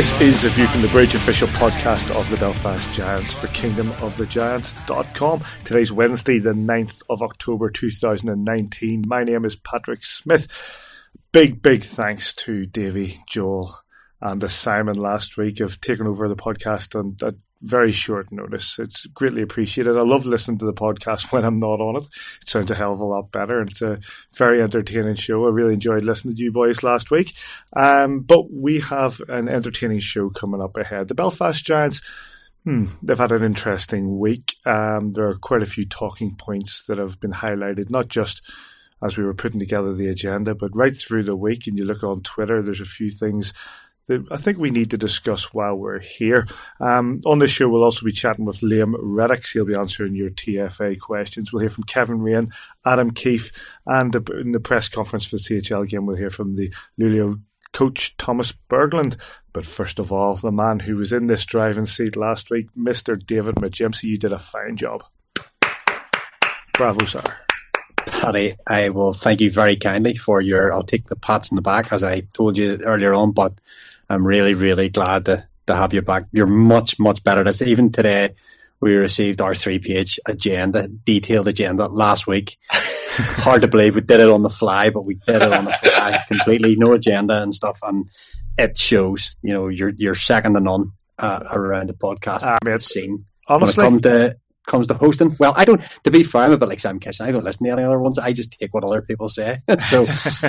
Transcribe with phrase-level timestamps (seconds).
[0.00, 5.40] This is the View from the Bridge official podcast of the Belfast Giants for kingdomofthegiants.com.
[5.62, 9.04] Today's Wednesday, the 9th of October 2019.
[9.06, 10.48] My name is Patrick Smith.
[11.32, 13.78] Big, big thanks to Davy, Joel,
[14.22, 18.78] and Simon last week of taking over the podcast and, at very short notice.
[18.78, 19.96] It's greatly appreciated.
[19.96, 22.06] I love listening to the podcast when I'm not on it.
[22.42, 23.62] It sounds a hell of a lot better.
[23.62, 24.00] It's a
[24.34, 25.46] very entertaining show.
[25.46, 27.34] I really enjoyed listening to you boys last week.
[27.74, 31.08] Um, but we have an entertaining show coming up ahead.
[31.08, 32.02] The Belfast Giants.
[32.64, 34.56] Hmm, they've had an interesting week.
[34.66, 38.42] Um, there are quite a few talking points that have been highlighted, not just
[39.02, 41.66] as we were putting together the agenda, but right through the week.
[41.66, 43.54] And you look on Twitter, there's a few things
[44.30, 46.46] I think we need to discuss while we're here.
[46.80, 49.52] Um, on this show, we'll also be chatting with Liam Reddox.
[49.52, 51.52] He'll be answering your TFA questions.
[51.52, 52.50] We'll hear from Kevin Raine,
[52.84, 53.52] Adam Keefe,
[53.86, 57.40] and in the press conference for the CHL game, we'll hear from the Luleå
[57.72, 59.16] coach Thomas Berglund.
[59.52, 63.18] But first of all, the man who was in this driving seat last week, Mr.
[63.18, 65.04] David McGimsey, you did a fine job.
[66.74, 67.22] Bravo, sir.
[68.06, 70.72] Paddy, I will thank you very kindly for your.
[70.72, 73.60] I'll take the pats in the back as I told you earlier on, but
[74.10, 76.24] I'm really, really glad to, to have you back.
[76.32, 77.44] You're much, much better.
[77.44, 78.34] This even today,
[78.80, 82.58] we received our three page agenda, detailed agenda last week.
[82.70, 85.72] Hard to believe we did it on the fly, but we did it on the
[85.72, 88.10] fly completely, no agenda and stuff, and
[88.58, 89.30] it shows.
[89.42, 93.26] You know, you're you're second to none uh, around the podcast I mean, scene.
[93.46, 95.82] Honestly, when it comes to comes to hosting, well, I don't.
[96.04, 97.26] To be fair, I'm a bit like Sam Kitchen.
[97.26, 98.18] I don't listen to any other ones.
[98.18, 99.60] I just take what other people say.
[99.86, 100.06] so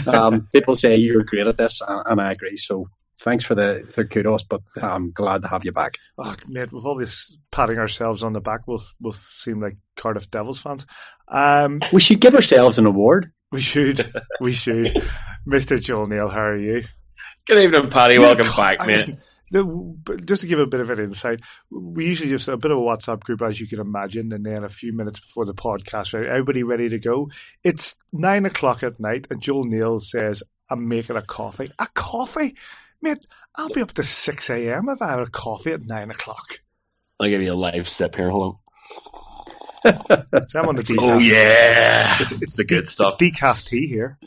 [0.07, 2.57] um, people say you're great at this, and I agree.
[2.57, 2.87] So
[3.21, 5.97] thanks for the for kudos, but I'm glad to have you back.
[6.17, 10.29] Oh, mate, with all this patting ourselves on the back, we'll we'll seem like Cardiff
[10.29, 10.85] Devils fans.
[11.27, 13.31] Um, we should give ourselves an award.
[13.51, 14.13] We should.
[14.39, 15.03] we should.
[15.45, 16.83] Mister Joel Neal, how are you?
[17.45, 18.19] Good evening, Paddy.
[18.19, 19.15] Welcome back, mate.
[20.23, 22.81] Just to give a bit of an insight, we usually just a bit of a
[22.81, 26.25] WhatsApp group, as you can imagine, and then a few minutes before the podcast, right?
[26.25, 27.29] Everybody ready to go.
[27.61, 32.55] It's nine o'clock at night, and Joel Neal says, "I'm making a coffee." A coffee?
[33.01, 33.25] Mate,
[33.55, 34.89] I'll be up to 6 a.m.
[34.89, 36.61] if I have a coffee at 9 o'clock.
[37.19, 38.29] I'll give you a live sip here.
[38.29, 38.57] Hold
[39.83, 40.47] on.
[40.47, 40.97] so I'm on the decaf.
[40.99, 42.17] Oh, yeah.
[42.19, 43.15] It's, it's the good stuff.
[43.19, 44.17] It's decaf tea here.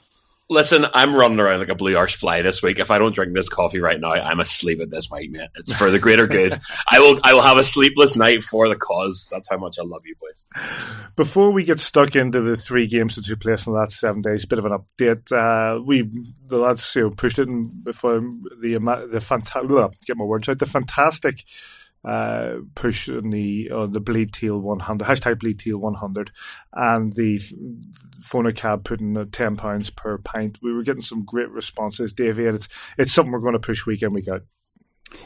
[0.51, 2.79] Listen, I'm running around like a blue arse fly this week.
[2.79, 5.49] If I don't drink this coffee right now, I'm asleep at this point, man.
[5.57, 6.59] It's for the greater good.
[6.91, 9.27] I will I will have a sleepless night for the cause.
[9.33, 10.47] That's how much I love you boys.
[11.17, 14.21] Before we get stuck into the three games that took place in the last seven
[14.21, 15.33] days, bit of an update.
[15.33, 16.03] Uh, we
[16.47, 17.49] the lads you know, pushed it
[17.83, 18.21] before
[18.61, 21.43] the the fantastic get my words out the fantastic
[22.05, 26.31] uh, push on the on the Bleed Teal 100 hashtag Bleed Teal 100
[26.75, 27.41] and the
[28.21, 30.59] Fonacab putting ten pounds per pint.
[30.63, 33.87] We were getting some great responses, Davey, and it's it's something we're going to push
[33.87, 34.43] week in week out.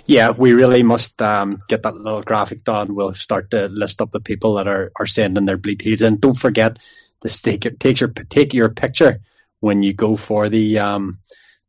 [0.06, 2.94] Yeah, we really must um, get that little graphic done.
[2.94, 6.20] We'll start to list up the people that are, are sending their bleed teals, and
[6.20, 6.78] don't forget
[7.22, 9.20] to take your take your take your picture
[9.60, 11.18] when you go for the um,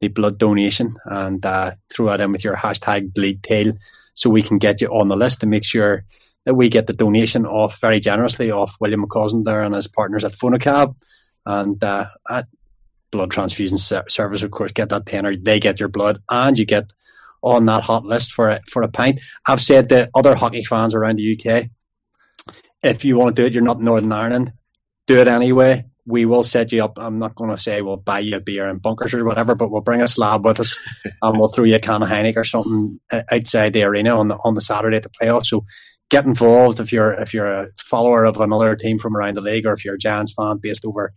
[0.02, 3.74] the blood donation and uh, throw it in with your hashtag bleed teal
[4.20, 6.04] so we can get you on the list to make sure
[6.46, 10.26] that we get the donation off very generously off William McCausland there and his partners
[10.26, 10.94] at Fonacab
[11.46, 12.46] and uh, at
[13.12, 15.38] Blood Transfusion Service, of course, get that tenner.
[15.38, 16.92] They get your blood and you get
[17.42, 19.22] on that hot list for a, for a pint.
[19.48, 21.70] I've said to other hockey fans around the UK,
[22.84, 24.52] if you want to do it, you're not Northern Ireland,
[25.08, 26.98] do it anyway we will set you up.
[26.98, 29.70] I'm not going to say we'll buy you a beer in bunkers or whatever, but
[29.70, 30.78] we'll bring a slab with us
[31.22, 34.28] and we'll throw you a can of Heineken or something uh, outside the arena on
[34.28, 35.46] the on the Saturday at the playoffs.
[35.46, 35.66] So
[36.10, 39.68] get involved if you're if you're a follower of another team from around the league
[39.68, 41.14] or if you're a Giants fan based over.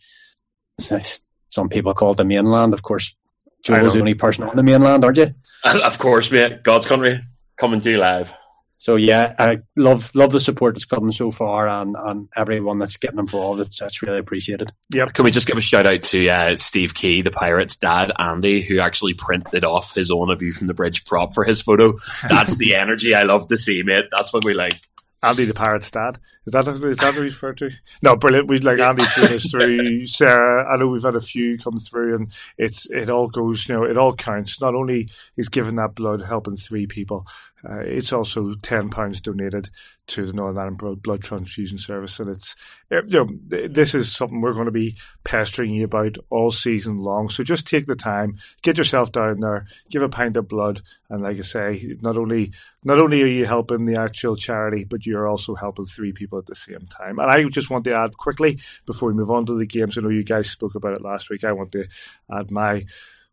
[0.78, 2.74] Some people call it the mainland.
[2.74, 3.16] Of course,
[3.64, 5.30] Joe's the only person on the mainland, aren't you?
[5.64, 6.64] Of course, mate.
[6.64, 7.20] God's country
[7.56, 8.34] coming to you live
[8.82, 12.96] so yeah, I love love the support that's coming so far, and, and everyone that's
[12.96, 13.60] getting involved.
[13.60, 14.72] It's it's really appreciated.
[14.92, 15.06] Yeah.
[15.06, 18.60] Can we just give a shout out to uh, Steve Key, the Pirates' dad, Andy,
[18.60, 21.92] who actually printed off his own "A View from the Bridge" prop for his photo.
[22.28, 24.06] That's the energy I love to see, mate.
[24.10, 24.80] That's what we like.
[25.22, 26.18] Andy the Pirate's dad.
[26.44, 27.70] Is that is that what he's referred to?
[28.02, 28.48] No, brilliant.
[28.48, 30.06] We like Andy through.
[30.06, 33.68] Sarah, I know we've had a few come through, and it's it all goes.
[33.68, 34.60] You know, it all counts.
[34.60, 37.28] Not only is giving that blood helping three people,
[37.68, 39.70] uh, it's also ten pounds donated
[40.08, 42.56] to the Northern Ireland Blood Transfusion Service, and it's
[42.90, 47.28] you know this is something we're going to be pestering you about all season long.
[47.28, 51.22] So just take the time, get yourself down there, give a pint of blood, and
[51.22, 52.52] like I say, not only
[52.84, 56.46] not only are you helping the actual charity, but you're also helping three people at
[56.46, 57.18] the same time.
[57.18, 59.96] And I just want to add quickly before we move on to the games.
[59.96, 61.44] I know you guys spoke about it last week.
[61.44, 61.86] I want to
[62.30, 62.86] add my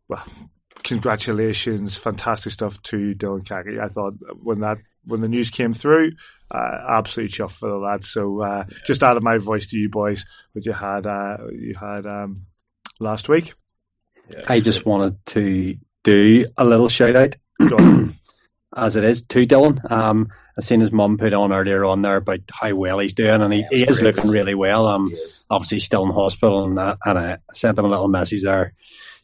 [0.08, 0.26] well
[0.84, 3.80] congratulations, fantastic stuff to Dylan Caggy.
[3.80, 6.12] I thought when that when the news came through,
[6.54, 8.10] uh, absolutely chuffed for the lads.
[8.10, 8.78] So uh, yeah.
[8.86, 12.36] just added my voice to you boys, what you had uh, you had um,
[13.00, 13.54] last week.
[14.30, 14.44] Yeah.
[14.48, 17.36] I just wanted to do a little shout out.
[18.76, 19.90] as it is to Dylan.
[19.92, 23.42] Um, I seen his mum put on earlier on there about how well he's doing,
[23.42, 24.88] and he, he is looking really well.
[24.88, 25.14] Um,
[25.50, 28.74] obviously still in hospital, and, that, and I sent him a little message there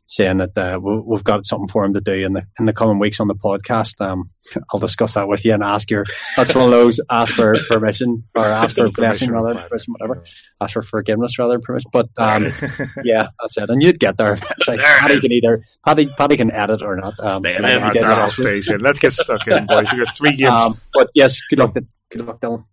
[0.08, 3.00] saying that uh, we've got something for him to do in the in the coming
[3.00, 4.00] weeks on the podcast.
[4.06, 4.30] Um,
[4.72, 6.06] I'll discuss that with you and ask your.
[6.38, 10.24] That's one of those ask for permission or ask for blessing rather permission, whatever.
[10.62, 11.90] Ask for forgiveness rather permission.
[11.92, 12.52] But um,
[13.04, 13.70] yeah, that's it.
[13.70, 14.34] And you'd get there.
[14.34, 17.20] It's like there Paddy can either Paddy Paddy can edit or not.
[17.20, 17.62] Um, Stay in.
[17.64, 18.82] That in.
[18.82, 19.92] Let's get stuck in, boys.
[19.92, 20.52] You got three games.
[20.52, 21.76] Um, but yes, good luck.
[22.10, 22.64] Good luck, Dylan.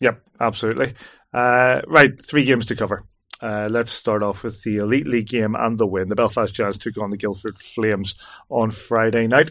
[0.00, 0.94] Yep, absolutely.
[1.32, 3.04] Uh, right, three games to cover.
[3.42, 6.08] Uh, let's start off with the Elite League game and the win.
[6.08, 8.14] The Belfast Giants took on the Guildford Flames
[8.48, 9.50] on Friday night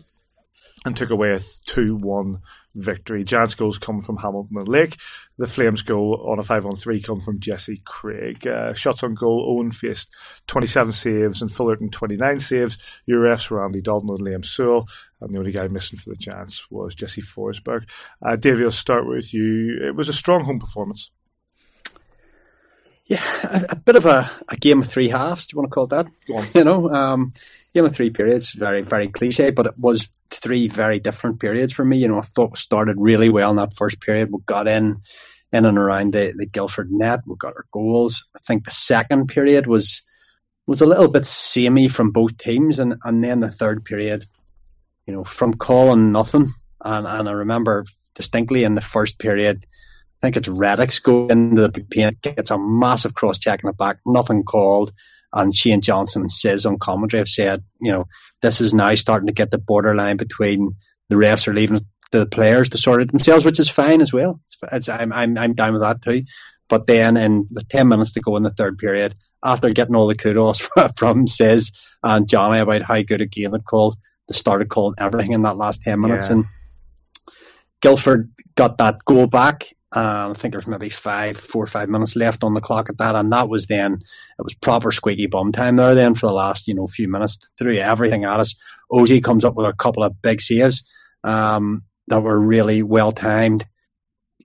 [0.86, 2.40] and took away a 2 1
[2.74, 3.26] victory.
[3.26, 4.98] Giants goals come from Hamilton and Lake.
[5.38, 8.48] The Flames goal on a 5 on 3 come from Jesse Craig.
[8.48, 10.10] Uh, shots on goal, Owen faced
[10.48, 12.78] 27 saves and Fullerton 29 saves.
[13.06, 14.88] Your refs were Andy Dalton and Liam Sewell.
[15.20, 17.90] And the only guy missing for the Giants was Jesse Forsberg.
[18.22, 19.80] Uh, Davey, I'll start with you.
[19.84, 21.12] It was a strong home performance.
[23.12, 25.46] Yeah, a, a, bit of a, a game of three halves.
[25.46, 26.08] Do you want to call it that?
[26.56, 27.34] You know, um,
[27.74, 28.52] game of three periods.
[28.52, 31.98] Very, very cliche, but it was three very different periods for me.
[31.98, 34.30] You know, I thought we started really well in that first period.
[34.32, 35.02] We got in,
[35.52, 37.20] in and around the, the Guildford net.
[37.26, 38.26] We got our goals.
[38.34, 40.04] I think the second period was
[40.66, 44.24] was a little bit samey from both teams, and and then the third period,
[45.06, 46.54] you know, from calling nothing.
[46.80, 47.84] And and I remember
[48.16, 49.68] distinctly in the first period
[50.22, 53.74] I think it's Reddox going into the paint, gets a massive cross check in the
[53.74, 54.92] back, nothing called.
[55.34, 58.06] And Shane Johnson says on commentary have said, you know,
[58.42, 60.76] this is now starting to get the borderline between
[61.10, 64.42] the refs are leaving the players to sort it themselves, which is fine as well.
[64.46, 66.24] It's, it's, I'm, I'm, I'm down with that too.
[66.70, 70.08] But then, in with 10 minutes to go in the third period, after getting all
[70.08, 71.72] the kudos from Says
[72.04, 73.98] and Johnny about how good a game it called,
[74.28, 76.28] they started calling everything in that last 10 minutes.
[76.28, 76.36] Yeah.
[76.36, 76.46] And
[77.82, 82.16] Guildford got that goal back um, I think there's maybe five, four or five minutes
[82.16, 85.52] left on the clock at that, and that was then it was proper squeaky bum
[85.52, 85.96] time there.
[85.96, 88.56] Then for the last you know few minutes, threw everything at us.
[88.92, 90.84] Ozy comes up with a couple of big saves
[91.26, 93.66] um, that were really well timed.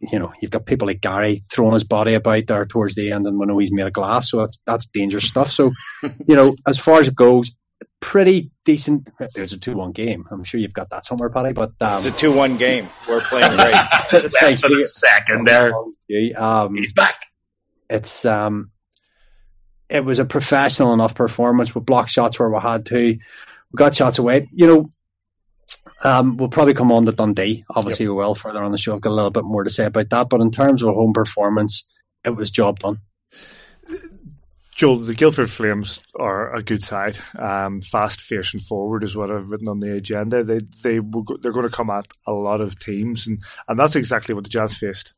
[0.00, 3.26] You know, you've got people like Gary throwing his body about there towards the end,
[3.26, 5.50] and we know he's made of glass, so that's, that's dangerous stuff.
[5.50, 5.72] So,
[6.02, 7.52] you know, as far as it goes,
[8.00, 9.10] pretty decent.
[9.18, 10.26] It was a two-one game.
[10.30, 11.52] I'm sure you've got that somewhere, Paddy.
[11.52, 12.88] But um, it's a two-one game.
[13.08, 13.74] We're playing great.
[14.42, 15.72] Less than a second there.
[16.36, 17.26] Um, He's back.
[17.88, 18.70] It's um,
[19.88, 21.74] it was a professional enough performance.
[21.74, 22.96] We blocked shots where we had to.
[22.96, 24.48] We got shots away.
[24.52, 24.92] You know,
[26.02, 27.64] um, we'll probably come on to Dundee.
[27.70, 28.10] Obviously, yep.
[28.10, 28.94] we will further on the show.
[28.94, 30.28] I've got a little bit more to say about that.
[30.28, 31.84] But in terms of a home performance,
[32.24, 32.98] it was job done.
[34.76, 37.18] Joel, the Guildford Flames are a good side.
[37.38, 40.44] Um, fast, fierce, and forward is what I've written on the agenda.
[40.44, 41.00] They they
[41.40, 44.50] they're going to come at a lot of teams, and, and that's exactly what the
[44.50, 45.14] Giants faced.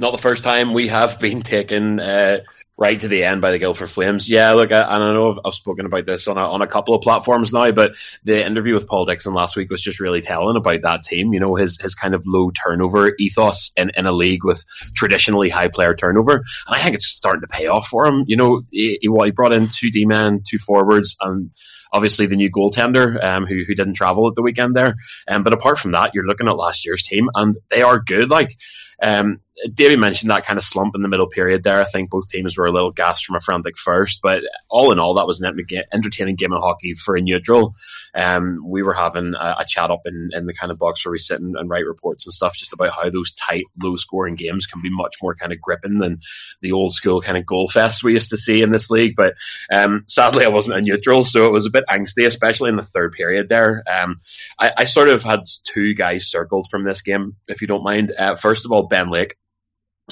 [0.00, 2.40] Not the first time we have been taken uh,
[2.78, 4.28] right to the end by the Guildford Flames.
[4.28, 6.94] Yeah, look, I, I know I've, I've, spoken about this on a, on a couple
[6.94, 10.56] of platforms now, but the interview with Paul Dixon last week was just really telling
[10.56, 11.32] about that team.
[11.32, 14.64] You know, his his kind of low turnover ethos in, in a league with
[14.94, 16.44] traditionally high player turnover, and
[16.76, 18.24] I think it's starting to pay off for him.
[18.26, 21.50] You know, he, he, he brought in two D men, two forwards, and
[21.92, 24.96] obviously the new goaltender um, who who didn't travel at the weekend there.
[25.28, 28.28] Um, but apart from that, you're looking at last year's team, and they are good.
[28.28, 28.56] Like
[29.02, 29.40] um,
[29.78, 31.80] mentioned that kind of slump in the middle period there.
[31.80, 34.20] I think both teams were a little gassed from a frantic first.
[34.22, 35.58] But all in all, that was an
[35.92, 37.74] entertaining game of hockey for a neutral.
[38.14, 41.12] Um, we were having a, a, chat up in, in the kind of box where
[41.12, 44.36] we sit and, and write reports and stuff just about how those tight, low scoring
[44.36, 46.18] games can be much more kind of gripping than
[46.62, 49.14] the old school kind of goal fest we used to see in this league.
[49.16, 49.34] But
[49.70, 52.82] um, sadly, I wasn't a neutral, so it was a bit angsty, especially in the
[52.82, 53.82] third period there.
[53.86, 54.16] Um,
[54.58, 58.12] I, I, sort of had two guys circled from this game, if you don't mind.
[58.16, 59.36] Uh, first of all, Ben Lake.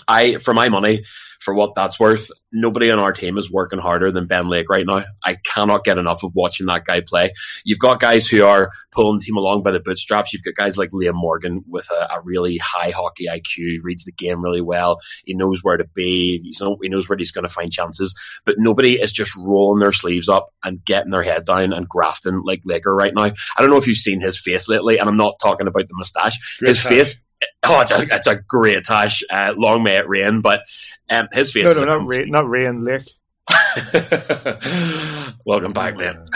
[0.08, 1.04] I, for my money,
[1.44, 4.86] for what that's worth, nobody on our team is working harder than Ben Lake right
[4.86, 5.04] now.
[5.22, 7.32] I cannot get enough of watching that guy play.
[7.64, 10.32] You've got guys who are pulling the team along by the bootstraps.
[10.32, 14.12] You've got guys like Liam Morgan with a, a really high hockey IQ, reads the
[14.12, 15.00] game really well.
[15.26, 16.40] He knows where to be.
[16.42, 18.14] He's, he knows where he's going to find chances.
[18.46, 22.40] But nobody is just rolling their sleeves up and getting their head down and grafting
[22.42, 23.24] like Laker right now.
[23.24, 25.94] I don't know if you've seen his face lately, and I'm not talking about the
[25.94, 26.58] mustache.
[26.58, 26.92] Great his time.
[26.92, 27.24] face
[27.66, 29.22] Oh, it's a, it's a great tash.
[29.30, 30.60] Uh, long may it rain, but
[31.08, 31.64] um, his face.
[31.64, 33.10] No, no, not rain, not rain, Lake.
[35.46, 36.26] Welcome back, man.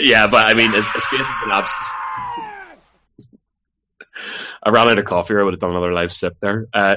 [0.00, 1.90] yeah, but I mean, his, his face has been abs-
[4.62, 6.68] I ran out of coffee, or I would have done another live sip there.
[6.72, 6.96] Uh,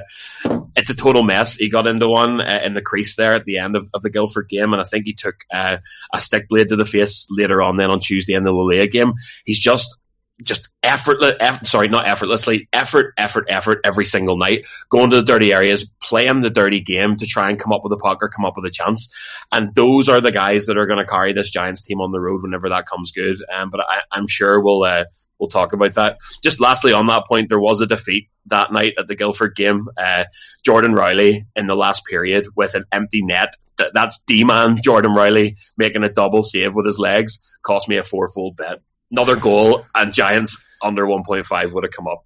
[0.75, 1.55] it's a total mess.
[1.55, 4.09] He got into one uh, in the crease there at the end of, of the
[4.09, 5.77] Guildford game, and I think he took uh,
[6.13, 7.75] a stick blade to the face later on.
[7.77, 9.13] Then on Tuesday in the Luleå game,
[9.45, 9.97] he's just
[10.43, 15.23] just effortless, effort, sorry, not effortlessly, effort, effort, effort every single night, going to the
[15.23, 18.29] dirty areas, playing the dirty game to try and come up with a puck or
[18.29, 19.13] come up with a chance.
[19.51, 22.19] And those are the guys that are going to carry this Giants team on the
[22.19, 23.37] road whenever that comes good.
[23.51, 25.05] Um, but I, am sure we'll, uh,
[25.39, 26.17] we'll talk about that.
[26.43, 29.87] Just lastly, on that point, there was a defeat that night at the Guildford game.
[29.97, 30.25] Uh,
[30.63, 33.53] Jordan Riley in the last period with an empty net.
[33.93, 37.39] That's D man Jordan Riley making a double save with his legs.
[37.61, 38.79] Cost me a fourfold bet
[39.11, 42.23] another goal, and Giants under 1.5 would have come up.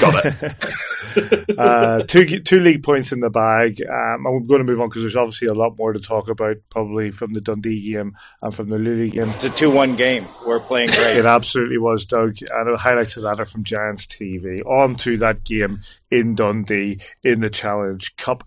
[0.00, 0.54] Got it.
[1.58, 3.80] uh, two two league points in the bag.
[3.82, 6.56] Um, I'm going to move on because there's obviously a lot more to talk about,
[6.70, 9.30] probably from the Dundee game and from the Luleå game.
[9.30, 10.26] It's a two-one game.
[10.46, 11.18] We're playing great.
[11.18, 12.36] it absolutely was, Doug.
[12.50, 14.64] And the highlights of that are from Giants TV.
[14.66, 18.44] On to that game in Dundee in the Challenge Cup.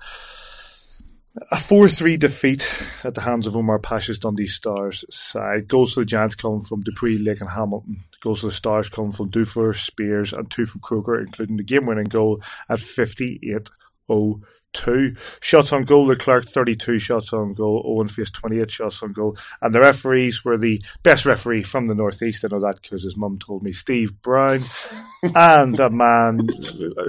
[1.52, 2.68] A 4 3 defeat
[3.04, 5.68] at the hands of Omar Pacha's Dundee Stars side.
[5.68, 8.04] Goals for the Giants come from Dupuy, Lake, and Hamilton.
[8.22, 11.86] Goals for the Stars come from Dufour, Spears, and two from Croker, including the game
[11.86, 13.70] winning goal at 58
[14.12, 14.42] 0
[14.78, 16.06] two shots on goal.
[16.06, 17.84] Leclerc 32 shots on goal.
[17.86, 19.36] Owen faced 28 shots on goal.
[19.62, 22.46] And the referees were the best referee from the Northeast.
[22.46, 24.66] I know that because his mum told me Steve Brown.
[25.36, 26.48] and a man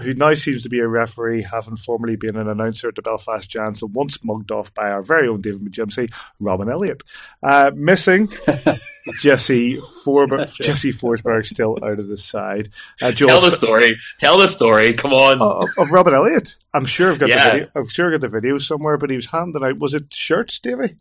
[0.03, 3.49] who now seems to be a referee, having formerly been an announcer at the Belfast
[3.49, 7.03] Giants and once mugged off by our very own David McGimsey, Robin Elliott.
[7.43, 8.29] Uh, missing
[9.21, 12.71] Jesse Forber- Jesse Forsberg still out of the side.
[13.01, 13.97] Uh, Tell the story.
[14.19, 14.95] Tell the story.
[14.95, 15.41] Come on.
[15.41, 16.57] Uh, of Robin Elliott.
[16.75, 17.45] I'm sure I've got yeah.
[17.45, 17.71] the video.
[17.75, 19.79] I'm sure I've got the video somewhere, but he was handing out.
[19.79, 20.97] Was it shirts, Davey?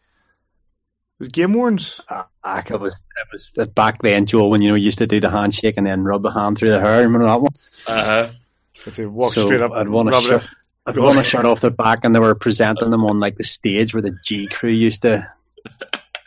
[1.19, 1.99] Was game warns?
[2.09, 5.07] Uh, it was it was the back then, Joe, when you know you used to
[5.07, 7.01] do the handshake and then rub the hand through the hair.
[7.01, 7.53] Remember that one?
[7.87, 8.29] Uh
[8.85, 9.09] huh.
[9.09, 9.71] walk so straight up.
[9.71, 10.47] I'd want to shirt.
[10.85, 13.43] I'd want to shirt off their back, and they were presenting them on like the
[13.43, 15.27] stage where the G crew used to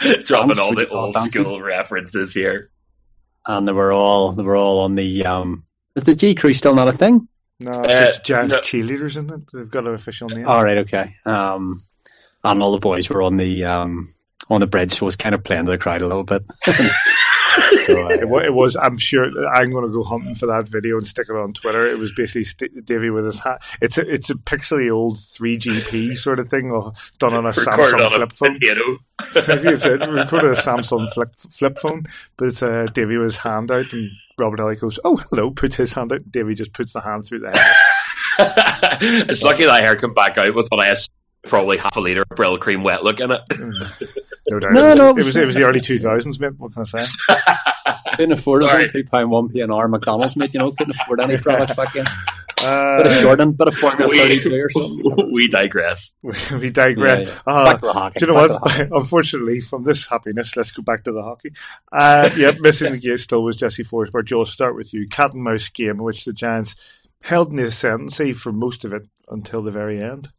[0.25, 2.71] dropping all the old school references here.
[3.47, 5.65] And they were all they were all on the um.
[5.97, 7.27] Is the G crew still not a thing?
[7.61, 8.61] No, uh, it's Giants no.
[8.61, 9.41] cheerleaders, isn't it?
[9.53, 10.47] They've got an official name.
[10.47, 11.17] All right, okay.
[11.27, 11.83] Um,
[12.45, 14.13] and all the boys were on the um
[14.49, 16.43] on the bridge, so I was kind of playing to the crowd a little bit.
[17.87, 18.77] so, uh, it, it, was.
[18.77, 21.87] I'm sure I'm going to go hunting for that video and stick it on Twitter.
[21.87, 23.63] It was basically St- Davy with his hat.
[23.81, 28.05] It's a it's a pixely old 3GP sort of thing, or done on a Samsung
[28.05, 28.55] on flip phone.
[30.15, 32.05] recorded a Samsung flip flip phone,
[32.37, 35.77] but it's uh, Davy with his hand out, and Robert Elliott goes, "Oh, hello," puts
[35.77, 36.31] his hand out.
[36.31, 37.75] Davy just puts the hand through the head.
[39.29, 40.95] it's lucky that hair come back out with what I
[41.45, 43.41] probably half a liter of Brylcreem wet look in it.
[44.49, 44.73] no doubt.
[44.81, 46.59] No, it was, no, it was, it was the early two thousands, mate.
[46.59, 47.07] What can I say?
[48.15, 48.91] couldn't afford it.
[48.91, 50.53] Two pound one p an hour McDonald's, mate.
[50.55, 52.05] You know, couldn't afford any product back then.
[52.63, 55.33] Uh, bit of Jordan, bit of Formula Thirty Two or something.
[55.33, 56.15] We digress.
[56.23, 57.29] we digress.
[57.29, 57.79] Yeah, yeah.
[57.87, 58.81] Uh, do you know what?
[58.93, 61.53] Unfortunately, from this happiness, let's go back to the hockey.
[61.91, 64.27] Uh, yeah, missing the game still was Jesse Forsberg.
[64.27, 65.09] Joe, I'll start with you.
[65.09, 66.75] Cat and mouse game in which the Giants
[67.23, 70.31] held in the ascendancy for most of it until the very end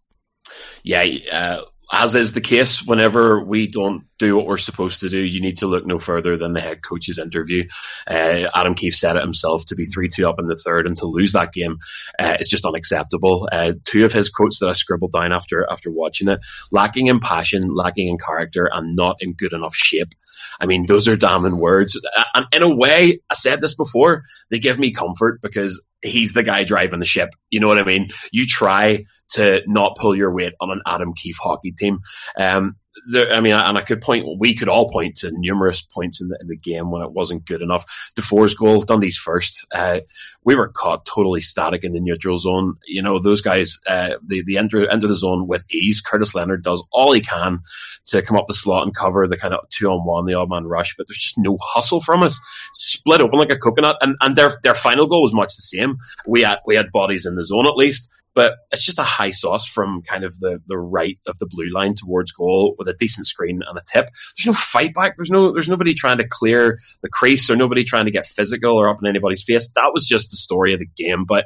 [0.84, 1.62] yeah, uh,
[1.94, 5.58] as is the case, whenever we don't do what we're supposed to do, you need
[5.58, 7.66] to look no further than the head coach's interview.
[8.08, 10.96] Uh, Adam Keefe said it himself to be 3 2 up in the third and
[10.98, 11.80] to lose that game
[12.18, 13.50] uh, is just unacceptable.
[13.52, 16.40] Uh, two of his quotes that I scribbled down after, after watching it
[16.72, 20.14] lacking in passion, lacking in character, and not in good enough shape.
[20.62, 22.00] I mean, those are damning words.
[22.34, 26.44] And in a way, I said this before, they give me comfort because he's the
[26.44, 27.30] guy driving the ship.
[27.50, 28.10] You know what I mean?
[28.32, 32.00] You try to not pull your weight on an Adam Keefe hockey team.
[32.40, 32.76] Um,
[33.10, 36.28] there, I mean, and I could point, we could all point to numerous points in
[36.28, 38.12] the, in the game when it wasn't good enough.
[38.16, 40.00] Dufour's goal, Dundee's first, uh,
[40.44, 42.76] we were caught totally static in the neutral zone.
[42.86, 46.02] You know, those guys, uh, they, they enter, enter the zone with ease.
[46.02, 47.60] Curtis Leonard does all he can
[48.06, 50.50] to come up the slot and cover the kind of two on one, the odd
[50.50, 52.40] man rush, but there's just no hustle from us.
[52.74, 53.98] Split open like a coconut.
[54.02, 55.98] And, and their, their final goal was much the same.
[56.28, 59.32] We had, we had bodies in the zone at least but it's just a high
[59.32, 62.94] sauce from kind of the, the right of the blue line towards goal with a
[62.94, 64.10] decent screen and a tip.
[64.38, 65.18] There's no fight back.
[65.18, 68.78] There's no there's nobody trying to clear the crease or nobody trying to get physical
[68.78, 69.70] or up in anybody's face.
[69.76, 71.26] That was just the story of the game.
[71.26, 71.46] But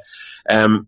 [0.49, 0.87] um,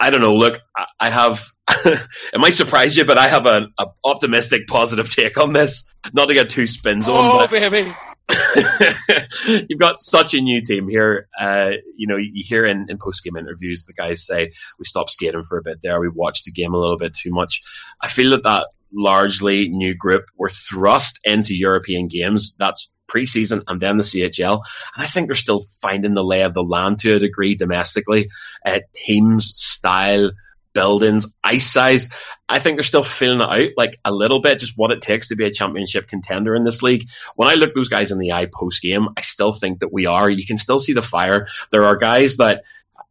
[0.00, 0.34] I don't know.
[0.34, 0.60] Look,
[0.98, 1.50] I have.
[1.84, 3.72] it might surprise you, but I have an
[4.04, 5.92] optimistic, positive take on this.
[6.12, 7.06] Not to get too spin on.
[7.08, 7.92] Oh, baby!
[9.46, 11.28] you've got such a new team here.
[11.38, 15.10] Uh, you know, you hear in, in post game interviews the guys say we stopped
[15.10, 16.00] skating for a bit there.
[16.00, 17.62] We watched the game a little bit too much.
[18.00, 22.54] I feel that that largely new group were thrust into European games.
[22.58, 24.62] That's preseason and then the CHL.
[24.94, 28.28] And I think they're still finding the lay of the land to a degree domestically.
[28.64, 30.32] Uh, teams, style,
[30.78, 32.08] buildings, ice size.
[32.48, 35.28] I think they're still feeling it out like a little bit, just what it takes
[35.28, 37.08] to be a championship contender in this league.
[37.34, 40.06] When I look those guys in the eye post game, I still think that we
[40.06, 40.30] are.
[40.30, 41.48] You can still see the fire.
[41.72, 42.62] There are guys that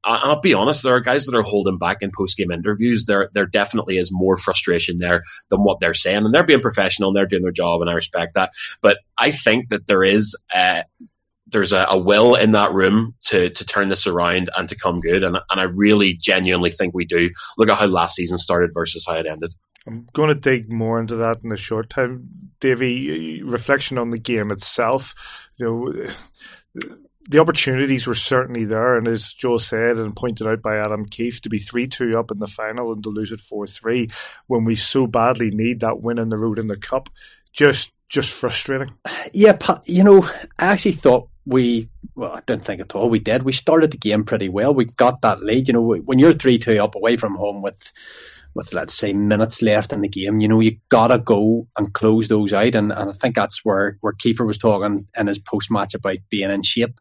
[0.03, 3.05] I'll be honest, there are guys that are holding back in post game interviews.
[3.05, 7.09] There, there definitely is more frustration there than what they're saying, and they're being professional
[7.09, 8.51] and they're doing their job, and I respect that.
[8.79, 10.83] But I think that there is uh,
[11.49, 14.99] there's a, a, will in that room to to turn this around and to come
[14.99, 17.29] good, and and I really genuinely think we do.
[17.57, 19.53] Look at how last season started versus how it ended.
[19.85, 22.27] I'm going to dig more into that in a short time,
[22.59, 23.41] Davey.
[23.43, 25.15] Reflection on the game itself,
[25.57, 26.09] you know
[27.29, 31.41] the opportunities were certainly there, and as Joe said and pointed out by Adam Keefe,
[31.41, 34.09] to be three two up in the final and to lose it four three
[34.47, 37.09] when we so badly need that win in the road in the cup,
[37.51, 38.93] just just frustrating.
[39.33, 40.23] Yeah, you know,
[40.57, 43.43] I actually thought we well, I didn't think at all we did.
[43.43, 44.73] We started the game pretty well.
[44.73, 45.67] We got that lead.
[45.67, 47.91] You know, when you're three two up away from home with
[48.53, 52.27] with let's say minutes left in the game, you know, you gotta go and close
[52.27, 52.75] those out.
[52.75, 56.17] And, and I think that's where where Kiefer was talking in his post match about
[56.29, 56.99] being in shape,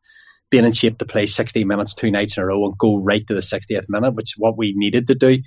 [0.51, 3.27] being in shape to play sixty minutes two nights in a row and go right
[3.27, 5.39] to the sixtieth minute, which is what we needed to do.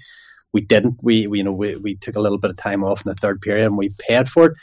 [0.52, 0.98] We didn't.
[1.02, 3.16] We, we you know we, we took a little bit of time off in the
[3.16, 4.54] third period and we paid for it.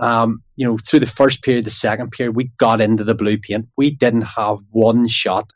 [0.00, 3.38] Um, you know, through the first period, the second period, we got into the blue
[3.38, 3.68] paint.
[3.76, 5.50] We didn't have one shot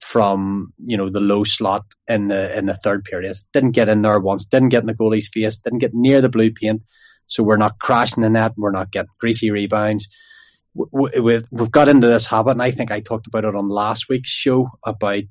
[0.00, 3.36] from you know the low slot in the in the third period.
[3.52, 4.44] Didn't get in there once.
[4.44, 5.56] Didn't get in the goalie's face.
[5.56, 6.82] Didn't get near the blue paint.
[7.26, 8.54] So we're not crashing the net.
[8.56, 10.08] We're not getting greasy rebounds.
[10.74, 13.68] We, we, we've got into this habit, and I think I talked about it on
[13.68, 15.24] last week's show about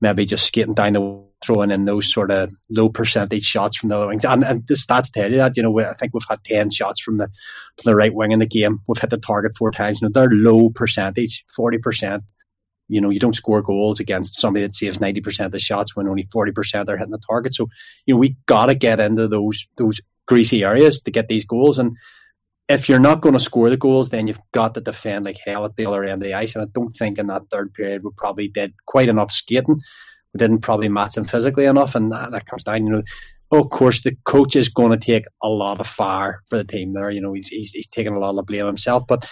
[0.00, 4.06] maybe just skating down the throwing in those sort of low percentage shots from the
[4.06, 4.24] wings.
[4.24, 7.00] And, and the stats tell you that, you know, I think we've had 10 shots
[7.00, 7.28] from the,
[7.84, 8.78] the right wing in the game.
[8.86, 10.00] We've hit the target four times.
[10.00, 12.22] You know, they're low percentage, 40%.
[12.88, 16.08] You know, you don't score goals against somebody that saves 90% of the shots when
[16.08, 17.54] only 40% are hitting the target.
[17.54, 17.68] So,
[18.06, 21.78] you know, we got to get into those, those greasy areas to get these goals.
[21.78, 21.96] And
[22.68, 25.64] if you're not going to score the goals, then you've got to defend like hell
[25.64, 26.54] at the other end of the ice.
[26.54, 29.80] And I don't think in that third period we probably did quite enough skating.
[30.32, 32.86] We didn't probably match them physically enough, and that, that comes down.
[32.86, 33.02] You know,
[33.52, 36.94] of course, the coach is going to take a lot of fire for the team
[36.94, 37.10] there.
[37.10, 39.28] You know, he's he's, he's taking a lot of blame himself, but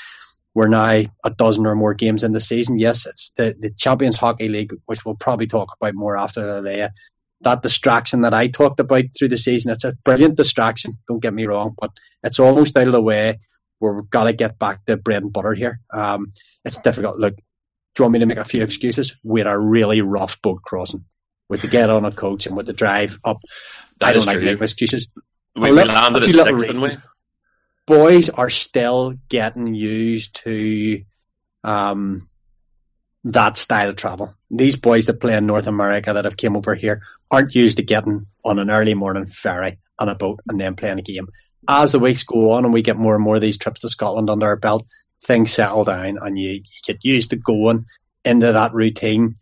[0.54, 2.78] we're now a dozen or more games in the season.
[2.78, 6.90] Yes, it's the, the Champions Hockey League, which we'll probably talk about more after the
[7.42, 9.72] that distraction that I talked about through the season.
[9.72, 11.90] It's a brilliant distraction, don't get me wrong, but
[12.22, 13.38] it's almost out of the way
[13.80, 15.80] we've got to get back to bread and butter here.
[15.92, 16.32] Um,
[16.64, 17.18] it's difficult.
[17.18, 17.36] Look,
[18.00, 19.16] do you want me to make a few excuses?
[19.22, 21.04] We had a really rough boat crossing
[21.50, 23.40] with the get on a coach and with the drive up.
[23.98, 25.08] That I don't like making excuses.
[25.54, 26.90] We, we landed at six, didn't we?
[27.86, 31.02] Boys are still getting used to
[31.62, 32.26] um,
[33.24, 34.34] that style of travel.
[34.50, 37.82] These boys that play in North America that have came over here aren't used to
[37.82, 41.28] getting on an early morning ferry on a boat and then playing a game.
[41.68, 43.90] As the weeks go on and we get more and more of these trips to
[43.90, 44.86] Scotland under our belt,
[45.22, 47.84] things settle down and you, you get used to going
[48.24, 49.36] into that routine.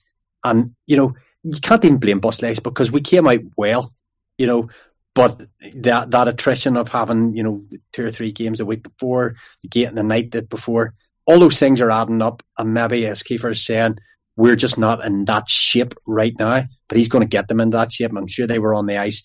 [0.45, 3.93] And, you know, you can't even blame Bus Legs because we came out well,
[4.37, 4.69] you know,
[5.15, 5.43] but
[5.75, 9.69] that that attrition of having, you know, two or three games a week before, the
[9.69, 10.95] gate and the night that before,
[11.27, 12.43] all those things are adding up.
[12.57, 13.99] And maybe, as Kiefer is saying,
[14.37, 16.63] we're just not in that shape right now.
[16.89, 18.13] But he's going to get them in that shape.
[18.17, 19.25] I'm sure they were on the ice,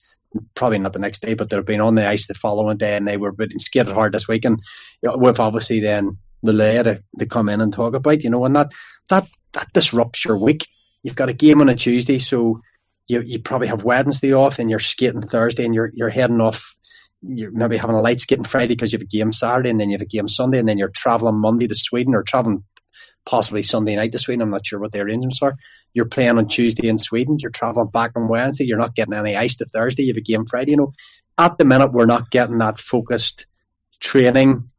[0.55, 3.07] probably not the next day, but they've been on the ice the following day, and
[3.07, 4.45] they were being skated hard this week.
[4.45, 4.59] And
[5.03, 8.29] you know, with obviously then the layer to, to come in and talk about, you
[8.29, 8.71] know, and that
[9.09, 10.67] that that disrupts your week.
[11.03, 12.61] you've got a game on a Tuesday, so
[13.07, 16.75] you you probably have Wednesday off, and you're skating Thursday, and you're you're heading off.
[17.21, 19.89] You're maybe having a light skating Friday because you have a game Saturday, and then
[19.89, 22.63] you have a game Sunday, and then you're traveling Monday to Sweden or traveling
[23.25, 24.41] possibly Sunday night to Sweden.
[24.41, 25.55] I'm not sure what the arrangements are.
[25.93, 27.37] You're playing on Tuesday in Sweden.
[27.39, 28.65] You're traveling back on Wednesday.
[28.65, 30.03] You're not getting any ice to Thursday.
[30.03, 30.71] You have a game Friday.
[30.71, 30.93] You know,
[31.37, 33.47] at the minute we're not getting that focused
[34.01, 34.69] training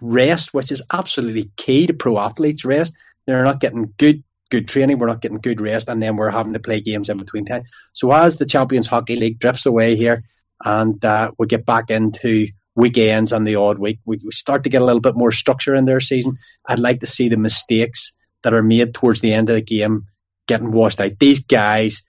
[0.00, 2.64] rest, which is absolutely key to pro athletes.
[2.64, 2.94] Rest.
[3.26, 4.98] They're not getting good good training.
[4.98, 7.64] We're not getting good rest, and then we're having to play games in between time.
[7.92, 10.24] So as the Champions Hockey League drifts away here,
[10.64, 14.70] and uh, we get back into weekends and the odd week, we, we start to
[14.70, 16.36] get a little bit more structure in their season.
[16.66, 20.06] I'd like to see the mistakes that are made towards the end of the game
[20.46, 21.18] getting washed out.
[21.18, 22.02] These guys,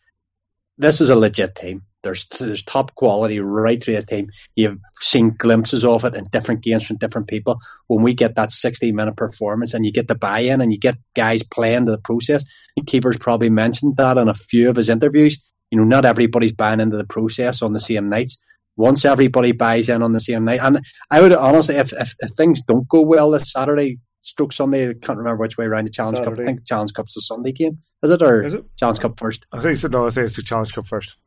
[0.77, 1.83] this is a legit team.
[2.03, 4.29] There's there's top quality right through the team.
[4.55, 7.59] You've seen glimpses of it in different games from different people.
[7.87, 10.79] When we get that 60 minute performance and you get the buy in and you
[10.79, 12.43] get guys playing to the process,
[12.75, 15.37] and Keeper's probably mentioned that in a few of his interviews.
[15.71, 18.37] You know, not everybody's buying into the process on the same nights.
[18.77, 20.79] Once everybody buys in on the same night, and
[21.09, 24.89] I would honestly, if, if, if things don't go well this Saturday, stroke Sunday.
[24.89, 26.35] I can't remember which way around the Challenge Saturday.
[26.35, 26.43] Cup.
[26.43, 27.79] I think Challenge Cup's a Sunday game.
[28.03, 28.65] Is it or is it?
[28.77, 29.47] Challenge Cup first?
[29.51, 29.87] I think so.
[29.87, 31.17] No, I think it's the Challenge Cup first.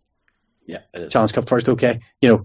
[0.70, 1.68] Yeah, Challenge Cup first.
[1.68, 2.44] Okay, you know,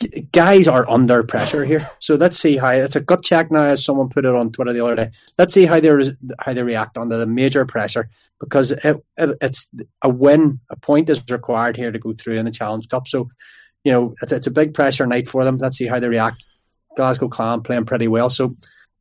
[0.00, 1.90] g- guys are under pressure here.
[2.00, 3.64] So let's see how it's a gut check now.
[3.64, 6.52] As someone put it on Twitter the other day, let's see how they re- how
[6.52, 9.70] they react under the major pressure because it, it, it's
[10.02, 13.08] a win, a point is required here to go through in the Challenge Cup.
[13.08, 13.28] So
[13.84, 15.56] you know, it's it's a big pressure night for them.
[15.58, 16.46] Let's see how they react.
[16.96, 18.56] Glasgow Clan playing pretty well, so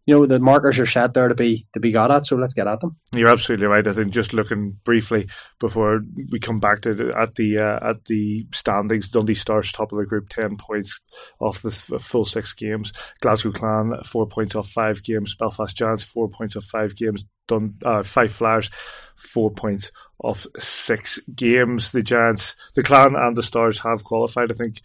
[0.06, 2.26] you know the markers are set there to be to be got at.
[2.26, 2.98] So let's get at them.
[3.14, 3.86] You're absolutely right.
[3.86, 5.28] I think just looking briefly
[5.60, 9.92] before we come back to the, at the uh, at the standings, Dundee Stars top
[9.92, 11.00] of the group, ten points
[11.40, 12.94] off the full six games.
[13.22, 15.36] Glasgow Clan four points off five games.
[15.36, 17.26] Belfast Giants four points off five games.
[17.48, 18.70] Dun, uh, Fife Flyers
[19.16, 19.92] four points
[20.24, 21.92] off six games.
[21.92, 24.52] The Giants, the Clan, and the Stars have qualified.
[24.52, 24.82] I think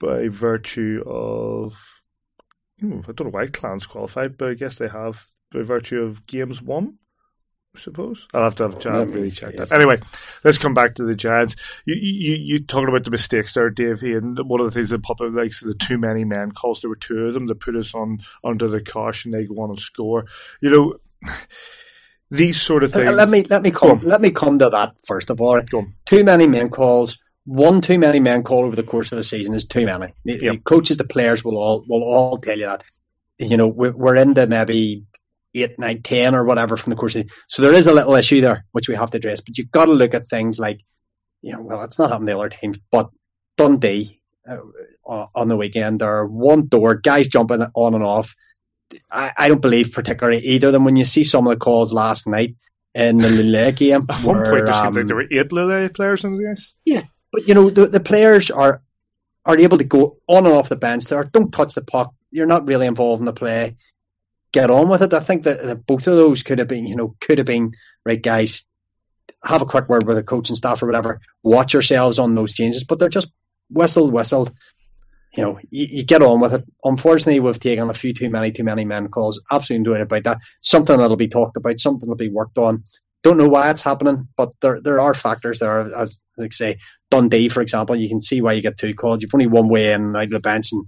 [0.00, 1.99] by virtue of
[2.80, 6.26] Hmm, I don't know why clans qualified, but I guess they have by virtue of
[6.26, 6.98] games won.
[7.74, 9.70] I suppose I'll have to have Jan really check that.
[9.70, 10.00] Anyway,
[10.42, 11.54] let's come back to the Giants.
[11.84, 14.02] You you you talking about the mistakes there, Dave?
[14.02, 16.80] And one of the things that popped up like the too many men calls.
[16.80, 19.30] There were two of them that put us on under the caution.
[19.30, 20.26] They go on and score.
[20.60, 20.96] You know
[22.30, 23.08] these sort of things.
[23.08, 25.60] Uh, let me let me come let me come to that first of all.
[26.06, 27.18] Too many men calls
[27.50, 30.14] one too many men call over the course of a season is too many.
[30.24, 30.40] The, yep.
[30.40, 32.84] the coaches, the players will all will all tell you that.
[33.38, 35.04] You know, we're, we're into maybe
[35.54, 37.16] eight, nine, ten, or whatever from the course.
[37.16, 39.40] Of, so there is a little issue there which we have to address.
[39.40, 40.80] But you've got to look at things like,
[41.42, 43.10] you know, well, it's not happening to other teams, but
[43.56, 48.36] Dundee uh, on the weekend, there are one door guys jumping on and off.
[49.10, 50.84] I, I don't believe particularly either of them.
[50.84, 52.54] When you see some of the calls last night
[52.94, 55.92] in the Luleå game, at one point there um, seemed like there were eight Luleå
[55.92, 56.74] players in the ice.
[56.84, 58.82] Yeah, but you know, the, the players are
[59.44, 61.24] are able to go on and off the bench there.
[61.24, 62.12] Don't touch the puck.
[62.30, 63.76] You're not really involved in the play.
[64.52, 65.14] Get on with it.
[65.14, 67.72] I think that, that both of those could have been, you know, could have been
[68.04, 68.62] right, guys.
[69.44, 71.20] Have a quick word with the coaching staff or whatever.
[71.42, 73.30] Watch yourselves on those changes, but they're just
[73.70, 74.52] whistled, whistled.
[75.34, 76.64] You know, you, you, get on with it.
[76.84, 79.40] Unfortunately, we've taken a few too many, too many men calls.
[79.50, 80.38] Absolutely doing about that.
[80.60, 81.78] Something that'll be talked about.
[81.78, 82.82] Something that'll be worked on.
[83.22, 85.94] Don't know why it's happening, but there there are factors there.
[85.94, 86.78] As like say
[87.10, 89.22] Dundee, for example, you can see why you get two calls.
[89.22, 90.86] You've only one way in and out of the bench, and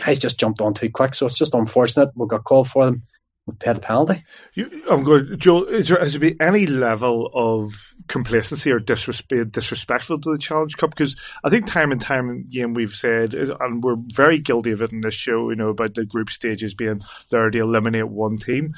[0.00, 1.14] guys just jumped on too quick.
[1.14, 2.10] So it's just unfortunate.
[2.14, 3.02] We got called for them.
[3.46, 4.24] We paid a penalty.
[4.54, 5.64] You, I'm good, Joel.
[5.64, 7.74] Is there has there been any level of
[8.08, 10.90] complacency or disrespect, disrespectful to the Challenge Cup?
[10.90, 14.92] Because I think time and time again we've said, and we're very guilty of it
[14.92, 18.72] in this show, you know, about the group stages being there to eliminate one team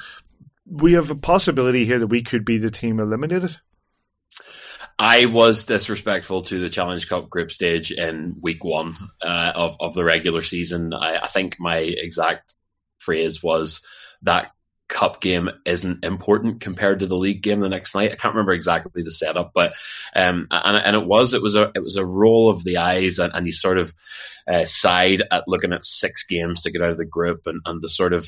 [0.69, 3.57] we have a possibility here that we could be the team eliminated.
[4.99, 9.93] I was disrespectful to the Challenge Cup group stage in week one uh, of of
[9.93, 10.91] the regular season.
[10.93, 12.55] I, I, think my exact
[12.97, 13.81] phrase was
[14.23, 14.51] that
[14.87, 18.11] cup game isn't important compared to the league game the next night.
[18.11, 19.73] I can't remember exactly the setup, but
[20.15, 23.19] um, and and it was it was a it was a roll of the eyes,
[23.19, 23.93] and, and you sort of
[24.47, 27.89] uh, at looking at six games to get out of the group, and and the
[27.89, 28.27] sort of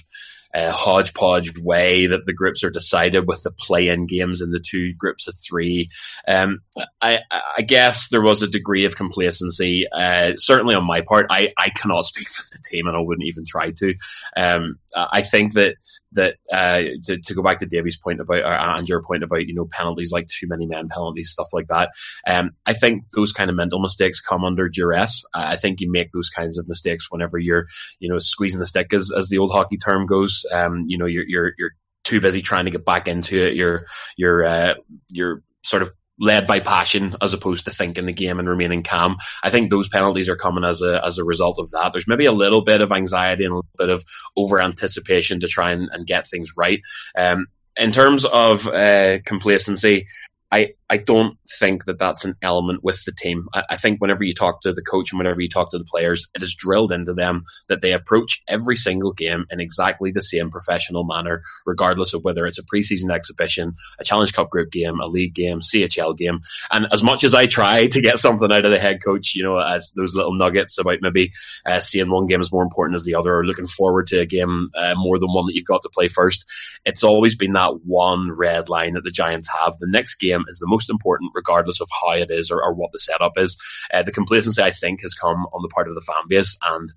[0.53, 4.93] uh, hodgepodge way that the groups are decided with the play-in games in the two
[4.93, 5.89] groups of three.
[6.27, 6.59] Um,
[7.01, 7.19] I,
[7.57, 11.27] I, guess there was a degree of complacency, uh, certainly on my part.
[11.29, 13.93] I, I cannot speak for the team, and I wouldn't even try to.
[14.35, 15.75] Um, I think that
[16.13, 19.53] that uh, to, to, go back to Davy's point about and your point about you
[19.53, 21.91] know penalties like too many men penalties stuff like that.
[22.27, 25.23] Um, I think those kind of mental mistakes come under duress.
[25.33, 27.67] I think you make those kinds of mistakes whenever you're
[27.99, 30.38] you know squeezing the stick as as the old hockey term goes.
[30.51, 31.71] Um, you know you're you're you're
[32.03, 33.55] too busy trying to get back into it.
[33.55, 33.85] You're
[34.17, 34.73] you're uh,
[35.09, 39.15] you're sort of led by passion as opposed to thinking the game and remaining calm.
[39.41, 41.91] I think those penalties are coming as a as a result of that.
[41.93, 44.03] There's maybe a little bit of anxiety and a little bit of
[44.35, 46.81] over anticipation to try and, and get things right.
[47.17, 47.47] Um,
[47.77, 50.07] in terms of uh, complacency,
[50.51, 53.47] I, I don't think that that's an element with the team.
[53.53, 55.85] I, I, think whenever you talk to the coach and whenever you talk to the
[55.85, 60.21] players, it is drilled into them that they approach every single game in exactly the
[60.21, 64.99] same professional manner, regardless of whether it's a preseason exhibition, a Challenge Cup group game,
[64.99, 66.39] a league game, CHL game.
[66.71, 69.43] And as much as I try to get something out of the head coach, you
[69.43, 71.31] know, as those little nuggets about maybe
[71.67, 74.25] uh, seeing one game is more important as the other or looking forward to a
[74.25, 76.49] game uh, more than one that you've got to play first,
[76.83, 79.77] it's always been that one red line that the Giants have.
[79.77, 82.91] The next game is the most important, regardless of how it is or, or what
[82.91, 83.57] the setup is.
[83.91, 86.87] Uh, the complacency, I think, has come on the part of the fan base, and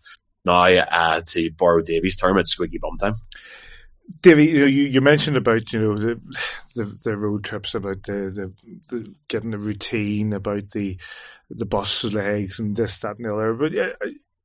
[0.44, 3.16] now uh, to borrow Davy's term, it's squeaky bum time.
[4.20, 6.20] Davy, you know, you, you mentioned about you know the,
[6.74, 8.52] the, the road trips, about the, the,
[8.90, 10.98] the getting the routine, about the
[11.48, 13.54] the bus legs and this, that, and the other.
[13.54, 13.72] But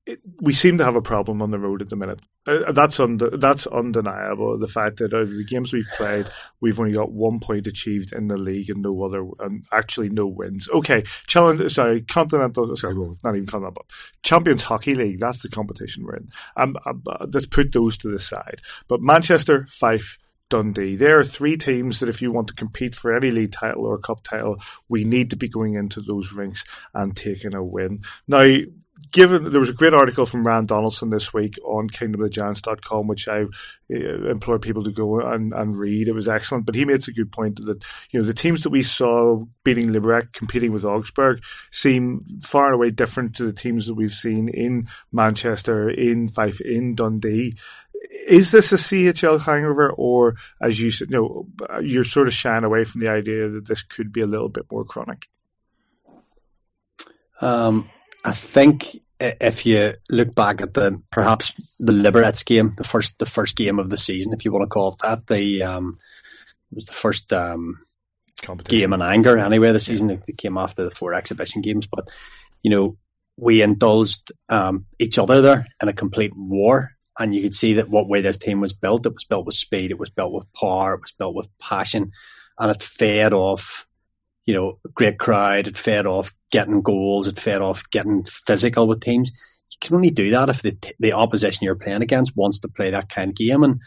[0.08, 2.22] it, we seem to have a problem on the road at the minute.
[2.46, 3.00] Uh, that's
[3.34, 4.58] that's undeniable.
[4.58, 6.28] The fact that out of the games we've played,
[6.62, 10.26] we've only got one point achieved in the league and no other, and actually no
[10.26, 10.70] wins.
[10.70, 11.74] Okay, challenge.
[11.74, 12.76] Sorry, continental.
[12.78, 13.84] Sorry, not even continental.
[13.86, 15.20] But Champions Hockey League.
[15.20, 16.30] That's the competition we're in.
[16.56, 18.62] Um, um, uh, let's put those to the side.
[18.88, 20.18] But Manchester, Fife,
[20.50, 20.96] Dundee.
[20.96, 23.98] There are three teams that, if you want to compete for any league title or
[23.98, 28.00] cup title, we need to be going into those rinks and taking a win.
[28.28, 28.58] Now,
[29.12, 33.44] given there was a great article from Rand Donaldson this week on kingdomofthegiants.com, which I
[33.44, 36.08] uh, implore people to go and, and read.
[36.08, 38.70] It was excellent, but he makes a good point that you know the teams that
[38.70, 43.88] we saw beating Liberec, competing with Augsburg, seem far and away different to the teams
[43.88, 47.58] that we've seen in Manchester, in Fife, in Dundee.
[48.28, 52.64] Is this a CHL hangover, or as you said, you know, you're sort of shying
[52.64, 55.28] away from the idea that this could be a little bit more chronic?
[57.42, 57.90] Um,
[58.28, 63.26] I think if you look back at the perhaps the Liberec game, the first the
[63.26, 65.98] first game of the season, if you want to call it that, the um,
[66.70, 67.80] it was the first um,
[68.66, 69.72] game in anger anyway.
[69.72, 70.18] The season yeah.
[70.28, 72.10] it came after the four exhibition games, but
[72.64, 72.98] you know
[73.38, 77.90] we indulged um, each other there in a complete war, and you could see that
[77.90, 79.06] what way this team was built.
[79.06, 82.12] It was built with speed, it was built with power, it was built with passion,
[82.60, 83.88] and it fed off
[84.48, 85.68] you know, great crowd.
[85.68, 87.28] It fed off getting goals.
[87.28, 89.30] It fed off getting physical with teams.
[89.30, 92.90] You can only do that if the the opposition you're playing against wants to play
[92.92, 93.64] that kind of game.
[93.64, 93.82] And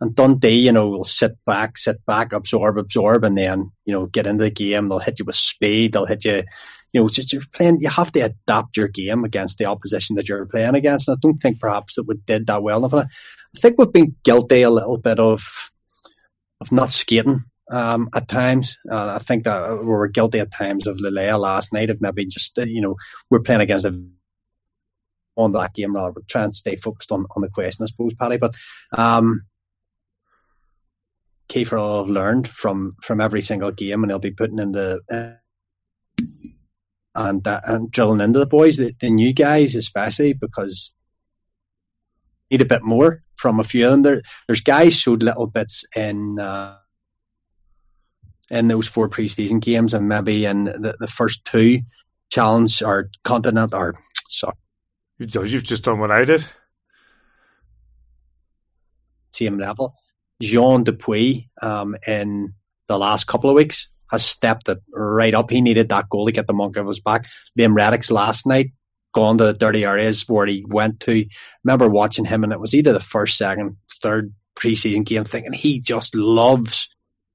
[0.00, 4.06] and Dundee, you know, will sit back, sit back, absorb, absorb, and then you know
[4.06, 4.88] get into the game.
[4.88, 5.92] They'll hit you with speed.
[5.92, 6.44] They'll hit you.
[6.92, 7.80] You know, you're playing.
[7.80, 11.08] You have to adapt your game against the opposition that you're playing against.
[11.08, 12.94] And I don't think perhaps that we did that well enough.
[12.94, 15.42] I think we've been guilty a little bit of
[16.60, 18.78] of not skating um, at times.
[18.90, 22.26] Uh, I think that we were guilty at times of Luleå last night of maybe
[22.26, 22.96] just, uh, you know,
[23.30, 24.00] we're playing against a
[25.36, 28.14] on that game rather than try and stay focused on, on the question, I suppose,
[28.14, 28.36] Paddy.
[28.36, 28.54] But
[28.96, 29.40] um,
[31.48, 35.00] Kiefer will have learned from from every single game and he'll be putting in the
[35.10, 35.32] uh,
[37.14, 40.94] and uh, and drilling into the boys, the, the new guys especially, because
[42.50, 44.02] need a bit more from a few of them.
[44.02, 46.76] There, there's guys showed little bits in uh,
[48.50, 51.80] in those four preseason games and maybe in the, the first two
[52.30, 54.56] challenge or continent or sorry.
[55.18, 56.44] You've just done what I did.
[59.32, 59.94] Same level.
[60.42, 62.54] Jean Dupuy um, in
[62.88, 65.50] the last couple of weeks has stepped it right up.
[65.50, 67.26] He needed that goal to get the monk of his back.
[67.58, 68.72] Liam Reddox last night
[69.12, 71.24] gone to the dirty areas where he went to.
[71.62, 75.80] Remember watching him and it was either the first, second, third preseason game thinking he
[75.80, 76.88] just loves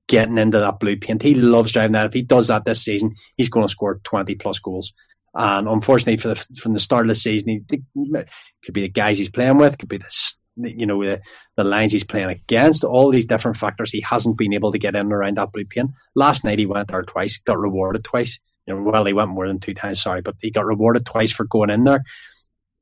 [0.09, 1.21] getting into that blue paint.
[1.21, 2.07] He loves driving that.
[2.07, 4.91] If he does that this season, he's going to score 20 plus goals.
[5.33, 9.19] And unfortunately, for the, from the start of the season, he could be the guys
[9.19, 11.21] he's playing with, could be the you know the,
[11.55, 13.91] the lines he's playing against, all these different factors.
[13.91, 15.91] He hasn't been able to get in around that blue paint.
[16.15, 18.39] Last night he went there twice, got rewarded twice.
[18.65, 21.31] You know, well, he went more than two times, sorry, but he got rewarded twice
[21.31, 22.03] for going in there.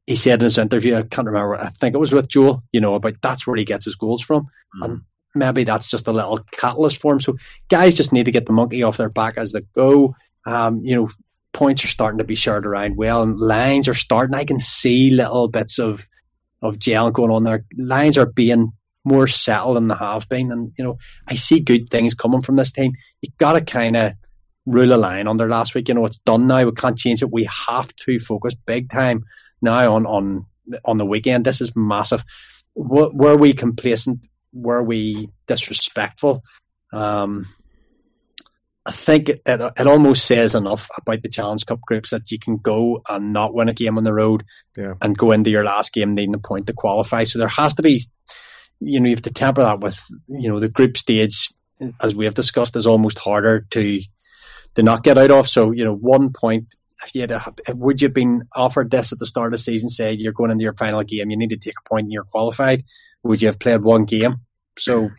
[0.05, 2.79] He said in his interview, I can't remember, I think it was with Joel, you
[2.79, 4.47] know, about that's where he gets his goals from.
[4.81, 4.85] Mm.
[4.85, 5.01] And
[5.37, 7.19] maybe that's just a little catalyst for him.
[7.19, 7.37] So
[7.69, 10.15] guys just need to get the monkey off their back as they go.
[10.45, 11.09] Um, you know,
[11.53, 14.35] points are starting to be shared around well, and lines are starting.
[14.35, 16.07] I can see little bits of
[16.61, 17.65] of gel going on there.
[17.77, 18.71] Lines are being
[19.03, 20.97] more settled than they have been, and you know,
[21.27, 22.93] I see good things coming from this team.
[23.21, 24.13] You got to kind of
[24.65, 25.87] rule a line under last week.
[25.87, 26.65] You know, it's done now.
[26.65, 27.31] We can't change it.
[27.31, 29.25] We have to focus big time
[29.61, 30.45] now on on
[30.85, 31.45] on the weekend.
[31.45, 32.23] This is massive.
[32.75, 34.19] Were we complacent
[34.53, 36.43] were we disrespectful?
[36.93, 37.45] Um,
[38.85, 42.39] I think it, it, it, almost says enough about the Challenge Cup groups that you
[42.39, 44.45] can go and not win a game on the road
[44.77, 44.93] yeah.
[45.01, 47.23] and go into your last game needing a point to qualify.
[47.23, 48.01] So there has to be,
[48.79, 51.49] you know, you have to temper that with, you know, the group stage,
[51.99, 54.01] as we have discussed, is almost harder to
[54.75, 55.49] to not get out of.
[55.49, 56.73] So, you know, one point,
[57.05, 59.63] if you had a, would you have been offered this at the start of the
[59.63, 62.13] season, say you're going into your final game, you need to take a point and
[62.13, 62.83] you're qualified,
[63.27, 64.37] would you have played one game?
[64.77, 65.09] So,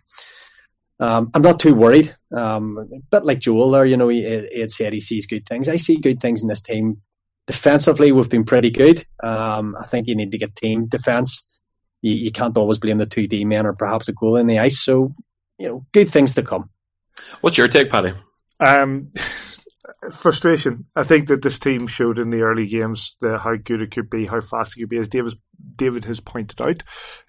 [1.01, 2.15] um, I'm not too worried.
[2.35, 5.47] Um, a bit like Joel there, you know, he, he, had said he sees good
[5.47, 5.69] things.
[5.69, 7.01] I see good things in this team.
[7.47, 9.07] Defensively, we've been pretty good.
[9.23, 11.45] Um, I think you need to get team defence.
[12.03, 14.59] You, you, can't always blame the two D men or perhaps a goal in the
[14.59, 14.81] ice.
[14.81, 15.15] So,
[15.59, 16.69] you know, good things to come.
[17.41, 18.13] What's your take, Paddy?
[18.61, 19.13] Um,
[20.11, 20.87] frustration.
[20.97, 24.11] I think that this team showed in the early games the, how good it could
[24.11, 24.99] be, how fast it could be.
[24.99, 25.35] As David
[25.75, 26.83] David has pointed out,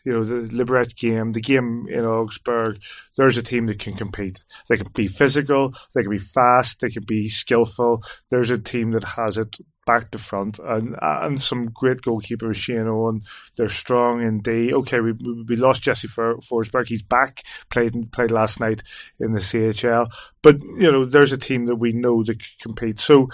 [0.06, 2.82] you know the Liberec game, the game in Augsburg.
[3.18, 4.44] There's a team that can compete.
[4.68, 8.04] They can be physical, they can be fast, they can be skillful.
[8.30, 9.58] There's a team that has it
[9.90, 13.24] back to front, and and some great goalkeepers, Shane Owen.
[13.56, 14.72] They're strong in D.
[14.72, 16.88] Okay, we we lost Jesse Forsberg.
[16.88, 17.44] He's back.
[17.72, 18.84] played played last night
[19.20, 20.12] in the CHL.
[20.44, 23.00] But you know, there's a team that we know that compete.
[23.00, 23.30] So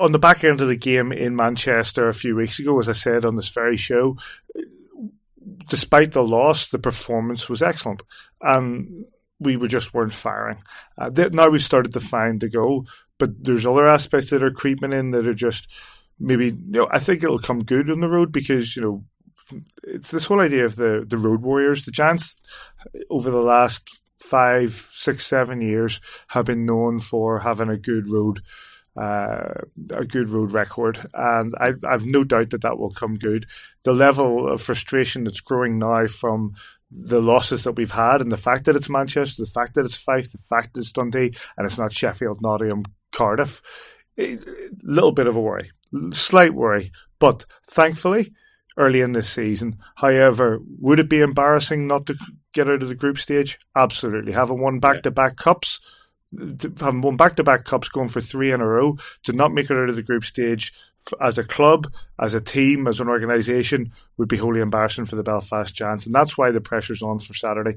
[0.00, 2.92] on the back end of the game in Manchester a few weeks ago, as I
[2.92, 4.16] said on this very show,
[5.68, 8.02] despite the loss, the performance was excellent.
[8.40, 9.04] And
[9.38, 10.58] we were just weren't firing.
[10.96, 12.86] Uh, now we've started to find the goal,
[13.18, 15.68] but there's other aspects that are creeping in that are just
[16.18, 16.46] maybe.
[16.46, 19.04] You know, I think it'll come good on the road because you know
[19.82, 21.84] it's this whole idea of the the road warriors.
[21.84, 22.36] The Giants
[23.10, 28.40] over the last five, six, seven years have been known for having a good road.
[28.96, 29.52] Uh,
[29.90, 33.44] a good road record, and I, I've no doubt that that will come good.
[33.82, 36.54] The level of frustration that's growing now from
[36.90, 39.96] the losses that we've had and the fact that it's Manchester, the fact that it's
[39.96, 43.60] Fife, the fact that it's Dundee, and it's not Sheffield, Nottingham, Cardiff,
[44.18, 44.38] a
[44.82, 45.70] little bit of a worry,
[46.12, 46.92] slight worry.
[47.18, 48.32] But thankfully,
[48.76, 52.14] early in this season, however, would it be embarrassing not to
[52.52, 53.58] get out of the group stage?
[53.74, 54.32] Absolutely.
[54.32, 55.80] Having won back to back cups,
[56.80, 59.70] having won back to back cups, going for three in a row, to not make
[59.70, 60.72] it out of the group stage
[61.20, 65.22] as a club, as a team, as an organisation would be wholly embarrassing for the
[65.22, 66.06] Belfast Giants.
[66.06, 67.76] And that's why the pressure's on for Saturday.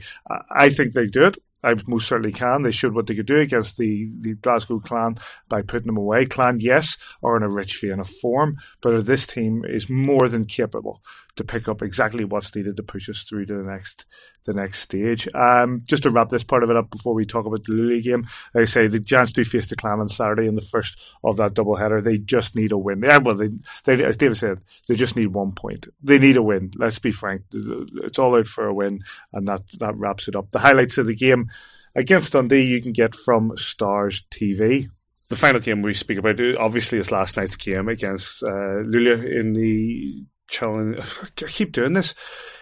[0.50, 1.38] I think they do it.
[1.62, 2.62] I most certainly can.
[2.62, 5.18] They showed what they could do against the, the Glasgow Clan
[5.50, 6.26] by putting them away.
[6.26, 10.46] Clan, yes, are in a rich vein of form, but this team is more than
[10.46, 11.02] capable
[11.40, 14.06] to pick up exactly what's needed to push us through to the next
[14.46, 15.28] the next stage.
[15.34, 18.02] Um, just to wrap this part of it up before we talk about the Lily
[18.02, 21.00] game, like I say the Giants do face the Clan on Saturday in the first
[21.24, 22.02] of that double header.
[22.02, 23.02] They just need a win.
[23.02, 23.50] Yeah, well, they,
[23.86, 25.88] they, as David said, they just need one point.
[26.02, 26.72] They need a win.
[26.78, 27.44] Let's be frank.
[27.54, 29.02] It's all out for a win,
[29.34, 30.52] and that that wraps it up.
[30.52, 31.50] The highlights of the game
[31.96, 34.90] against Dundee you can get from Stars TV.
[35.30, 39.54] The final game we speak about, obviously, is last night's game against uh, Luleå in
[39.54, 41.00] the challenge.
[41.44, 42.16] I keep doing this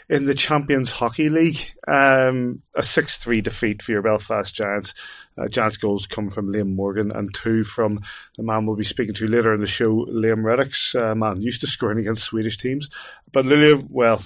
[0.10, 1.74] in the Champions Hockey League.
[1.88, 4.94] Um, a six-three defeat for your Belfast Giants.
[5.38, 8.00] Uh, Giants goals come from Liam Morgan and two from
[8.38, 10.96] the man we'll be speaking to later in the show, Liam Reddox.
[11.00, 12.90] Uh, man used to scoring against Swedish teams,
[13.32, 14.22] but Luleå, well,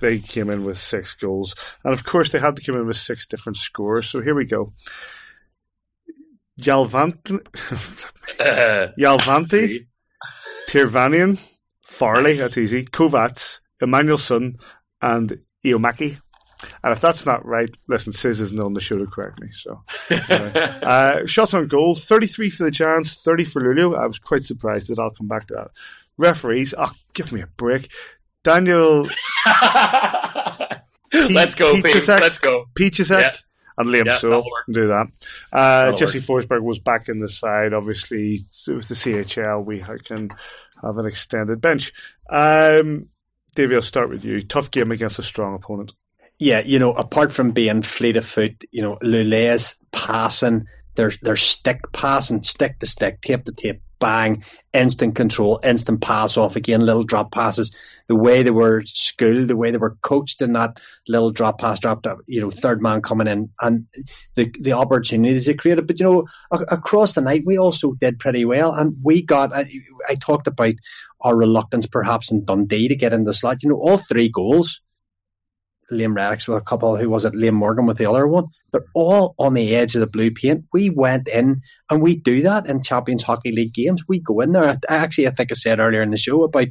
[0.00, 1.54] they came in with six goals.
[1.84, 4.08] And of course, they had to come in with six different scores.
[4.08, 4.72] So here we go.
[6.60, 7.40] Yalvanti,
[8.98, 9.86] Jalvanti,
[10.68, 11.38] Tirvanian,
[11.90, 14.58] Farley, that's easy, Kovats, Emmanuelson,
[15.02, 16.20] and Iomaki.
[16.84, 19.48] And if that's not right, listen, Sis isn't on the show to correct me.
[19.50, 23.98] So, uh, shots on goal 33 for the Giants, 30 for Luleå.
[23.98, 25.70] I was quite surprised that I'll come back to that.
[26.16, 27.90] Referees, oh, give me a break.
[28.44, 29.02] Daniel.
[31.12, 32.66] Let's go, Peachesek, Let's go.
[32.74, 33.34] Peachesek yeah.
[33.78, 35.06] and Liam yeah, Sewell can do that.
[35.52, 36.46] Uh, Jesse work.
[36.46, 37.74] Forsberg was back in the side.
[37.74, 40.30] Obviously, with the CHL, we can
[40.82, 41.92] have an extended bench.
[42.28, 43.08] Um,
[43.54, 44.40] Davey, I'll start with you.
[44.42, 45.92] Tough game against a strong opponent.
[46.38, 51.36] Yeah, you know, apart from being fleet of foot, you know, Lulea's passing, their their
[51.36, 56.84] stick passing, stick to stick, tape to tape, bang, instant control, instant pass off again,
[56.84, 57.74] little drop passes.
[58.08, 61.78] The way they were schooled, the way they were coached in that little drop pass,
[61.78, 63.86] drop, you know, third man coming in, and
[64.34, 65.86] the the opportunities they created.
[65.86, 69.54] But you know, across the night, we also did pretty well, and we got.
[69.54, 69.66] I,
[70.08, 70.74] I talked about
[71.20, 73.62] our reluctance, perhaps in Dundee, to get in the slot.
[73.62, 74.80] You know, all three goals
[75.90, 78.46] Liam Reddox with a couple, who was it, Liam Morgan with the other one.
[78.72, 80.64] They're all on the edge of the blue paint.
[80.72, 84.04] We went in and we do that in Champions Hockey League games.
[84.08, 84.70] We go in there.
[84.88, 86.68] I, actually, I think I said earlier in the show about,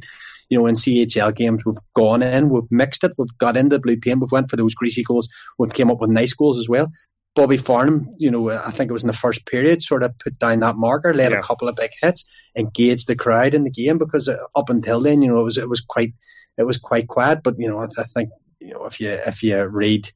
[0.48, 3.80] you know, in CHL games, we've gone in, we've mixed it, we've got into the
[3.80, 5.28] blue paint, we've went for those greasy goals,
[5.58, 6.90] we've came up with nice goals as well.
[7.36, 10.38] Bobby Farnham, you know, I think it was in the first period, sort of put
[10.38, 11.38] down that marker, led yeah.
[11.38, 12.24] a couple of big hits,
[12.56, 15.56] engaged the crowd in the game because uh, up until then, you know, it was
[15.56, 16.12] it was quite
[16.58, 17.42] it was quite quiet.
[17.44, 18.30] But you know, I, I think
[18.60, 20.10] you know if you if you read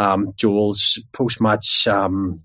[0.00, 2.40] um, Joel's post match, um,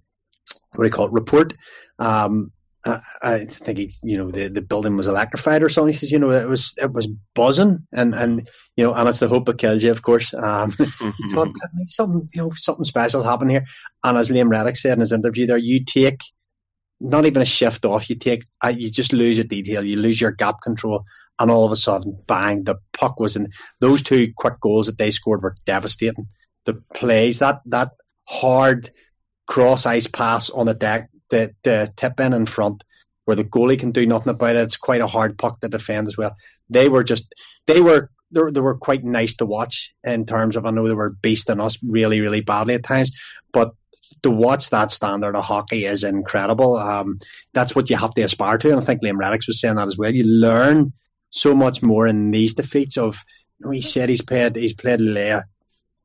[0.74, 1.54] what do you call it, report,
[2.00, 2.52] um,
[2.86, 5.94] I, I think he, you know the, the building was electrified or something.
[5.94, 9.20] He says, you know, it was it was buzzing, and and you know, and it's
[9.20, 10.34] the hope that kills you, of course.
[10.34, 10.72] Um,
[11.32, 11.50] thought,
[11.86, 13.66] something you know something special happened here.
[14.04, 16.22] And as Liam Reddox said in his interview, there you take
[17.00, 18.10] not even a shift off.
[18.10, 19.84] You take uh, you just lose a detail.
[19.84, 21.06] You lose your gap control,
[21.40, 22.66] and all of a sudden, bang!
[22.66, 23.50] The puck was in.
[23.80, 26.28] Those two quick goals that they scored were devastating.
[26.66, 27.92] The plays that that
[28.28, 28.90] hard
[29.48, 32.84] cross ice pass on the deck the, the tip in in front
[33.26, 34.64] where the goalie can do nothing about it.
[34.64, 36.36] It's quite a hard puck to defend as well.
[36.70, 37.34] They were just
[37.68, 40.88] they were they were, they were quite nice to watch in terms of I know
[40.88, 43.12] they were beasting us really really badly at times,
[43.52, 43.72] but
[44.22, 46.76] to watch that standard of hockey is incredible.
[46.76, 47.20] Um,
[47.54, 49.88] that's what you have to aspire to, and I think Liam Reddox was saying that
[49.88, 50.14] as well.
[50.14, 50.94] You learn
[51.32, 52.98] so much more in these defeats.
[52.98, 53.24] Of
[53.60, 55.44] you know, he said he's played he's played Leia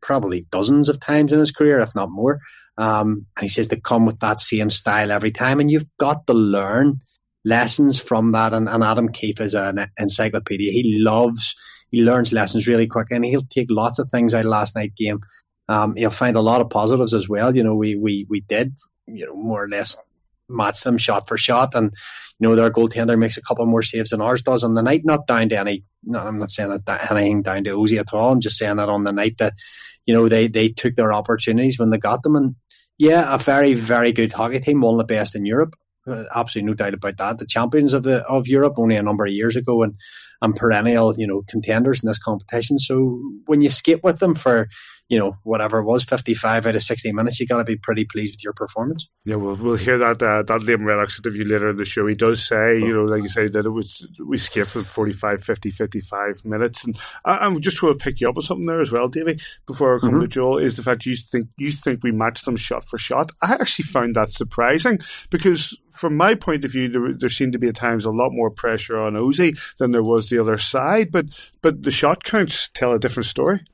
[0.01, 2.41] probably dozens of times in his career, if not more.
[2.79, 6.27] Um, and he says they come with that same style every time, and you've got
[6.27, 7.01] to learn
[7.45, 8.55] lessons from that.
[8.55, 10.73] And, and Adam Keefe is an encyclopedia.
[10.73, 11.55] He loves,
[11.91, 14.95] he learns lessons really quick, and he'll take lots of things out of last night
[14.97, 15.21] game.
[15.69, 17.55] Um, he'll find a lot of positives as well.
[17.55, 18.75] You know, we we we did,
[19.07, 19.97] you know, more or less
[20.49, 21.93] match them shot for shot, and
[22.39, 25.03] you know their goaltender makes a couple more saves than ours does on the night.
[25.05, 28.33] Not down to any, no, I'm not saying that, anything down to Ozy at all.
[28.33, 29.53] I'm just saying that on the night that
[30.07, 32.55] you know they they took their opportunities when they got them, and
[32.99, 35.75] yeah, a very, very good hockey team, one of the best in Europe.
[36.07, 37.39] Uh, absolutely no doubt about that.
[37.39, 39.95] The champions of the of Europe only a number of years ago, and
[40.43, 42.79] and perennial, you know, contenders in this competition.
[42.79, 44.69] So when you skate with them for
[45.11, 48.05] you know, whatever it was, 55 out of 60 minutes, you got to be pretty
[48.05, 49.09] pleased with your performance.
[49.25, 52.07] Yeah, well, we'll hear that uh, that Liam Reddox interview later in the show.
[52.07, 55.43] He does say, you know, like you say, that it was we skipped from 45,
[55.43, 56.85] 50, 55 minutes.
[56.85, 59.41] And I, am just want to pick you up on something there as well, Davey,
[59.67, 60.21] before I come mm-hmm.
[60.21, 63.33] to Joel, is the fact you think you think we matched them shot for shot.
[63.43, 67.59] I actually found that surprising because from my point of view, there, there seemed to
[67.59, 71.11] be at times a lot more pressure on Ozy than there was the other side,
[71.11, 71.27] but
[71.63, 73.65] but the shot counts tell a different story.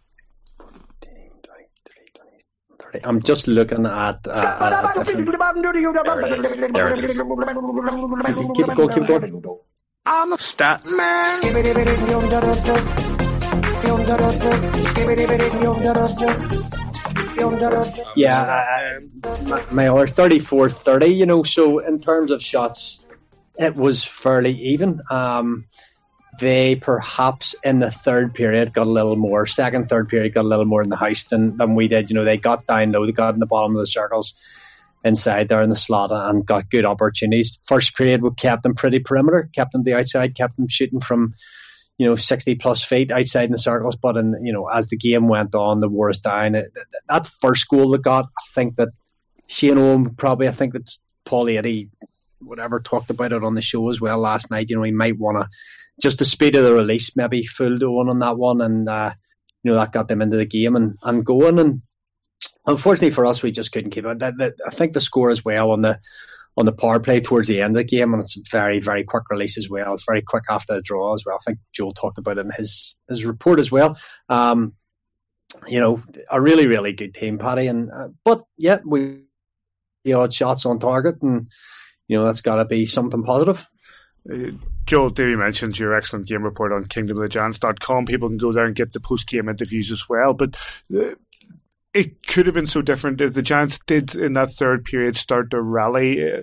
[3.04, 4.26] I'm just looking at.
[4.26, 5.28] Uh, at different...
[8.56, 9.60] Keep going, keep going.
[10.06, 11.42] I'm a stat man.
[18.16, 19.00] Yeah, uh,
[19.46, 22.98] my, my other 34 30, you know, so in terms of shots,
[23.58, 25.00] it was fairly even.
[25.10, 25.66] Um,
[26.38, 30.48] they perhaps in the third period got a little more, second, third period got a
[30.48, 32.10] little more in the house than, than we did.
[32.10, 34.34] You know, they got down low, they got in the bottom of the circles
[35.04, 37.60] inside there in the slot and got good opportunities.
[37.64, 41.32] First period, we kept them pretty perimeter, kept them the outside, kept them shooting from,
[41.96, 43.96] you know, 60 plus feet outside in the circles.
[43.96, 46.52] But, in, you know, as the game went on, the war is down.
[47.08, 48.88] That first goal they got, I think that
[49.46, 50.90] Shane Owen probably, I think that
[51.24, 51.88] Paul Adey,
[52.46, 54.70] whatever, talked about it on the show as well last night.
[54.70, 55.48] You know, he might want to
[56.00, 59.12] just the speed of the release maybe fooled one on that one, and uh,
[59.62, 61.58] you know that got them into the game and, and going.
[61.58, 61.82] And
[62.66, 64.18] unfortunately for us, we just couldn't keep it.
[64.18, 65.98] That, that, I think the score as well on the
[66.58, 69.04] on the power play towards the end of the game, and it's a very very
[69.04, 69.92] quick release as well.
[69.92, 71.36] It's very quick after the draw as well.
[71.36, 73.98] I think Joel talked about it in his his report as well.
[74.28, 74.74] Um,
[75.66, 79.22] you know, a really really good team, Paddy, and uh, but yeah, we
[80.04, 81.48] the odd shots on target, and
[82.08, 83.66] you know that's got to be something positive.
[84.30, 84.52] Uh,
[84.86, 88.06] Joel Davey mentioned your excellent game report on kingdomofthegiants.com.
[88.06, 90.32] People can go there and get the post game interviews as well.
[90.32, 90.56] But
[90.94, 91.14] uh,
[91.92, 95.50] it could have been so different if the Giants did in that third period start
[95.50, 96.32] to rally.
[96.32, 96.42] Uh,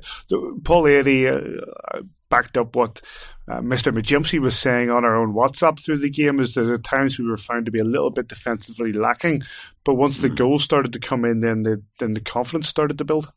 [0.64, 3.01] Paul Adey uh, backed up what
[3.47, 3.95] uh, Mr.
[3.95, 7.28] McGimsey was saying on our own WhatsApp through the game is that at times we
[7.28, 9.43] were found to be a little bit defensively lacking.
[9.84, 10.36] But once the hmm.
[10.36, 13.32] goals started to come in, then the, then the confidence started to build.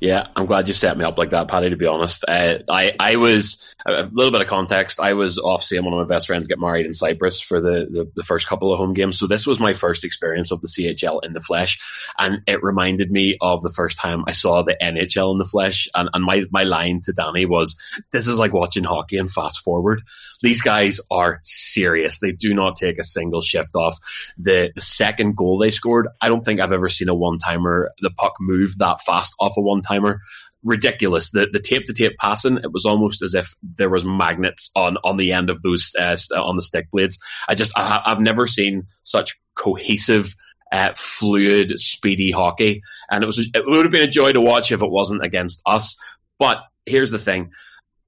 [0.00, 1.70] Yeah, I'm glad you've set me up like that, Paddy.
[1.70, 5.00] To be honest, uh, I I was a little bit of context.
[5.00, 7.86] I was off seeing one of my best friends get married in Cyprus for the,
[7.90, 10.68] the, the first couple of home games, so this was my first experience of the
[10.68, 11.78] CHL in the flesh,
[12.18, 15.88] and it reminded me of the first time I saw the NHL in the flesh.
[15.94, 17.76] And, and my my line to Danny was,
[18.10, 20.02] "This is like watching hockey and fast forward.
[20.42, 22.18] These guys are serious.
[22.18, 23.96] They do not take a single shift off.
[24.38, 27.90] The the second goal they scored, I don't think I've ever seen a one timer
[28.00, 30.20] the puck move that fast off a one timer.
[30.64, 31.30] Ridiculous.
[31.30, 35.16] The tape to tape passing, it was almost as if there was magnets on on
[35.16, 37.18] the end of those uh, on the stick blades.
[37.48, 40.34] I just I, have never seen such cohesive
[40.72, 44.72] uh, fluid, speedy hockey, and it was it would have been a joy to watch
[44.72, 45.96] if it wasn't against us.
[46.38, 47.52] But here's the thing.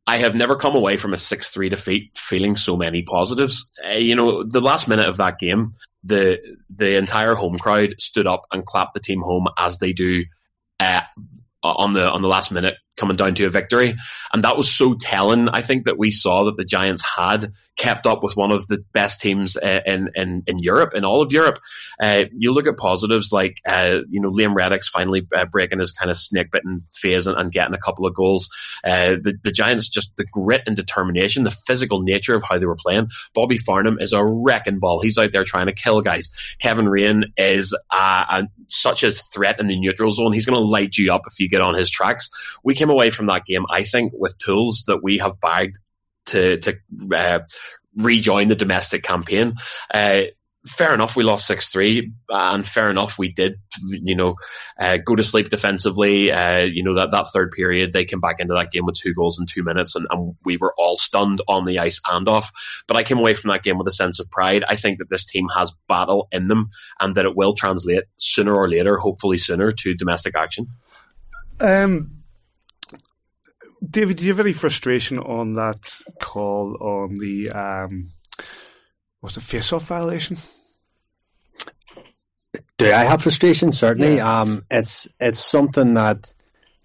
[0.07, 3.71] I have never come away from a 6 3 defeat feeling so many positives.
[3.85, 6.39] Uh, you know, the last minute of that game, the
[6.69, 10.25] the entire home crowd stood up and clapped the team home as they do
[10.79, 11.01] uh,
[11.63, 13.97] on the on the last minute coming down to a victory.
[14.33, 15.49] And that was so telling.
[15.49, 18.85] I think that we saw that the Giants had kept up with one of the
[18.93, 21.59] best teams uh, in, in, in Europe, in all of Europe.
[22.01, 25.93] Uh, you look at positives like, uh, you know, Liam Reddox finally uh, breaking his
[25.93, 28.49] kind of snake bitten phase and, and, getting a couple of goals.
[28.85, 32.67] Uh, the, the Giants, just the grit and determination, the physical nature of how they
[32.67, 33.09] were playing.
[33.35, 35.01] Bobby Farnham is a wrecking ball.
[35.01, 36.31] He's out there trying to kill guys.
[36.61, 40.33] Kevin Raine is a, such a threat in the neutral zone.
[40.33, 42.31] He's going to light you up if you get on his tracks.
[42.63, 45.79] We came away from that game, I think, with tools that we have bagged
[46.27, 46.75] to to
[47.15, 47.41] uh,
[47.97, 49.55] rejoin the domestic campaign.
[49.93, 50.23] Uh,
[50.67, 54.37] fair enough, we lost six three, and fair enough, we did, you know,
[54.81, 56.33] uh, go to sleep defensively.
[56.33, 59.15] Uh, you know that that third period, they came back into that game with two
[59.15, 62.51] goals in two minutes, and, and, we were all stunned on the ice and off.
[62.87, 64.65] But I came away from that game with a sense of pride.
[64.69, 66.69] I think that this team has battle in them,
[67.01, 70.67] and that it will translate sooner or later, hopefully sooner, to domestic action.
[71.61, 72.24] Um,
[73.91, 78.11] David, do you have any frustration on that call on the um,
[79.21, 80.39] what's the face-off violation?
[82.79, 83.73] Do I have frustration?
[83.73, 84.17] Certainly.
[84.17, 84.41] Yeah.
[84.41, 86.33] Um, it's it's something that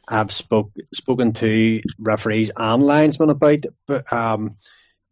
[0.08, 4.56] I've spoke spoken to referees and linesmen about, but um,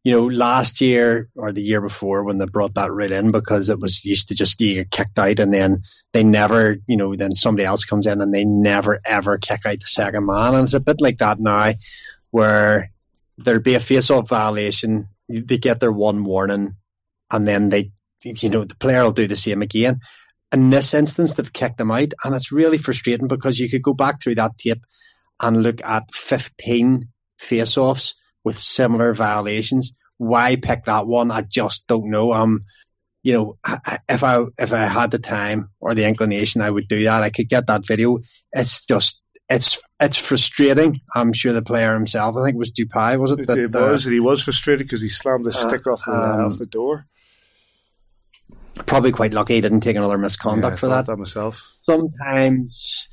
[0.07, 3.67] you know, last year or the year before when they brought that rule in because
[3.67, 5.81] it was used to just you get kicked out and then
[6.13, 9.81] they never, you know, then somebody else comes in and they never ever kick out
[9.81, 10.55] the second man.
[10.55, 11.73] And it's a bit like that now
[12.31, 12.89] where
[13.37, 16.77] there'd be a face off violation, they get their one warning
[17.29, 17.91] and then they,
[18.23, 19.99] you know, the player will do the same again.
[20.53, 23.93] In this instance, they've kicked them out and it's really frustrating because you could go
[23.93, 24.85] back through that tape
[25.41, 29.91] and look at 15 face offs with similar violations.
[30.17, 31.31] Why pick that one?
[31.31, 32.33] I just don't know.
[32.33, 32.65] Um,
[33.23, 33.57] you know,
[34.07, 37.23] if I if I had the time or the inclination, I would do that.
[37.23, 38.19] I could get that video.
[38.53, 41.01] It's just it's it's frustrating.
[41.15, 43.47] I'm sure the player himself, I think it was Dupuy, was it?
[43.47, 44.05] That, it was.
[44.05, 46.65] Uh, he was frustrated because he slammed the uh, stick off the, um, off the
[46.65, 47.07] door.
[48.85, 51.07] Probably quite lucky he didn't take another misconduct yeah, for that.
[51.07, 51.75] that myself.
[51.89, 53.09] Sometimes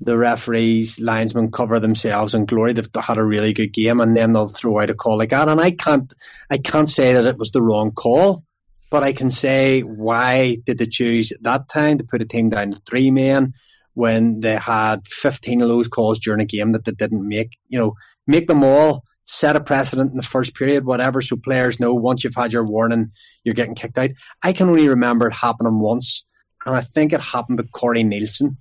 [0.00, 2.72] the referees, linesmen cover themselves in glory.
[2.72, 5.48] They've had a really good game, and then they'll throw out a call like that.
[5.48, 6.12] And I can't,
[6.50, 8.44] I can't say that it was the wrong call,
[8.90, 12.50] but I can say why did they choose at that time to put a team
[12.50, 13.54] down to three men
[13.94, 17.56] when they had fifteen of those calls during a game that they didn't make?
[17.68, 17.94] You know,
[18.26, 22.24] make them all set a precedent in the first period, whatever, so players know once
[22.24, 23.10] you've had your warning,
[23.42, 24.10] you're getting kicked out.
[24.42, 26.24] I can only remember it happening once,
[26.66, 28.58] and I think it happened to Corey Nielsen.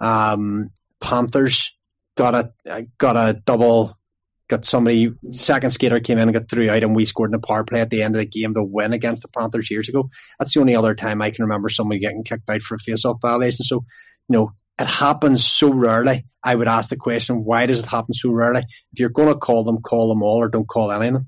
[0.00, 0.70] Um,
[1.00, 1.76] Panthers
[2.16, 2.34] got
[2.66, 3.96] a got a double,
[4.48, 7.38] got somebody second skater came in and got through out, and we scored in a
[7.38, 10.08] power play at the end of the game to win against the Panthers years ago.
[10.38, 13.18] That's the only other time I can remember somebody getting kicked out for a face-off
[13.20, 13.64] violation.
[13.64, 13.84] So,
[14.28, 16.26] you know, it happens so rarely.
[16.42, 18.62] I would ask the question, why does it happen so rarely?
[18.92, 21.26] If you're going to call them, call them all, or don't call any of them.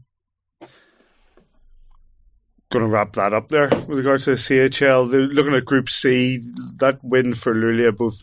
[2.71, 5.33] Going to wrap that up there with regards to the CHL.
[5.33, 6.43] Looking at Group C,
[6.77, 8.23] that win for Luleå both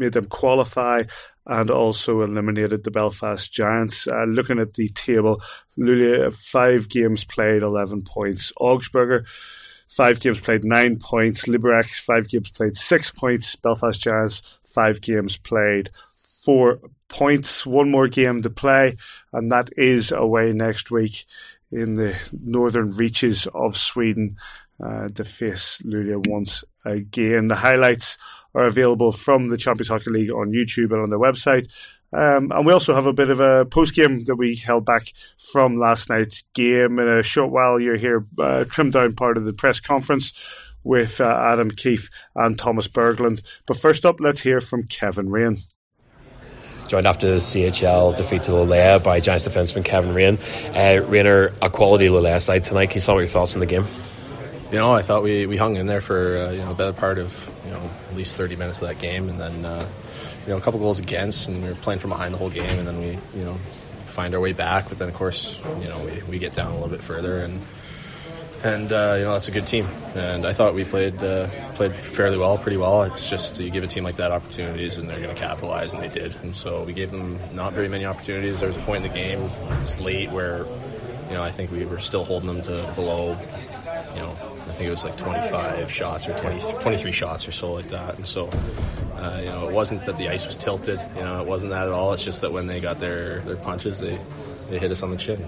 [0.00, 1.04] made them qualify
[1.46, 4.08] and also eliminated the Belfast Giants.
[4.08, 5.40] Uh, looking at the table,
[5.78, 8.52] Luleå, five games played, 11 points.
[8.60, 9.26] Augsburger,
[9.88, 11.44] five games played, nine points.
[11.46, 13.54] Liberec, five games played, six points.
[13.56, 17.66] Belfast Giants, five games played, four points.
[17.66, 18.96] One more game to play,
[19.32, 21.26] and that is away next week
[21.72, 24.36] in the northern reaches of Sweden
[24.82, 27.48] uh, to face Luleå once again.
[27.48, 28.18] The highlights
[28.54, 31.70] are available from the Champions Hockey League on YouTube and on their website.
[32.12, 35.12] Um, and we also have a bit of a post game that we held back
[35.38, 36.98] from last night's game.
[36.98, 40.32] In a short while, you're here, uh, trimmed down part of the press conference
[40.82, 43.42] with uh, Adam Keefe and Thomas Berglund.
[43.66, 45.62] But first up, let's hear from Kevin Raine.
[46.88, 50.38] Joined after the CHL defeat to Luleå by Giants defenseman Kevin Raine.
[50.74, 52.86] Uh, Rainer, a quality Luleå side tonight.
[52.86, 53.86] Can you tell me your thoughts on the game?
[54.70, 56.96] you know, I thought we, we hung in there for uh, you know a better
[56.96, 59.86] part of you know at least 30 minutes of that game, and then uh,
[60.42, 62.78] you know a couple goals against, and we were playing from behind the whole game,
[62.78, 63.54] and then we you know
[64.06, 66.74] find our way back, but then of course you know we, we get down a
[66.74, 67.60] little bit further, and
[68.64, 71.94] and uh, you know that's a good team, and I thought we played uh, played
[71.94, 73.04] fairly well, pretty well.
[73.04, 76.02] It's just you give a team like that opportunities, and they're going to capitalize, and
[76.02, 78.58] they did, and so we gave them not very many opportunities.
[78.58, 80.66] There was a point in the game, it was late, where
[81.28, 83.38] you know I think we were still holding them to below,
[84.16, 87.72] you know I think it was like 25 shots or 20, 23 shots or so
[87.72, 88.16] like that.
[88.16, 88.48] And so,
[89.16, 91.00] uh, you know, it wasn't that the ice was tilted.
[91.16, 92.12] You know, it wasn't that at all.
[92.12, 94.16] It's just that when they got their, their punches, they,
[94.68, 95.44] they hit us on the chin.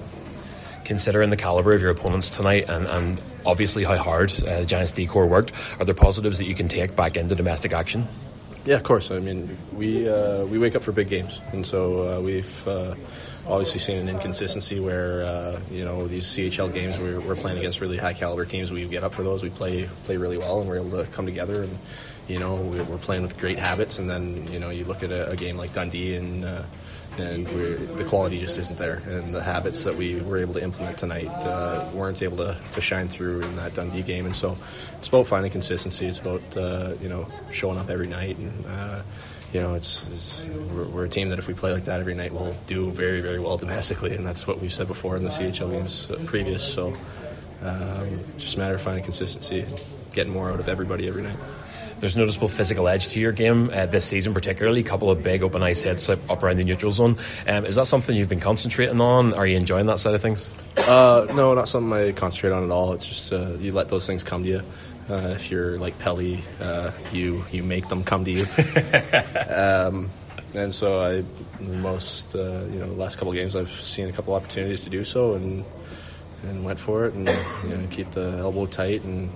[0.85, 4.91] Considering the caliber of your opponents tonight and, and obviously how hard uh, the Giants
[4.91, 8.09] decor worked, are there positives that you can take back into domestic action?
[8.64, 9.12] Yeah, of course.
[9.12, 12.95] I mean, we uh, we wake up for big games, and so uh, we've uh,
[13.47, 17.80] obviously seen an inconsistency where uh, you know these CHL games we're, we're, playing against
[17.80, 18.70] really high caliber teams.
[18.70, 19.43] We get up for those.
[19.43, 21.62] We play play really well, and we're able to come together.
[21.62, 21.78] And
[22.28, 23.99] you know we're playing with great habits.
[23.99, 26.62] And then you know you look at a, a game like Dundee and uh,
[27.18, 29.03] and the quality just isn't there.
[29.07, 32.80] And the habits that we were able to implement tonight uh, weren't able to, to
[32.80, 34.24] shine through in that Dundee game.
[34.24, 34.57] And so
[34.97, 36.07] it's about finding consistency.
[36.07, 38.66] It's about uh, you know showing up every night and.
[38.66, 39.03] Uh,
[39.53, 42.15] you know, it's, it's we're, we're, a team that if we play like that every
[42.15, 45.31] night, we'll do very, very well domestically, and that's what we've said before in the
[45.31, 46.63] CHL games uh, previous.
[46.63, 46.95] So,
[47.63, 51.37] um, just a matter of finding consistency, and getting more out of everybody every night
[52.03, 54.81] there's noticeable physical edge to your game uh, this season, particularly.
[54.81, 57.17] A couple of big open ice hits up around the neutral zone.
[57.47, 59.33] Um, is that something you've been concentrating on?
[59.35, 60.53] Are you enjoying that side of things?
[60.77, 62.93] Uh, no, not something I concentrate on at all.
[62.95, 64.63] It's just uh, you let those things come to you.
[65.11, 68.45] Uh, if you're like Pelly, uh, you you make them come to you.
[69.55, 70.11] um,
[70.55, 71.25] and so I
[71.61, 74.91] most uh, you know the last couple of games I've seen a couple opportunities to
[74.91, 75.65] do so and
[76.45, 77.29] and went for it and
[77.65, 79.31] you know, keep the elbow tight and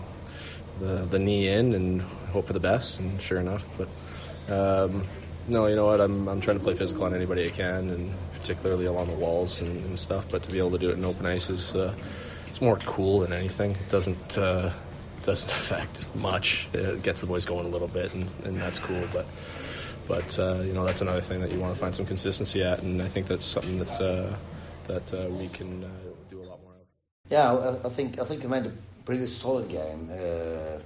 [0.81, 2.03] the the knee in and
[2.33, 3.64] hope for the best, and sure enough.
[3.79, 3.89] But
[4.53, 5.07] um,
[5.49, 6.01] no, you know what?
[6.01, 9.61] I'm I'm trying to play physical on anybody I can, and particularly along the walls
[9.61, 10.31] and, and stuff.
[10.31, 11.95] But to be able to do it in open ice is uh,
[12.47, 13.73] it's more cool than anything.
[13.73, 14.71] It doesn't uh,
[15.27, 16.68] doesn't affect much.
[16.72, 19.03] It gets the boys going a little bit, and, and that's cool.
[19.12, 19.27] But
[20.09, 22.81] but uh, you know that's another thing that you want to find some consistency at,
[22.83, 24.35] and I think that's something that uh,
[24.87, 25.89] that uh, we can uh,
[26.31, 26.87] do a lot more of.
[27.29, 28.72] Yeah, I think I think we made a
[29.05, 30.09] pretty solid game.
[30.11, 30.79] Uh,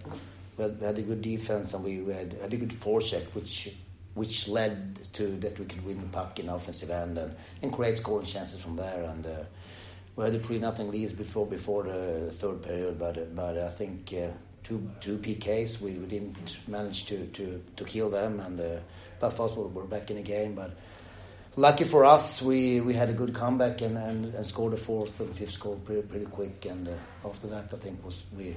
[0.56, 3.70] we had, we had, a good defense and we had, had a good forecheck, which
[4.14, 7.98] which led to that we could win the puck in offensive end and, and create
[7.98, 9.04] scoring chances from there.
[9.04, 9.44] And uh,
[10.20, 14.12] we had a three nothing lead before before the third period, but but I think
[14.12, 14.28] uh,
[14.62, 18.80] two two PKs we, we didn't manage to, to, to kill them, and uh,
[19.18, 20.72] Belfast were, were back in the game, but
[21.56, 25.20] lucky for us, we, we had a good comeback and, and, and scored the fourth
[25.20, 26.66] and fifth goal pretty, pretty quick.
[26.66, 26.92] And uh,
[27.24, 28.54] after that, I think was we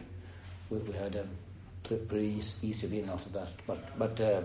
[0.69, 1.25] we, we had a
[1.95, 3.51] pretty easy win after that.
[3.65, 4.41] But but uh,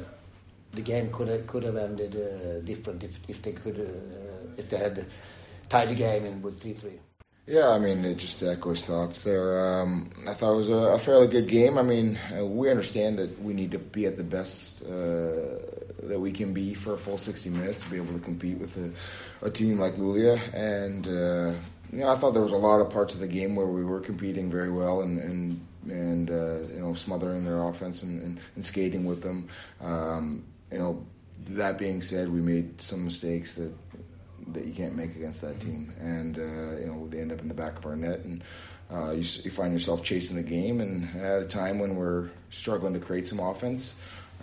[0.73, 4.69] the game could have, could have ended uh, different if if they could uh, if
[4.69, 5.05] they had
[5.69, 7.01] tied the game in with three three.
[7.49, 9.81] Yeah, I mean, it just echoes thoughts there.
[9.81, 11.79] Um, I thought it was a, a, fairly good game.
[11.79, 15.57] I mean, uh, we understand that we need to be at the best uh,
[16.03, 18.77] that we can be for a full 60 minutes to be able to compete with
[18.77, 20.39] a, a team like Luleå.
[20.53, 21.59] And, uh,
[21.91, 23.83] you know, I thought there was a lot of parts of the game where we
[23.83, 28.41] were competing very well and, and, and uh, you know, smothering their offense and, and,
[28.57, 29.49] and skating with them.
[29.81, 31.07] Um, you know,
[31.49, 33.73] that being said, we made some mistakes that
[34.53, 37.49] that you can't make against that team, and uh, you know they end up in
[37.49, 38.43] the back of our net, and
[38.91, 42.95] uh, you, you, find yourself chasing the game, and at a time when we're struggling
[42.95, 43.95] to create some offense,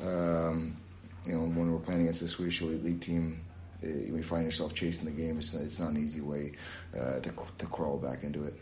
[0.03, 0.77] um,
[1.25, 3.41] you know when we're playing against a Swedish elite league team,
[3.81, 6.53] it, eh, you find yourself chasing the game, it's, it's not an easy way
[6.97, 8.55] uh, to to crawl back into it.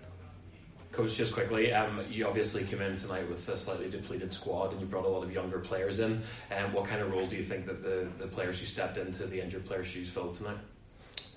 [0.93, 4.79] Coach, just quickly, um, you obviously came in tonight with a slightly depleted squad and
[4.79, 6.21] you brought a lot of younger players in.
[6.55, 9.25] Um, what kind of role do you think that the, the players who stepped into
[9.25, 10.59] the injured players' shoes filled tonight?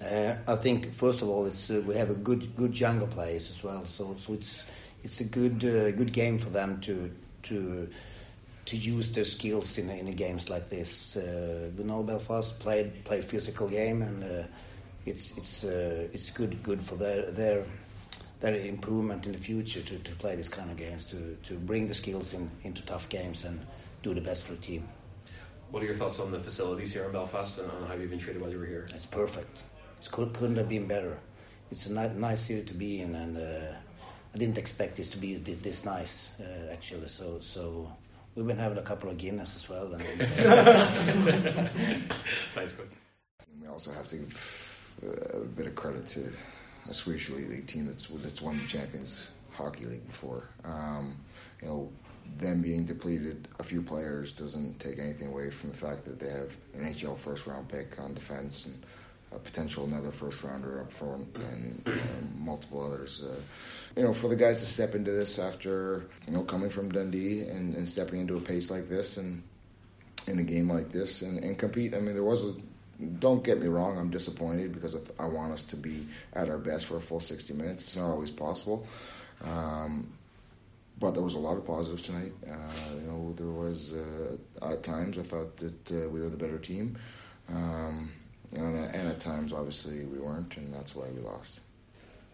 [0.00, 3.50] Uh, I think first of all, it's uh, we have a good good younger players
[3.50, 4.64] as well, so so it's
[5.02, 7.10] it's a good uh, good game for them to
[7.44, 7.88] to
[8.66, 11.16] to use their skills in in games like this.
[11.16, 14.46] Uh, we know Belfast play play physical game, and uh,
[15.06, 17.64] it's it's uh, it's good good for their their
[18.40, 21.86] their improvement in the future to, to play this kind of games to to bring
[21.86, 23.60] the skills in into tough games and
[24.02, 24.86] do the best for the team.
[25.70, 28.18] What are your thoughts on the facilities here in Belfast and on how you've been
[28.18, 28.86] treated while you were here?
[28.94, 29.62] It's perfect.
[30.00, 31.18] It could, couldn't have been better.
[31.70, 33.72] It's a ni- nice city to be in, and uh,
[34.34, 37.08] I didn't expect this to be this nice, uh, actually.
[37.08, 37.90] So, so
[38.34, 39.92] we've been having a couple of Guinness as well.
[39.92, 40.02] And
[42.54, 42.88] Thanks, coach.
[43.60, 46.30] We also have to give uh, a bit of credit to
[46.88, 50.48] a Swedish Elite League team that's that's won the Champions Hockey League before.
[50.64, 51.16] Um,
[51.60, 51.90] you know,
[52.38, 56.28] them being depleted a few players doesn't take anything away from the fact that they
[56.28, 58.84] have an NHL first round pick on defense and
[59.36, 63.22] a potential another first rounder up front and um, multiple others.
[63.22, 63.36] Uh,
[63.96, 67.42] you know, for the guys to step into this after you know coming from Dundee
[67.42, 69.42] and, and stepping into a pace like this and
[70.28, 71.94] in a game like this and, and compete.
[71.94, 72.54] I mean, there was a.
[73.18, 73.98] Don't get me wrong.
[73.98, 77.52] I'm disappointed because I want us to be at our best for a full 60
[77.52, 77.84] minutes.
[77.84, 78.86] It's not always possible.
[79.44, 80.10] Um,
[80.98, 82.32] but there was a lot of positives tonight.
[82.46, 82.54] Uh,
[82.94, 86.58] you know, there was uh, at times I thought that uh, we were the better
[86.58, 86.96] team,
[87.50, 88.10] um,
[88.54, 91.60] and, and, at times obviously we weren't, and that's why we lost.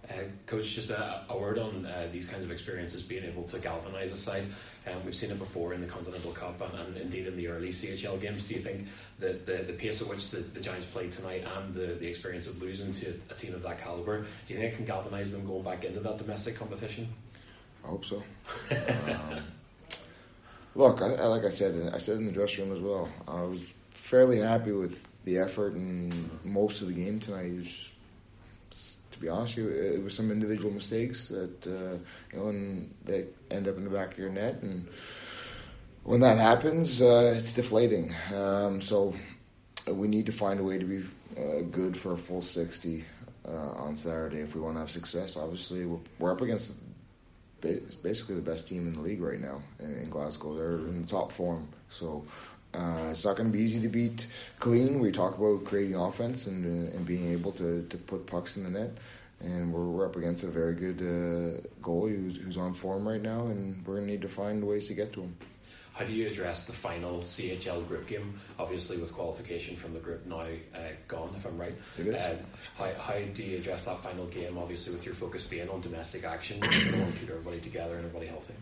[0.08, 0.14] Uh,
[0.46, 4.12] Coach, just a, a word on uh, these kinds of experiences being able to galvanise
[4.12, 4.44] a side.
[4.86, 7.68] Um, we've seen it before in the Continental Cup and, and, indeed in the early
[7.68, 8.44] CHL games.
[8.44, 8.88] Do you think
[9.20, 12.48] that the, the pace at which the, the Giants played tonight and the, the experience
[12.48, 15.46] of losing to a, team of that calibre, do you think it can galvanise them
[15.46, 17.08] going back into that domestic competition?
[17.84, 18.22] I hope so.
[18.70, 19.40] um,
[20.74, 23.08] look, I, I, like I said, I said in the dressing room as well.
[23.28, 27.52] I was fairly happy with the effort and most of the game tonight.
[27.56, 27.90] Was,
[29.12, 31.98] to be honest with you, it was some individual mistakes that uh,
[32.32, 34.88] you know, and they end up in the back of your net, and
[36.04, 38.14] when that happens, uh, it's deflating.
[38.34, 39.14] Um, so
[39.90, 41.04] we need to find a way to be
[41.38, 43.04] uh, good for a full sixty
[43.46, 45.36] uh, on Saturday if we want to have success.
[45.36, 46.74] Obviously, we're, we're up against
[48.02, 50.54] basically the best team in the league right now in, Glasgow.
[50.54, 52.24] They're in the top form, so
[52.74, 54.26] uh, it's not going to be easy to beat
[54.58, 54.98] Clan.
[54.98, 58.64] We talk about creating offense and uh, and being able to, to put pucks in
[58.64, 58.90] the net,
[59.40, 63.22] and we're, we're up against a very good uh, goalie who's, who's on form right
[63.22, 65.36] now, and we're going to need to find ways to get to him.
[65.92, 68.40] How do you address the final CHL group game?
[68.58, 71.74] Obviously, with qualification from the group now uh, gone, if I'm right.
[71.98, 72.22] It is.
[72.22, 72.38] Um,
[72.78, 74.56] how, how do you address that final game?
[74.56, 78.06] Obviously, with your focus being on domestic action, you want to keep everybody together and
[78.06, 78.54] everybody healthy.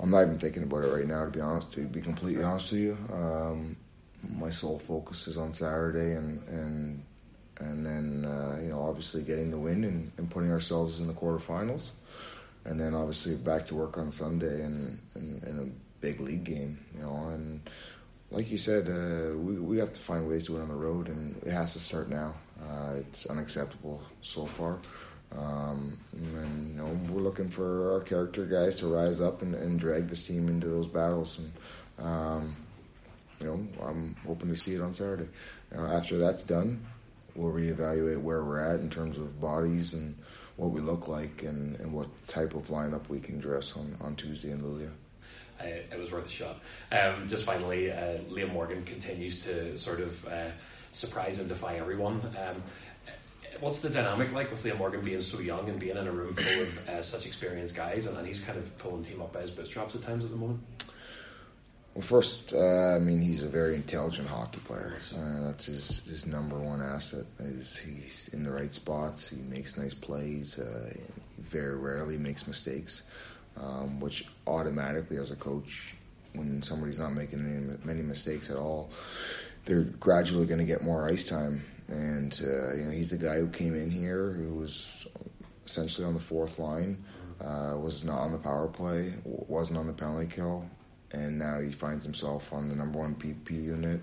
[0.00, 1.72] I'm not even thinking about it right now, to be honest.
[1.72, 3.76] To be completely honest with you, um,
[4.36, 7.02] my sole focus is on Saturday, and and
[7.60, 11.14] and then uh, you know obviously getting the win and, and putting ourselves in the
[11.14, 11.90] quarterfinals,
[12.64, 17.00] and then obviously back to work on Sunday and and, and big league game, you
[17.00, 17.28] know.
[17.28, 17.60] And
[18.30, 21.08] like you said, uh, we we have to find ways to win on the road,
[21.08, 22.34] and it has to start now.
[22.60, 24.78] Uh, it's unacceptable so far.
[25.38, 29.78] Um, and you know we're looking for our character guys to rise up and, and
[29.78, 31.38] drag this team into those battles.
[31.38, 32.56] And um,
[33.40, 35.28] you know I'm hoping to see it on Saturday.
[35.76, 36.86] Uh, after that's done,
[37.34, 40.16] we'll reevaluate where we're at in terms of bodies and
[40.56, 44.16] what we look like and, and what type of lineup we can dress on, on
[44.16, 44.90] Tuesday in Luleå
[45.64, 46.60] it was worth a shot.
[46.92, 50.50] Um, just finally, uh, Liam Morgan continues to sort of uh,
[50.92, 52.20] surprise and defy everyone.
[52.38, 52.62] Um,
[53.60, 56.34] what's the dynamic like with Liam Morgan being so young and being in a room
[56.34, 59.40] full of uh, such experienced guys, and, and, he's kind of pulling team up by
[59.40, 60.60] his bootstraps at times at the moment?
[61.94, 64.98] Well, first, uh, I mean, he's a very intelligent hockey player.
[65.14, 67.24] Uh, that's his, his number one asset.
[67.38, 69.28] Is he's in the right spots.
[69.28, 70.58] He makes nice plays.
[70.58, 73.02] Uh, he very rarely makes mistakes
[73.60, 75.94] um, which automatically, as a coach,
[76.34, 78.90] when somebody's not making any, many mistakes at all,
[79.64, 81.64] they're gradually going to get more ice time.
[81.88, 85.06] And uh, you know, he's the guy who came in here who was
[85.64, 87.04] essentially on the fourth line,
[87.40, 90.68] uh, was not on the power play, wasn't on the penalty kill,
[91.12, 94.00] and now he finds himself on the number one PP unit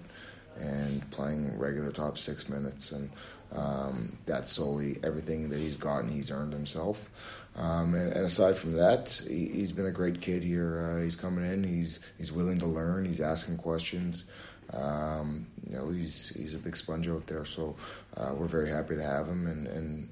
[0.57, 2.91] and playing regular top six minutes.
[2.91, 3.09] And
[3.51, 7.09] um, that's solely everything that he's gotten, he's earned himself.
[7.55, 10.97] Um, and, and, aside from that, he, has been a great kid here.
[10.97, 11.63] Uh, he's coming in.
[11.63, 13.05] He's he's willing to learn.
[13.05, 14.23] He's asking questions.
[14.71, 17.45] Um, you know, he's he's a big sponge out there.
[17.45, 17.75] So
[18.17, 20.09] uh, we're very happy to have him, and, and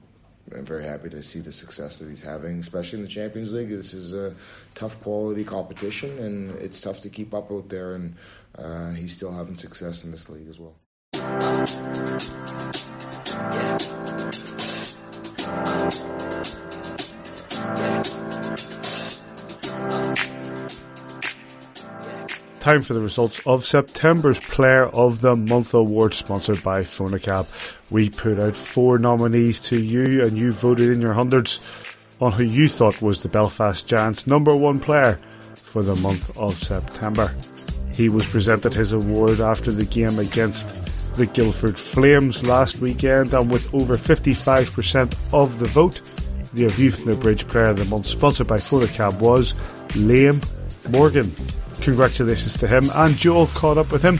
[0.55, 3.69] I'm very happy to see the success that he's having, especially in the Champions League.
[3.69, 4.35] This is a
[4.75, 7.95] tough quality competition, and it's tough to keep up out there.
[7.95, 8.15] And
[8.57, 10.73] uh, he's still having success in this league as well.
[22.61, 27.47] Time for the results of September's Player of the Month award sponsored by Fonacab.
[27.89, 31.59] We put out four nominees to you and you voted in your hundreds
[32.21, 35.19] on who you thought was the Belfast Giants number one player
[35.55, 37.33] for the month of September.
[37.93, 40.85] He was presented his award after the game against
[41.15, 45.99] the Guildford Flames last weekend and with over 55% of the vote,
[46.53, 49.55] the the Bridge Player of the Month sponsored by Fonacab was
[49.95, 50.45] Liam
[50.91, 51.33] Morgan.
[51.81, 52.89] Congratulations to him.
[52.93, 54.19] And Joel caught up with him.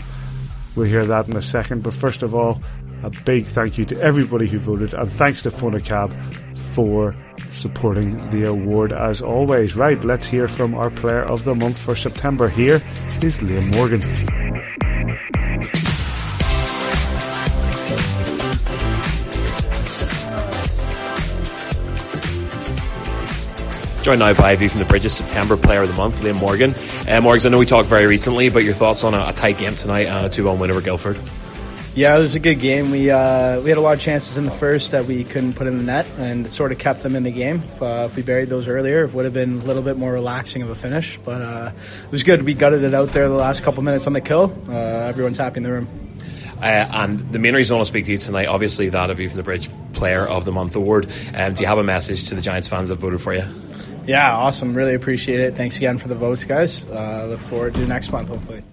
[0.76, 1.84] We'll hear that in a second.
[1.84, 2.62] But first of all,
[3.03, 4.93] a big thank you to everybody who voted.
[4.93, 6.12] And thanks to Fonacab
[6.57, 7.16] for
[7.49, 9.76] supporting the award as always.
[9.76, 12.49] Right, let's hear from our player of the month for September.
[12.49, 12.82] Here
[13.22, 14.41] is Liam Morgan.
[24.02, 26.74] Joined now by View from the Bridges September Player of the Month, Liam Morgan.
[27.08, 29.60] Uh, Morgan, I know we talked very recently, but your thoughts on a, a tight
[29.60, 31.20] game tonight and a 2 1 win over Guildford?
[31.93, 32.89] Yeah, it was a good game.
[32.89, 35.68] We uh, we had a lot of chances in the first that we couldn't put
[35.68, 37.58] in the net, and sort of kept them in the game.
[37.58, 40.14] If, uh, if we buried those earlier, it would have been a little bit more
[40.14, 41.20] relaxing of a finish.
[41.24, 41.72] But uh,
[42.06, 42.41] it was good.
[42.41, 44.58] We gutted it out there the last couple minutes on the kill.
[44.68, 45.88] Uh, everyone's happy in the room.
[46.58, 49.20] Uh, and the main reason I want to speak to you tonight, obviously, that of
[49.20, 51.12] you from the Bridge Player of the Month award.
[51.36, 53.43] Um, do you have a message to the Giants fans that voted for you?
[54.06, 54.74] Yeah, awesome.
[54.74, 55.56] Really appreciate it.
[55.56, 56.86] Thanks again for the votes, guys.
[56.86, 58.64] Uh, look forward to next month, hopefully.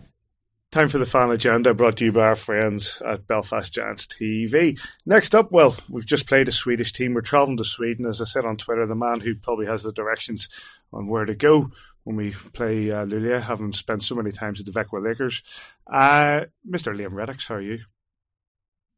[0.71, 4.79] Time for the fan agenda brought to you by our friends at Belfast Giants TV.
[5.07, 7.15] Next up, well, we've just played a Swedish team.
[7.15, 8.05] We're travelling to Sweden.
[8.05, 10.51] As I said on Twitter, the man who probably has the directions
[10.93, 11.71] on where to go
[12.05, 15.43] when we play uh, Luleå, having spent so many times at the Växjö Lakers.
[15.87, 16.95] Uh, Mr.
[16.95, 17.81] Liam Reddox, how are you?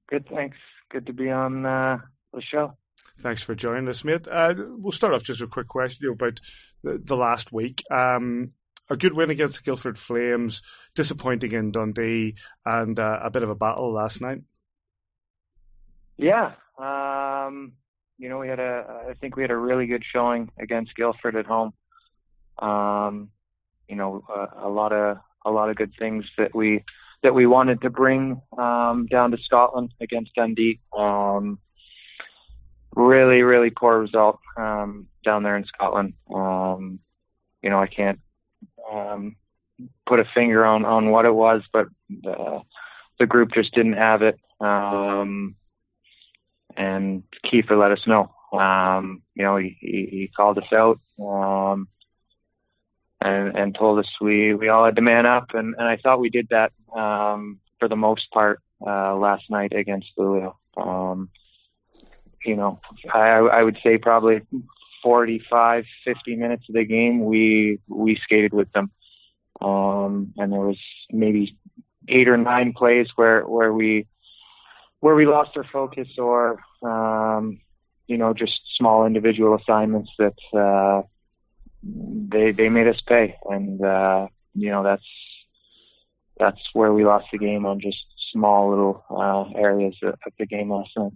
[0.09, 0.57] Good, thanks.
[0.91, 1.99] Good to be on uh,
[2.33, 2.77] the show.
[3.21, 4.27] Thanks for joining us, mate.
[4.27, 6.41] Uh, we'll start off just a quick question about
[6.83, 7.85] the, the last week.
[7.91, 8.53] Um,
[8.89, 10.63] a good win against the Guildford Flames,
[10.95, 14.41] disappointing in Dundee, and uh, a bit of a battle last night.
[16.17, 17.73] Yeah, um,
[18.19, 19.05] you know, we had a.
[19.11, 21.73] I think we had a really good showing against Guildford at home.
[22.59, 23.31] Um,
[23.87, 26.85] you know, a, a lot of a lot of good things that we
[27.23, 30.81] that we wanted to bring um, down to Scotland against Dundee.
[30.97, 31.59] Um,
[32.95, 36.15] really, really poor result um, down there in Scotland.
[36.35, 37.01] Um,
[37.63, 38.21] you know, I can't
[38.91, 39.37] um,
[40.07, 42.61] put a finger on on what it was, but the,
[43.19, 44.39] the group just didn't have it.
[44.61, 45.57] Um,
[46.77, 48.33] and Kiefer let us know.
[48.53, 51.89] Um, you know, he, he, he called us out um,
[53.21, 56.21] and and told us we we all had to man up, and, and I thought
[56.21, 60.55] we did that um, for the most part uh, last night against Luleå.
[60.77, 61.31] Um,
[62.45, 62.81] you know,
[63.13, 64.43] I, I would say probably
[65.03, 68.91] 45, 50 minutes of the game, we we skated with them,
[69.61, 70.79] um, and there was
[71.11, 71.57] maybe
[72.09, 74.07] eight or nine plays where where we
[75.01, 77.61] where we lost our focus or um,
[78.07, 81.03] you know just small individual assignments that uh,
[81.83, 85.07] they they made us pay, and uh, you know that's
[86.39, 87.99] that's where we lost the game on just
[88.33, 91.13] small little uh, areas of the game last night.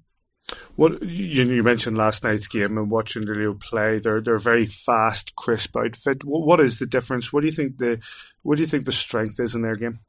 [0.76, 4.66] What you, you mentioned last night's game and watching the Leo play, they're they're very
[4.66, 6.24] fast, crisp outfit.
[6.24, 7.32] What, what is the difference?
[7.32, 8.02] What do you think the
[8.42, 10.00] what do you think the strength is in their game?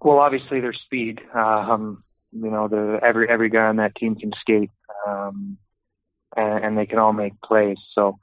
[0.00, 1.20] Well, obviously their speed.
[1.34, 2.02] Um,
[2.32, 4.70] you know, the every every guy on that team can skate,
[5.06, 5.56] um,
[6.36, 7.78] and, and they can all make plays.
[7.94, 8.18] So,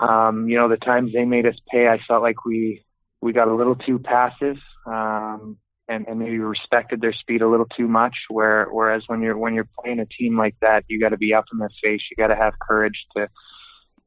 [0.00, 2.84] um, you know, the times they made us pay, I felt like we
[3.20, 4.56] we got a little too passive.
[4.84, 8.14] Um, and, and maybe respected their speed a little too much.
[8.28, 11.34] Where whereas when you're when you're playing a team like that, you got to be
[11.34, 12.02] up in their face.
[12.10, 13.28] You got to have courage to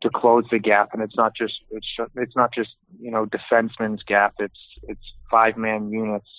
[0.02, 4.04] to close the gap, and it's not just it's it's not just you know defenseman's
[4.04, 4.34] gap.
[4.40, 6.30] It's it's five man units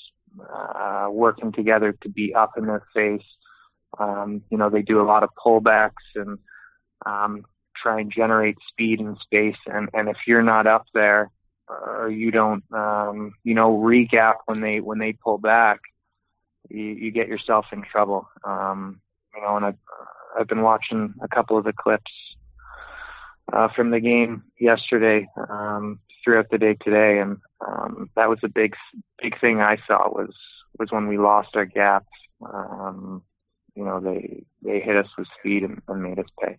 [0.52, 3.26] uh, working together to be up in their face.
[3.98, 6.38] Um, you know they do a lot of pullbacks and
[7.06, 7.44] um,
[7.80, 9.56] try and generate speed and space.
[9.66, 11.30] And and if you're not up there,
[11.68, 15.80] or you don't, um, you know, regap when they when they pull back,
[16.68, 18.28] you, you get yourself in trouble.
[18.44, 19.00] Um,
[19.34, 19.78] you know, and I've
[20.38, 22.12] I've been watching a couple of the clips
[23.52, 28.48] uh, from the game yesterday um, throughout the day today, and um, that was a
[28.48, 28.74] big
[29.20, 30.34] big thing I saw was
[30.78, 32.06] was when we lost our gap.
[32.44, 33.22] Um,
[33.74, 36.58] you know, they they hit us with speed and, and made us pay.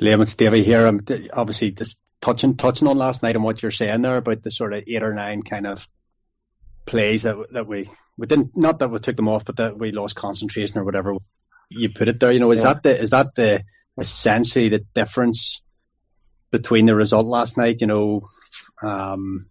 [0.00, 0.86] Liam, it's Davey here.
[0.86, 1.00] I'm
[1.32, 4.72] obviously just touching touching on last night and what you're saying there about the sort
[4.72, 5.88] of eight or nine kind of
[6.86, 9.92] plays that that we we didn't not that we took them off, but that we
[9.92, 11.14] lost concentration or whatever
[11.70, 12.32] you put it there.
[12.32, 12.74] You know, is yeah.
[12.74, 13.64] that the is that the
[13.98, 15.62] essentially the difference
[16.50, 17.80] between the result last night?
[17.80, 18.22] You know,
[18.82, 19.46] um,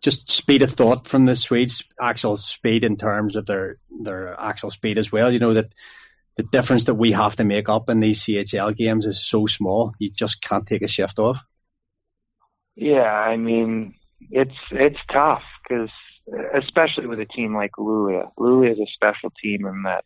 [0.00, 4.70] just speed of thought from the Swedes, actual speed in terms of their their actual
[4.70, 5.30] speed as well.
[5.30, 5.72] You know that
[6.36, 9.92] the difference that we have to make up in these CHL games is so small.
[9.98, 11.44] You just can't take a shift off.
[12.74, 13.94] Yeah, I mean,
[14.30, 15.90] it's it's tough because
[16.54, 18.30] especially with a team like Luleå.
[18.38, 20.04] Luleå is a special team in that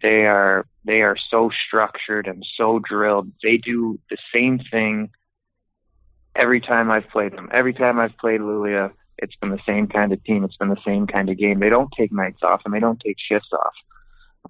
[0.00, 3.30] they are they are so structured and so drilled.
[3.42, 5.10] They do the same thing
[6.34, 7.50] every time I've played them.
[7.52, 10.44] Every time I've played Luleå, it's been the same kind of team.
[10.44, 11.60] It's been the same kind of game.
[11.60, 13.74] They don't take nights off and they don't take shifts off.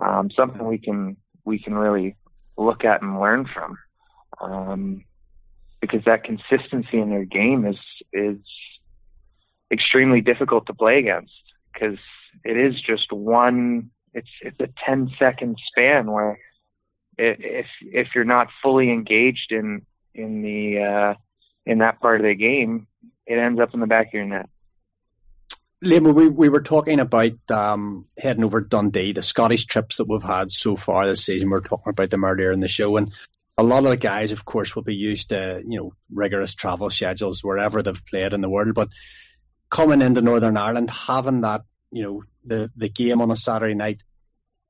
[0.05, 2.17] Um, something we can we can really
[2.57, 3.79] look at and learn from.
[4.41, 5.05] Um,
[5.81, 7.79] because that consistency in their game is
[8.13, 8.39] is
[9.71, 11.33] extremely difficult to play against
[11.73, 11.99] because
[12.45, 16.39] it is just one it's it's a 10 second span where
[17.19, 19.83] if if you're not fully engaged in
[20.15, 21.15] in the uh
[21.67, 22.87] in that part of the game
[23.27, 24.49] it ends up in the back of your net
[25.83, 30.23] Liam, we, we were talking about um, heading over Dundee, the Scottish trips that we've
[30.23, 31.51] had so far this season.
[31.51, 33.13] We are talking about them earlier in the show, and
[33.59, 36.89] a lot of the guys, of course, will be used to you know rigorous travel
[36.89, 38.75] schedules wherever they've played in the world.
[38.75, 38.91] But
[39.71, 44.05] coming into Northern Ireland, having that you know the the game on a Saturday night,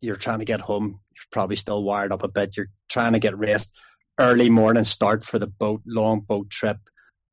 [0.00, 1.00] you're trying to get home.
[1.14, 2.56] You're probably still wired up a bit.
[2.56, 3.70] You're trying to get rest.
[4.18, 6.78] Early morning start for the boat, long boat trip,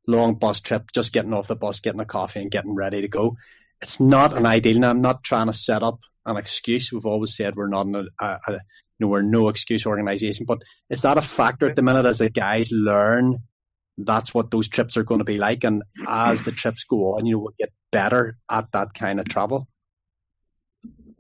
[0.06, 0.92] long bus trip.
[0.94, 3.38] Just getting off the bus, getting a coffee, and getting ready to go
[3.82, 4.78] it's not an ideal.
[4.78, 6.92] And I'm not trying to set up an excuse.
[6.92, 8.60] We've always said we're not a, a, a you
[9.06, 12.30] know, we're no excuse organisation, but is that a factor at the minute as the
[12.30, 13.38] guys learn
[14.06, 17.26] that's what those trips are going to be like, and as the trips go on,
[17.26, 19.68] you know, will get better at that kind of travel.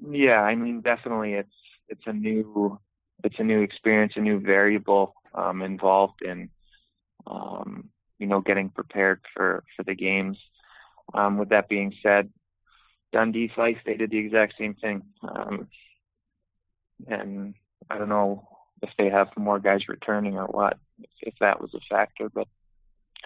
[0.10, 1.53] Yeah, I mean, definitely, it's
[1.89, 2.80] it's a new
[3.24, 6.49] it's a new experience, a new variable um, involved in
[7.28, 10.38] um, you know getting prepared for for the games.
[11.14, 12.30] Um, with that being said,
[13.12, 15.03] Dundee Fife, they did the exact same thing.
[15.24, 15.68] Um,
[17.07, 17.55] and
[17.89, 18.47] I don't know
[18.82, 22.47] if they have more guys returning or what, if, if that was a factor, but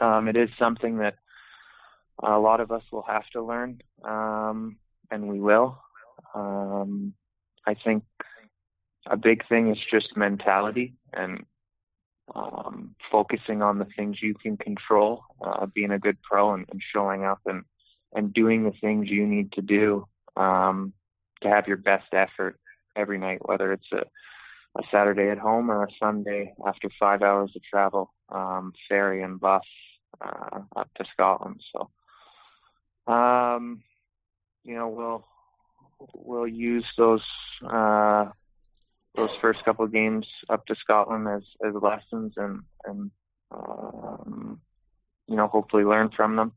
[0.01, 1.15] um, it is something that
[2.21, 4.77] a lot of us will have to learn, um,
[5.11, 5.77] and we will.
[6.33, 7.13] Um,
[7.65, 8.03] I think
[9.07, 11.45] a big thing is just mentality and
[12.33, 16.81] um, focusing on the things you can control, uh, being a good pro and, and
[16.93, 17.63] showing up and
[18.15, 20.93] and doing the things you need to do um,
[21.41, 22.59] to have your best effort
[22.95, 24.03] every night, whether it's a,
[24.79, 29.39] a Saturday at home or a Sunday after five hours of travel, um, ferry and
[29.39, 29.63] bus
[30.21, 31.61] uh, up to Scotland.
[31.71, 33.83] So, um,
[34.63, 35.25] you know, we'll
[36.13, 37.23] we'll use those
[37.67, 38.25] uh,
[39.15, 43.11] those first couple of games up to Scotland as as lessons and and
[43.51, 44.61] um,
[45.27, 46.53] you know hopefully learn from them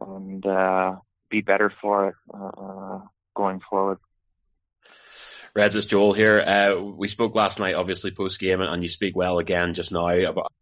[0.00, 0.96] and uh,
[1.30, 3.00] be better for it uh,
[3.34, 3.98] going forward.
[5.54, 6.40] Reds, it's Joel here.
[6.40, 10.08] Uh, we spoke last night, obviously post game, and you speak well again just now
[10.08, 10.52] about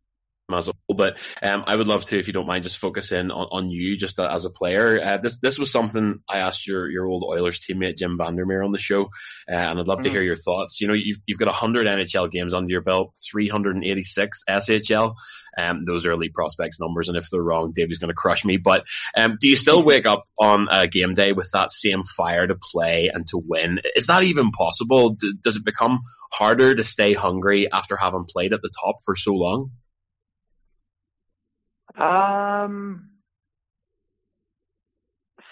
[0.55, 0.97] as a whole.
[0.97, 3.70] But um, I would love to, if you don't mind, just focus in on, on
[3.70, 5.01] you just as a player.
[5.03, 8.70] Uh, this this was something I asked your your old Oilers teammate Jim Vandermeer on
[8.70, 9.05] the show,
[9.51, 10.05] uh, and I'd love mm.
[10.05, 10.80] to hear your thoughts.
[10.80, 14.05] You know, you've you've got hundred NHL games under your belt, three hundred and eighty
[14.05, 15.14] six SHL.
[15.59, 18.59] Um, those are elite prospects numbers, and if they're wrong, Davey's going to crush me.
[18.59, 18.86] But
[19.16, 22.55] um, do you still wake up on a game day with that same fire to
[22.55, 23.80] play and to win?
[23.97, 25.11] Is that even possible?
[25.11, 26.01] D- does it become
[26.32, 29.70] harder to stay hungry after having played at the top for so long?
[31.99, 33.11] Um,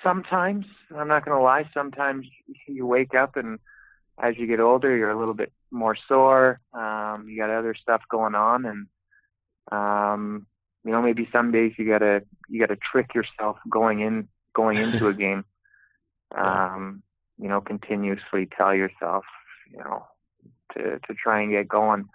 [0.03, 1.69] sometimes I'm not going to lie.
[1.73, 2.27] Sometimes
[2.67, 3.59] you wake up and
[4.23, 6.59] as you get older, you're a little bit more sore.
[6.73, 8.87] Um, you got other stuff going on, and
[9.73, 10.47] um,
[10.85, 15.09] you know maybe some days you gotta you gotta trick yourself going in going into
[15.09, 15.45] a game.
[16.37, 17.03] Um,
[17.39, 19.25] you know, continuously tell yourself,
[19.73, 20.07] you know,
[20.75, 22.07] to to try and get going.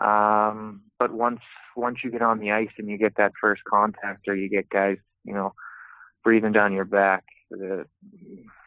[0.00, 1.40] Um, but once
[1.76, 4.68] once you get on the ice and you get that first contact, or you get
[4.70, 5.54] guys, you know,
[6.24, 7.86] breathing down your back, the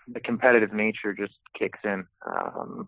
[0.07, 2.05] the competitive nature just kicks in.
[2.25, 2.87] Um,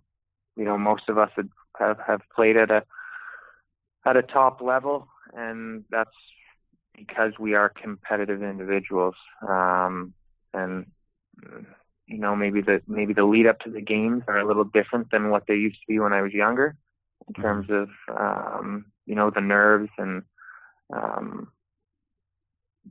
[0.55, 1.31] you know, most of us
[1.77, 2.83] have have played at a
[4.05, 6.09] at a top level, and that's
[6.95, 9.15] because we are competitive individuals.
[9.47, 10.13] Um,
[10.53, 10.85] and
[12.07, 15.09] you know, maybe the maybe the lead up to the games are a little different
[15.11, 16.75] than what they used to be when I was younger
[17.27, 17.41] in mm-hmm.
[17.41, 20.23] terms of um, you know the nerves and
[20.93, 21.47] um,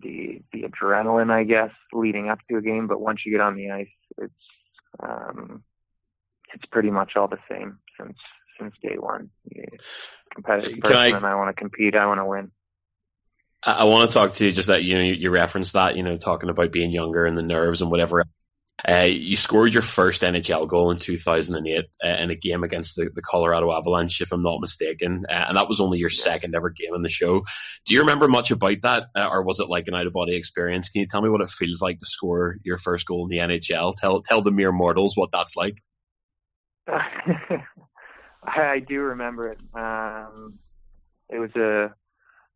[0.01, 2.87] the the adrenaline, I guess, leading up to a game.
[2.87, 4.33] But once you get on the ice, it's
[5.03, 5.63] um,
[6.55, 8.17] it's pretty much all the same since
[8.59, 9.31] since day one.
[10.35, 11.97] competitive person, I, and I want to compete.
[11.97, 12.51] I want to win.
[13.63, 16.03] I, I want to talk to you just that you know you referenced that you
[16.03, 18.25] know talking about being younger and the nerves and whatever
[18.89, 23.11] uh, you scored your first NHL goal in 2008 uh, in a game against the,
[23.15, 26.71] the, Colorado Avalanche, if I'm not mistaken, uh, and that was only your second ever
[26.71, 27.43] game in the show.
[27.85, 30.35] Do you remember much about that, uh, or was it like an out of body
[30.35, 30.89] experience?
[30.89, 33.39] Can you tell me what it feels like to score your first goal in the
[33.39, 33.95] NHL?
[33.97, 35.77] Tell tell the mere mortals what that's like.
[38.47, 39.59] I do remember it.
[39.75, 40.59] Um,
[41.29, 41.95] it was a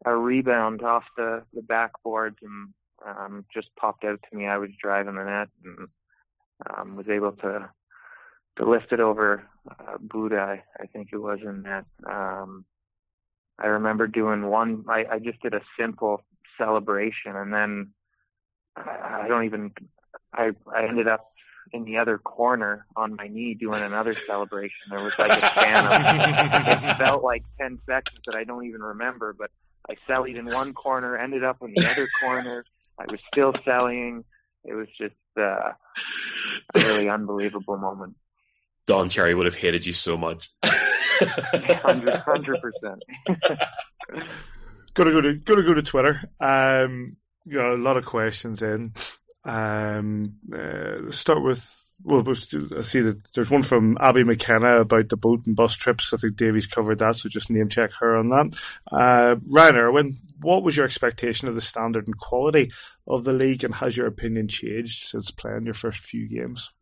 [0.07, 2.75] a rebound off the the backboards and
[3.07, 4.47] um, just popped out to me.
[4.47, 5.89] I was driving the net and
[6.85, 7.70] um, was able to
[8.57, 11.85] to lift it over uh, Budaj, I think it was in that.
[12.09, 12.64] Um,
[13.59, 14.85] I remember doing one.
[14.89, 16.22] I, I just did a simple
[16.59, 17.91] celebration, and then
[18.76, 19.72] I, I don't even.
[20.32, 21.30] I I ended up
[21.72, 24.91] in the other corner on my knee doing another celebration.
[24.91, 28.82] There was like a span of it felt like ten seconds that I don't even
[28.82, 29.51] remember, but
[29.89, 32.64] I sellied in one corner, ended up in the other corner.
[32.99, 34.24] I was still selling,
[34.65, 35.73] it was just uh,
[36.75, 38.17] a really unbelievable moment.
[38.87, 40.51] Don Cherry would have hated you so much.
[40.65, 43.03] Hundred percent.
[44.95, 46.21] Gotta go to gotta go to Twitter.
[46.39, 48.95] Um, you know, a lot of questions in.
[49.45, 55.17] Um, uh, start with well, I see that there's one from Abby McKenna about the
[55.17, 56.13] boat and bus trips.
[56.13, 58.59] I think Davey's covered that, so just name check her on that.
[58.91, 62.71] Uh, Ryan Irwin, what was your expectation of the standard and quality
[63.07, 66.73] of the league, and has your opinion changed since playing your first few games?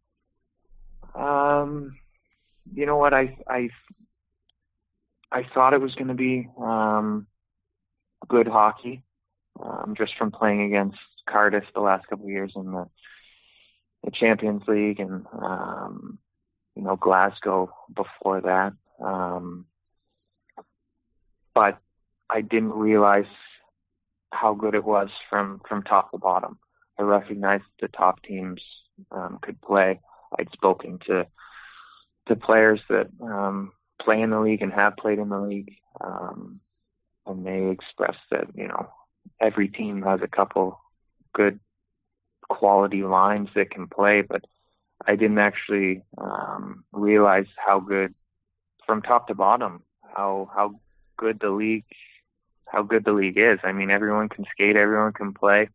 [1.14, 1.96] Um,
[2.72, 3.68] you know what, I I
[5.30, 7.26] I thought it was going to be um,
[8.28, 9.02] good hockey,
[9.62, 10.98] um, just from playing against
[11.28, 12.86] Cardiff the last couple of years in the
[14.04, 16.18] the Champions League and um,
[16.74, 18.72] you know Glasgow before that.
[19.04, 19.66] Um,
[21.54, 21.78] but
[22.30, 23.26] I didn't realize
[24.32, 26.58] how good it was from from top to bottom.
[26.98, 28.60] I recognized the top teams
[29.10, 30.00] um, could play.
[30.38, 31.26] I'd spoken to
[32.28, 36.60] to players that um, play in the league and have played in the league, um,
[37.26, 38.88] and they expressed that you know
[39.40, 40.80] every team has a couple
[41.34, 41.58] good
[42.48, 44.44] quality lines that can play, but
[45.06, 48.14] I didn't actually um, realize how good
[48.86, 49.82] from top to bottom
[50.14, 50.80] how how
[51.16, 51.84] good the league
[52.68, 53.58] how good the league is.
[53.64, 55.68] I mean, everyone can skate, everyone can play,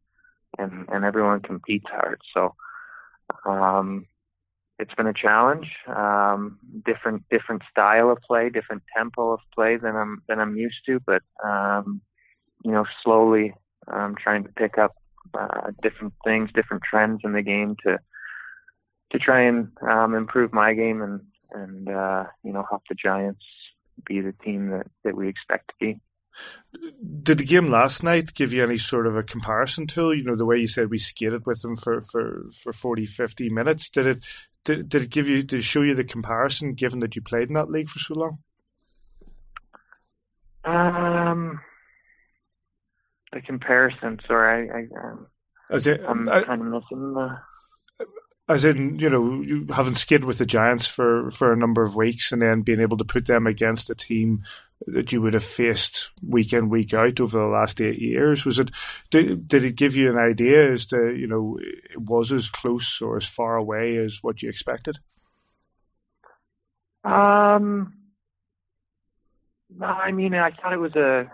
[0.57, 2.21] and and everyone competes hard.
[2.33, 2.55] So
[3.45, 4.07] um,
[4.79, 5.67] it's been a challenge.
[5.87, 10.85] Um, different different style of play, different tempo of play than I'm than I'm used
[10.87, 12.01] to, but um,
[12.63, 13.53] you know, slowly
[13.87, 14.95] I'm trying to pick up
[15.33, 17.99] uh, different things, different trends in the game to
[19.11, 21.21] to try and um, improve my game and
[21.51, 23.43] and uh, you know help the Giants
[24.05, 25.99] be the team that, that we expect to be.
[27.23, 30.13] Did the game last night give you any sort of a comparison tool?
[30.13, 33.49] You know, the way you said we skated with them for, for, for 40, 50
[33.49, 33.89] minutes.
[33.89, 34.25] Did it
[34.63, 37.47] did, did it give you did it show you the comparison given that you played
[37.47, 38.39] in that league for so long?
[40.63, 41.61] Um
[43.33, 44.19] the comparison.
[44.27, 45.27] Sorry, I, I um,
[45.69, 47.37] as it, I'm I, kind of missing the.
[48.49, 51.97] As in, you know, you having skid with the Giants for, for a number of
[51.97, 54.43] weeks and then being able to put them against a team
[54.85, 58.45] that you would have faced week in, week out over the last eight years.
[58.45, 58.71] Was it,
[59.09, 63.01] did, did it give you an idea as to, you know, it was as close
[63.01, 64.97] or as far away as what you expected?
[67.03, 67.95] Um,
[69.77, 71.29] no, I mean, I thought it was a,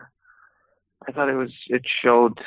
[1.08, 2.40] I thought it was it showed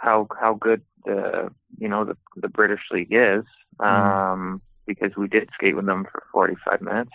[0.00, 3.44] how how good the you know the the British league is
[3.80, 3.84] mm-hmm.
[3.84, 4.60] um, mm.
[4.86, 7.10] because we did skate with them for 45 minutes.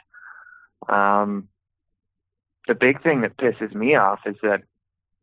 [0.87, 1.49] Um,
[2.67, 4.63] the big thing that pisses me off is that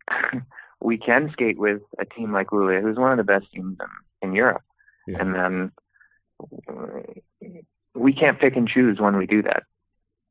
[0.81, 3.79] we can skate with a team like Luleå, who's one of the best teams
[4.23, 4.63] in, in Europe,
[5.07, 5.19] yeah.
[5.21, 5.73] and then
[7.95, 9.65] we can't pick and choose when we do that.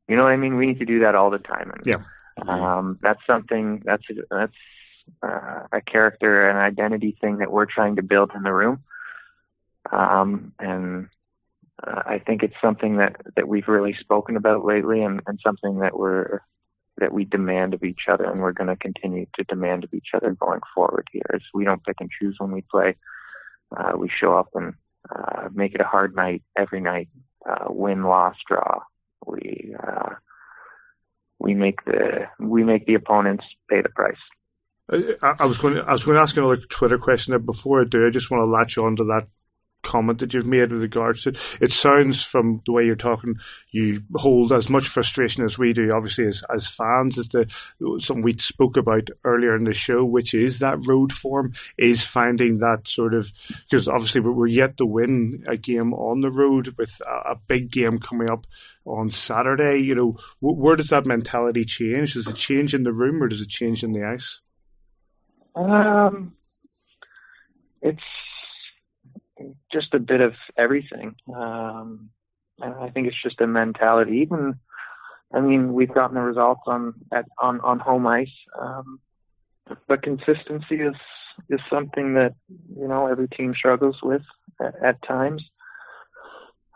[0.08, 0.56] You know what I mean?
[0.56, 2.02] We need to do that all the time, and yeah.
[2.46, 4.54] um, that's something that's that's
[5.22, 8.82] uh, a character and identity thing that we're trying to build in the room.
[9.90, 11.08] Um, and
[11.86, 15.80] uh, I think it's something that, that we've really spoken about lately and, and something
[15.80, 16.40] that we're
[16.98, 20.08] that we demand of each other and we're going to continue to demand of each
[20.14, 22.94] other going forward here we don't pick and choose when we play.
[23.76, 24.74] Uh, we show up and
[25.14, 27.08] uh, make it a hard night every night,
[27.48, 28.80] uh, win, loss, draw.
[29.26, 30.14] We uh,
[31.38, 34.16] we make the we make the opponents pay the price.
[34.90, 35.74] I, I, was going.
[35.74, 38.06] To, I was going to ask another Twitter question there before I do.
[38.06, 39.28] I just want to latch on to that
[39.86, 41.58] comment that you've made with regards to it.
[41.60, 43.36] It sounds from the way you're talking,
[43.70, 47.48] you hold as much frustration as we do, obviously, as, as fans, as the
[47.98, 52.58] something we spoke about earlier in the show, which is that road form, is finding
[52.58, 53.32] that sort of,
[53.68, 57.70] because obviously we're yet to win a game on the road with a, a big
[57.70, 58.46] game coming up
[58.84, 59.78] on Saturday.
[59.78, 62.14] You know, where does that mentality change?
[62.14, 64.40] Does it change in the room or does it change in the ice?
[65.56, 66.34] Um,
[67.80, 67.98] it's
[69.72, 71.14] just a bit of everything.
[71.34, 72.10] Um,
[72.62, 74.18] I think it's just a mentality.
[74.18, 74.54] Even,
[75.34, 78.28] I mean, we've gotten the results on at on on home ice,
[78.58, 79.00] um,
[79.88, 80.94] but consistency is
[81.50, 82.34] is something that
[82.78, 84.22] you know every team struggles with
[84.60, 85.42] at, at times.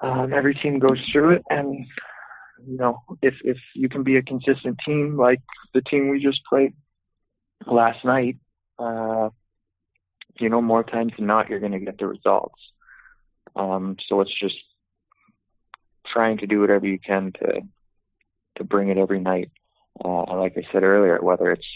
[0.02, 1.86] Um, every team goes through it, and
[2.66, 5.40] you know if if you can be a consistent team like
[5.74, 6.74] the team we just played
[7.66, 8.36] last night,
[8.81, 9.31] uh,
[10.39, 12.61] you know, more times than not, you're going to get the results.
[13.55, 14.57] Um, so it's just
[16.07, 17.61] trying to do whatever you can to
[18.57, 19.51] to bring it every night.
[20.02, 21.66] Uh, like I said earlier, whether it's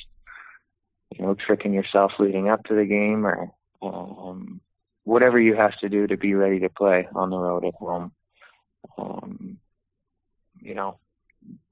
[1.10, 3.50] you know tricking yourself leading up to the game or
[3.82, 4.60] um,
[5.04, 8.12] whatever you have to do to be ready to play on the road at home.
[8.96, 9.58] Um,
[10.60, 10.98] you know,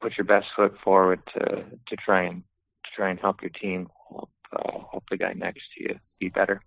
[0.00, 2.42] put your best foot forward to to try and
[2.84, 3.88] to try and help your team,
[4.52, 6.62] help uh, help the guy next to you be better.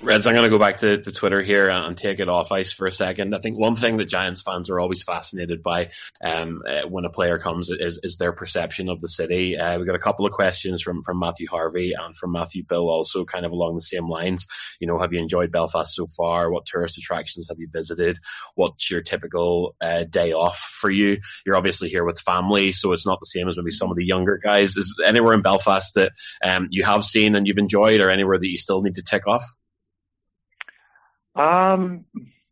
[0.00, 2.72] Reds, I'm going to go back to, to Twitter here and take it off ice
[2.72, 3.34] for a second.
[3.34, 5.90] I think one thing that Giants fans are always fascinated by
[6.22, 9.58] um, uh, when a player comes is, is their perception of the city.
[9.58, 12.88] Uh, we got a couple of questions from, from Matthew Harvey and from Matthew Bill,
[12.88, 14.46] also kind of along the same lines.
[14.78, 16.50] You know, have you enjoyed Belfast so far?
[16.50, 18.18] What tourist attractions have you visited?
[18.54, 21.18] What's your typical uh, day off for you?
[21.44, 24.06] You're obviously here with family, so it's not the same as maybe some of the
[24.06, 24.76] younger guys.
[24.76, 28.48] Is anywhere in Belfast that um, you have seen and you've enjoyed, or anywhere that
[28.48, 29.44] you still need to tick off?
[31.38, 32.04] Um,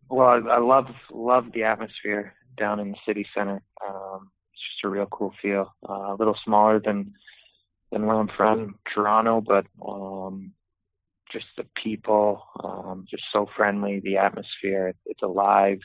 [0.08, 3.62] well, I, I love love the atmosphere down in the city center.
[3.86, 5.74] Um, it's just a real cool feel.
[5.88, 7.12] Uh, a little smaller than
[7.90, 10.52] than where I'm from, Toronto, but um,
[11.32, 14.00] just the people, um, just so friendly.
[14.00, 15.78] The atmosphere, it's alive.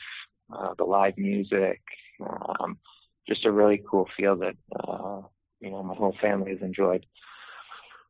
[0.54, 1.80] Uh, the live music,
[2.20, 2.78] um,
[3.26, 5.22] just a really cool feel that uh,
[5.60, 7.04] you know my whole family has enjoyed.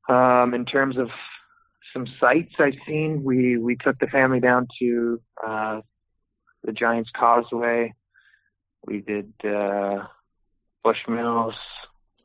[0.09, 1.09] Um, in terms of
[1.93, 3.23] some sites I've seen.
[3.25, 5.81] We we took the family down to uh,
[6.65, 7.95] the Giants Causeway.
[8.87, 10.07] We did uh,
[10.85, 11.55] Bushmills.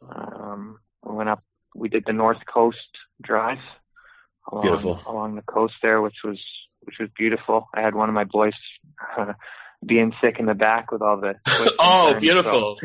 [0.08, 1.44] Um, we went up.
[1.76, 2.78] We did the North Coast
[3.22, 3.60] Drive.
[4.52, 6.40] Along, beautiful along the coast there, which was
[6.82, 7.68] which was beautiful.
[7.74, 8.54] I had one of my boys
[9.18, 9.34] uh,
[9.86, 11.36] being sick in the back with all the.
[11.80, 12.78] oh, beautiful!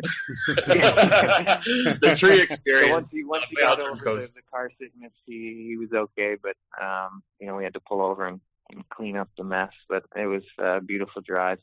[0.46, 0.54] So.
[0.54, 2.88] the tree experience.
[2.88, 6.36] So once he once he got over the, the, car sickness, he he was okay,
[6.40, 8.40] but um, you know we had to pull over and,
[8.70, 9.72] and clean up the mess.
[9.88, 11.58] But it was a beautiful drive.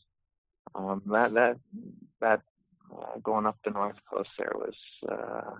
[0.75, 1.57] Um, that that
[2.21, 2.41] that
[2.91, 4.75] uh, going up the north coast there was
[5.09, 5.51] uh,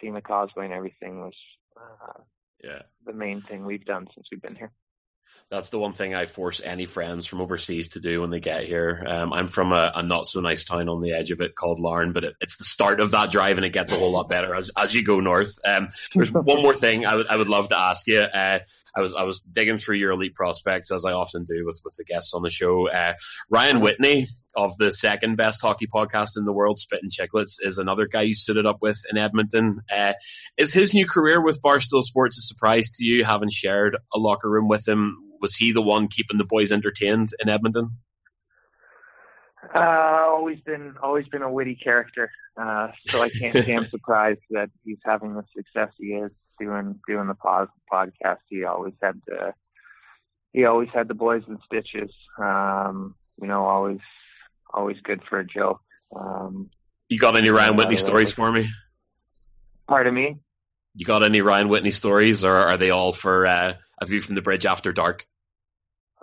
[0.00, 1.34] seeing the causeway and everything was
[1.76, 2.20] uh,
[2.62, 4.72] yeah the main thing we've done since we've been here
[5.50, 8.64] that's the one thing I force any friends from overseas to do when they get
[8.64, 9.04] here.
[9.06, 11.80] Um, I'm from a, a, not so nice town on the edge of it called
[11.80, 14.28] Larne, but it, it's the start of that drive and it gets a whole lot
[14.28, 15.58] better as, as you go north.
[15.64, 18.20] Um, there's one more thing I would, I would love to ask you.
[18.20, 18.60] Uh,
[18.96, 21.96] I was, I was digging through your elite prospects as I often do with, with
[21.96, 22.88] the guests on the show.
[22.88, 23.14] Uh,
[23.50, 28.06] Ryan Whitney of the second best hockey podcast in the world, Spittin' Chicklets, is another
[28.06, 29.80] guy you stood it up with in Edmonton.
[29.90, 30.12] Uh,
[30.56, 34.48] is his new career with Barstool Sports a surprise to you, having shared a locker
[34.48, 35.16] room with him?
[35.44, 37.98] was he the one keeping the boys entertained in Edmonton?
[39.74, 44.40] Uh, always been always been a witty character, uh, so I can't say I'm surprised
[44.50, 48.38] that he's having the success he is doing doing the pod, podcast.
[48.48, 49.54] He always had the
[50.52, 52.12] he always had the boys in stitches.
[52.38, 54.00] Um, you know, always
[54.72, 55.80] always good for a joke.
[56.14, 56.70] Um,
[57.08, 58.68] you got any Ryan Whitney uh, stories for me?
[59.88, 60.38] Pardon me.
[60.94, 64.36] You got any Ryan Whitney stories, or are they all for uh, a view from
[64.36, 65.26] the bridge after dark?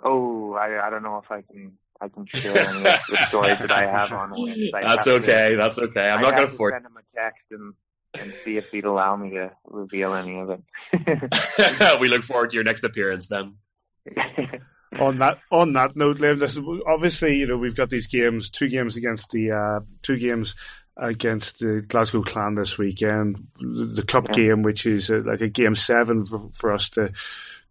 [0.02, 3.58] Oh, I, I don't know if I can I can share any of the stories
[3.58, 4.36] that I have on the
[4.74, 4.86] website.
[4.86, 5.50] That's okay.
[5.52, 6.08] To, that's okay.
[6.10, 6.74] I'm I not going to force.
[6.74, 7.74] send him a text and
[8.14, 12.00] and see if he'd allow me to reveal any of it.
[12.00, 13.54] we look forward to your next appearance then.
[15.00, 18.50] on that on that note, Liam, this is, obviously you know we've got these games,
[18.50, 20.54] two games against the uh, two games
[20.96, 24.34] against the Glasgow Clan this weekend, the, the cup yeah.
[24.34, 27.12] game, which is uh, like a game seven for, for us to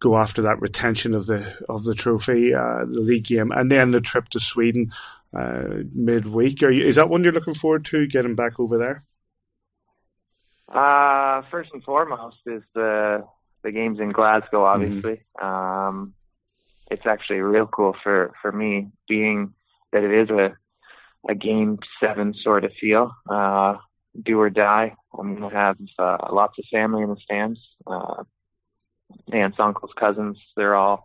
[0.00, 3.92] go after that retention of the of the trophy, uh, the league game, and then
[3.92, 4.92] the trip to Sweden
[5.32, 6.62] uh, midweek.
[6.62, 9.04] Are you, is that one you're looking forward to getting back over there?
[10.72, 13.24] Uh, first and foremost is the
[13.62, 14.64] the games in Glasgow.
[14.64, 14.82] Mm-hmm.
[14.82, 15.46] Obviously, mm-hmm.
[15.46, 16.14] um,
[16.90, 19.54] it's actually real cool for for me, being
[19.92, 20.56] that it is a
[21.28, 23.12] a game seven sort of feel.
[23.28, 23.76] Uh,
[24.20, 24.94] do or die.
[25.18, 27.60] I'm gonna have uh, lots of family in the stands.
[27.86, 28.24] Uh,
[29.32, 30.38] aunts, uncles, cousins.
[30.56, 31.04] They're all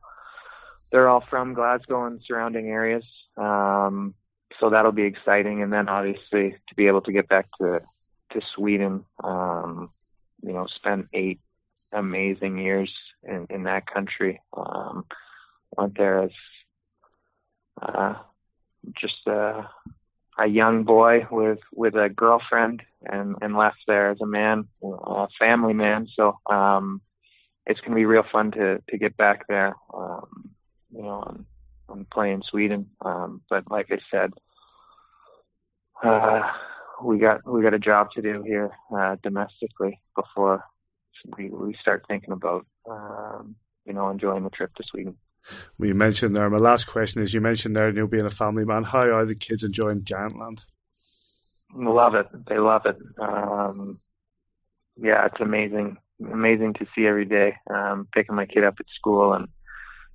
[0.92, 3.04] they're all from Glasgow and surrounding areas.
[3.36, 4.16] Um,
[4.60, 5.62] so that'll be exciting.
[5.62, 7.82] And then obviously to be able to get back to
[8.32, 9.90] to Sweden, um,
[10.42, 11.40] you know, spent eight
[11.92, 12.92] amazing years
[13.24, 14.42] in, in that country.
[14.56, 15.06] Um,
[15.76, 16.32] went there as
[17.82, 18.16] uh,
[19.00, 19.70] just a,
[20.38, 25.28] a young boy with with a girlfriend, and and left there as a man, a
[25.40, 26.08] family man.
[26.16, 27.02] So um,
[27.66, 29.76] it's to be real fun to to get back there.
[29.94, 30.52] Um,
[30.94, 31.46] you know, and,
[31.90, 32.90] and play in Sweden.
[33.02, 34.32] Um, but like I said,
[36.04, 36.42] uh,
[37.04, 40.64] we got we got a job to do here uh, domestically before
[41.38, 43.56] we we start thinking about um,
[43.86, 45.16] you know enjoying the trip to Sweden.
[45.78, 46.50] We mentioned there.
[46.50, 48.84] My last question is: you mentioned there, you being a family man.
[48.84, 50.60] How are the kids enjoying Giantland?
[51.76, 52.28] Love it.
[52.48, 52.98] They love it.
[53.20, 54.00] Um,
[55.02, 57.56] yeah, it's amazing amazing to see every day.
[57.70, 59.48] Um, picking my kid up at school and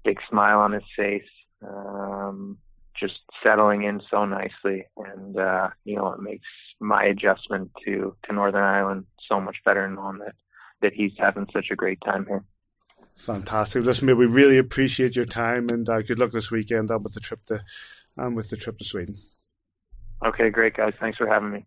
[0.04, 1.28] big smile on his face,
[1.66, 2.58] um,
[3.02, 6.46] just settling in so nicely, and uh, you know it makes
[6.80, 10.34] my adjustment to to Northern Ireland so much better, knowing that
[10.80, 12.44] that he's having such a great time here.
[13.16, 13.84] Fantastic.
[13.84, 17.14] Listen, mate, we really appreciate your time, and uh, good luck this weekend and with
[17.14, 17.60] the trip to
[18.16, 19.16] and with the trip to Sweden.
[20.24, 20.94] Okay, great guys.
[21.00, 21.66] Thanks for having me.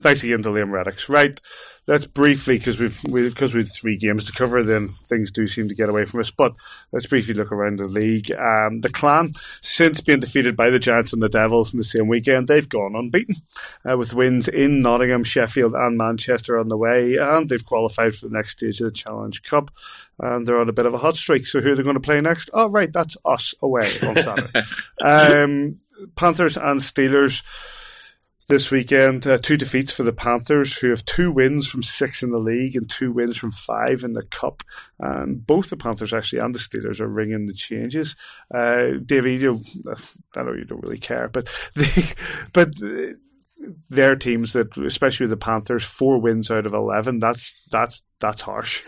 [0.00, 1.08] Thanks again to Liam Reddox.
[1.08, 1.40] Right,
[1.86, 5.68] let's briefly because we've because we, have three games to cover, then things do seem
[5.68, 6.30] to get away from us.
[6.30, 6.54] But
[6.92, 8.30] let's briefly look around the league.
[8.32, 9.32] Um, the Clan,
[9.62, 12.94] since being defeated by the Giants and the Devils in the same weekend, they've gone
[12.94, 13.36] unbeaten
[13.90, 18.28] uh, with wins in Nottingham, Sheffield, and Manchester on the way, and they've qualified for
[18.28, 19.70] the next stage of the Challenge Cup.
[20.18, 21.46] And they're on a bit of a hot streak.
[21.46, 22.50] So who are they going to play next?
[22.52, 24.60] Oh, right, that's us away on Saturday.
[25.02, 25.80] um,
[26.14, 27.42] Panthers and Steelers
[28.48, 29.26] this weekend.
[29.26, 32.76] Uh, two defeats for the Panthers, who have two wins from six in the league
[32.76, 34.62] and two wins from five in the Cup.
[34.98, 38.16] And both the Panthers actually and the Steelers are ringing the changes.
[38.52, 39.94] Uh, David, you know,
[40.36, 42.04] I know you don't really care, but they,
[42.52, 42.74] but
[43.90, 47.18] their teams that, especially the Panthers, four wins out of eleven.
[47.18, 48.82] That's that's that's harsh.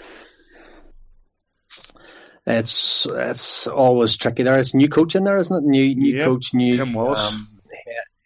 [2.47, 4.59] It's it's always tricky there.
[4.59, 5.67] It's new coach in there, isn't it?
[5.67, 7.33] New new yeah, coach, new Tim Wallace.
[7.33, 7.58] Um,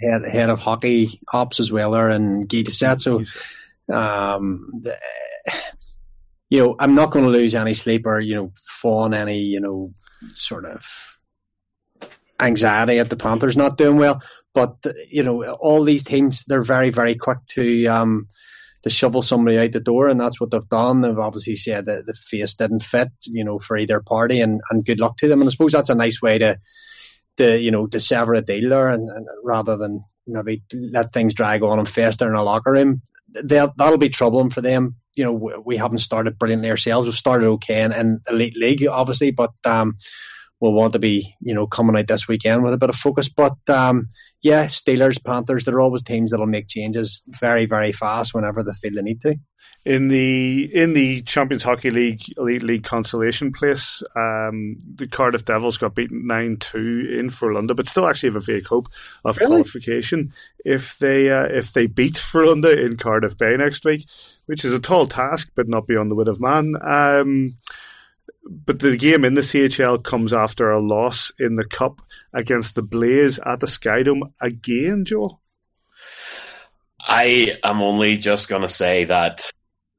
[0.02, 3.00] head head of hockey ops as well there, and Guy Doucette.
[3.00, 4.96] So, um, the,
[6.50, 9.60] you know, I'm not going to lose any sleep or you know, fawn any you
[9.60, 9.92] know,
[10.32, 11.18] sort of
[12.40, 14.20] anxiety at the Panthers not doing well.
[14.54, 14.76] But
[15.10, 18.28] you know, all these teams they're very very quick to um
[18.82, 21.00] to shovel somebody out the door, and that's what they've done.
[21.00, 24.84] They've obviously said that the face didn't fit, you know, for either party, and and
[24.84, 25.40] good luck to them.
[25.40, 26.58] And I suppose that's a nice way to
[27.36, 31.34] to you know to sever a deal there, and, and rather than maybe let things
[31.34, 33.02] drag on and fester in a locker room,
[33.44, 34.96] that'll be troubling for them.
[35.14, 37.06] You know, we haven't started brilliantly ourselves.
[37.06, 39.96] We've started okay in, in elite league, obviously, but um,
[40.62, 43.28] we'll want to be you know coming out this weekend with a bit of focus.
[43.28, 44.08] But um,
[44.40, 48.94] yeah, Steelers, Panthers, they're always teams that'll make changes very, very fast whenever they feel
[48.94, 49.34] they need to
[49.84, 55.76] in the in the Champions Hockey League Elite League consolation place, um, the Cardiff Devils
[55.76, 58.88] got beaten nine two in Frölunda, but still actually have a vague hope
[59.24, 59.50] of really?
[59.50, 60.32] qualification
[60.64, 64.08] if they uh, if they beat Frölunda in Cardiff Bay next week,
[64.46, 66.76] which is a tall task, but not beyond the wit of man.
[66.80, 67.56] Um,
[68.44, 72.00] but the game in the CHL comes after a loss in the Cup
[72.32, 75.40] against the Blaze at the Skydome again, Joel.
[77.00, 79.50] I am only just going to say that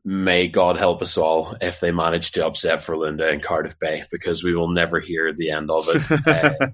[0.06, 4.44] may God help us all if they manage to upset Frölunda and Cardiff Bay because
[4.44, 6.28] we will never hear the end of it.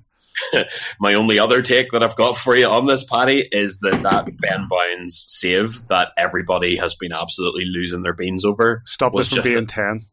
[0.55, 0.63] uh,
[0.99, 4.37] my only other take that I've got for you on this, Paddy, is that that
[4.37, 8.83] Ben Bowns save that everybody has been absolutely losing their beans over.
[8.85, 10.05] Stop this from being a, ten.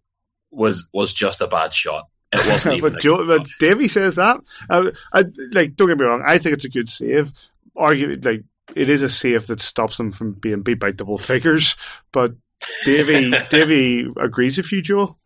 [0.57, 2.09] Was was just a bad shot.
[2.33, 4.41] It wasn't but, Joe, but Davey says that.
[4.69, 6.23] Uh, I, like, don't get me wrong.
[6.25, 7.33] I think it's a good save.
[7.77, 8.43] Argue like
[8.75, 11.77] it is a save that stops them from being beat by double figures,
[12.13, 12.35] but
[12.85, 15.17] Davey, Davey agrees with you, Joe.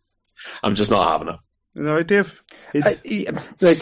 [0.62, 1.40] I'm just not having it.
[1.74, 2.42] No, Dave.
[2.74, 2.94] Uh,
[3.60, 3.78] like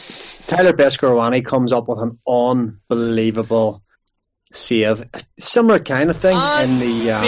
[0.46, 3.82] Tyler Beskorowany comes up with an unbelievable
[4.52, 5.04] save,
[5.38, 7.24] similar kind of thing in the um,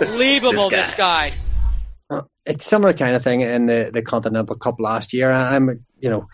[0.00, 0.70] unbelievable.
[0.70, 1.32] this, this guy.
[2.44, 5.30] It's similar kind of thing in the, the Continental Cup last year.
[5.30, 6.26] I'm, you know,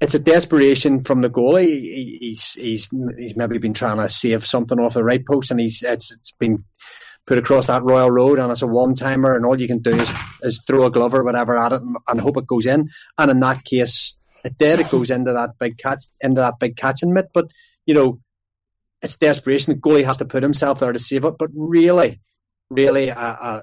[0.00, 1.66] it's a desperation from the goalie.
[1.66, 5.58] He, he's he's he's maybe been trying to save something off the right post, and
[5.58, 6.64] he's it's it's been
[7.26, 9.90] put across that Royal Road and it's a one timer and all you can do
[9.90, 12.88] is, is throw a glove or whatever at it and, and, hope it goes in.
[13.18, 14.78] And in that case, it did.
[14.78, 17.30] It goes into that big catch into that big catching mitt.
[17.34, 17.50] But
[17.84, 18.20] you know,
[19.02, 19.74] it's desperation.
[19.74, 21.34] The goalie has to put himself there to save it.
[21.38, 22.20] But really,
[22.70, 23.62] really, a, a,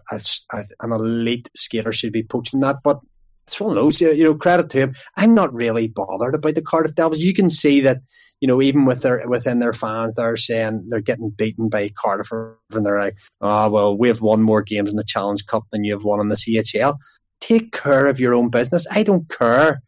[0.52, 2.78] a, an elite skater should be poaching that.
[2.84, 3.00] But
[3.48, 4.00] it's one of those.
[4.02, 4.96] You know, credit to him.
[5.16, 7.20] I'm not really bothered about the Cardiff Devils.
[7.20, 8.00] You can see that
[8.44, 12.30] you know, even with their within their fans, they're saying they're getting beaten by Cardiff,
[12.32, 15.86] and they're like, "Oh well, we have won more games in the Challenge Cup than
[15.86, 16.98] you have won in the CHL."
[17.40, 18.86] Take care of your own business.
[18.92, 19.82] I don't care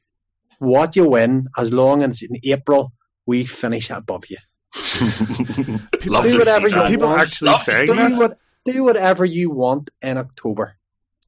[0.60, 2.94] what you win, as long as in April
[3.26, 4.38] we finish above you.
[6.00, 7.20] people do whatever you people want.
[7.20, 8.18] actually Love saying do that.
[8.18, 10.78] What, do whatever you want in October.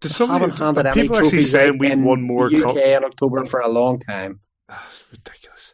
[0.02, 2.78] Somebody, haven't handed people actually saying we won more UK cup?
[2.78, 4.42] in October for a long time.
[4.70, 5.74] Oh, ridiculous.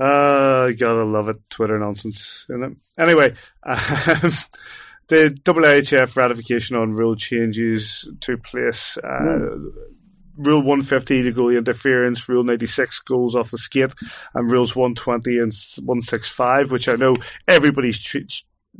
[0.00, 1.36] Uh, gotta love it.
[1.50, 2.76] Twitter nonsense, isn't it?
[2.98, 3.76] Anyway, um,
[5.08, 8.96] the IIHF ratification on rule changes took place.
[8.96, 9.72] Uh, mm.
[10.38, 13.92] Rule 150, the goalie interference, Rule 96, goals off the skate,
[14.34, 15.52] and Rules 120 and
[15.84, 17.16] 165, which I know
[17.46, 17.98] everybody's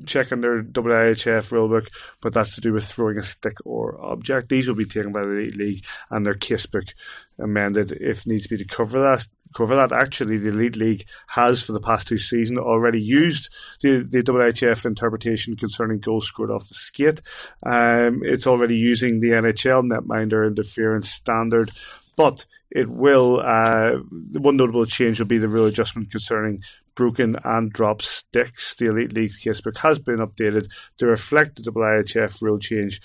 [0.07, 1.89] checking their IIHF rulebook,
[2.21, 4.49] but that's to do with throwing a stick or object.
[4.49, 6.95] These will be taken by the Elite League and their casebook
[7.39, 9.27] amended if needs be to cover that.
[9.55, 9.93] Cover that.
[9.93, 13.53] Actually, the Elite League has for the past two seasons already used
[13.83, 17.21] the the IIHF interpretation concerning goals scored off the skate.
[17.63, 21.71] Um, it's already using the NHL netminder interference standard,
[22.17, 23.41] but it will.
[23.45, 23.99] Uh,
[24.33, 26.63] one notable change will be the rule adjustment concerning
[26.95, 28.75] broken and dropped sticks.
[28.75, 33.01] The Elite League casebook has been updated to reflect the IIHF rule change,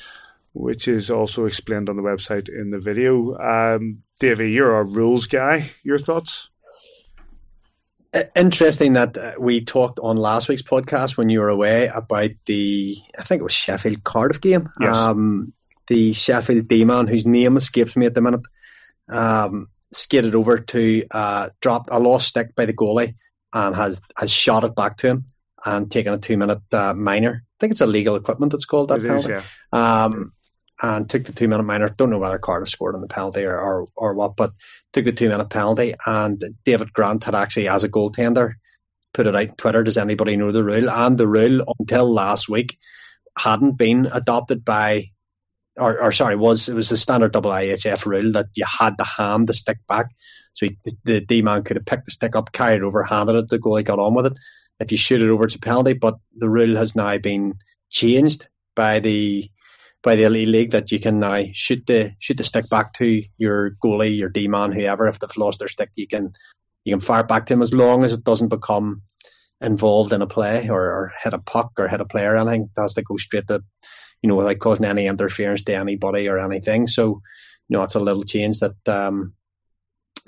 [0.53, 3.37] which is also explained on the website in the video.
[3.37, 5.71] Um, Davey, you're our rules guy.
[5.83, 6.49] Your thoughts?
[8.35, 12.95] Interesting that uh, we talked on last week's podcast when you were away about the,
[13.19, 14.69] I think it was Sheffield Cardiff game.
[14.79, 14.97] Yes.
[14.97, 15.53] Um,
[15.87, 18.41] the Sheffield D man, whose name escapes me at the minute,
[19.09, 23.15] um, skated over to uh, drop a lost stick by the goalie
[23.53, 25.25] and has has shot it back to him
[25.65, 27.43] and taken a two minute uh, minor.
[27.43, 28.53] I think it's illegal equipment.
[28.53, 29.33] It's called that It penalty.
[29.33, 29.43] is,
[29.73, 30.03] yeah.
[30.05, 30.33] Um,
[30.81, 31.89] and took the two minute minor.
[31.89, 34.51] Don't know whether Cardiff scored on the penalty or, or, or what, but
[34.93, 35.95] took the two minute penalty.
[36.05, 38.53] And David Grant had actually, as a goaltender,
[39.13, 39.83] put it out on Twitter.
[39.83, 40.89] Does anybody know the rule?
[40.89, 42.77] And the rule until last week
[43.37, 45.09] hadn't been adopted by,
[45.77, 49.47] or, or sorry, was it was the standard IIHF rule that you had to hand
[49.47, 50.11] the stick back.
[50.57, 53.35] So he, the, D man could have picked the stick up, carried it over, handed
[53.35, 53.49] it.
[53.49, 54.39] The goalie got on with it.
[54.79, 55.93] If you shoot it over, it's a penalty.
[55.93, 57.59] But the rule has now been
[57.91, 59.49] changed by the
[60.01, 63.23] by the Elite League that you can now shoot the shoot the stick back to
[63.37, 65.07] your goalie, your D man, whoever.
[65.07, 66.33] If they've lost their stick, you can
[66.85, 69.03] you can fire back to him as long as it doesn't become
[69.61, 72.63] involved in a play or, or hit a puck or hit a player or anything.
[72.75, 73.63] It has to go straight to
[74.23, 76.87] you know without causing any interference to anybody or anything.
[76.87, 77.21] So
[77.67, 79.35] you know it's a little change that um,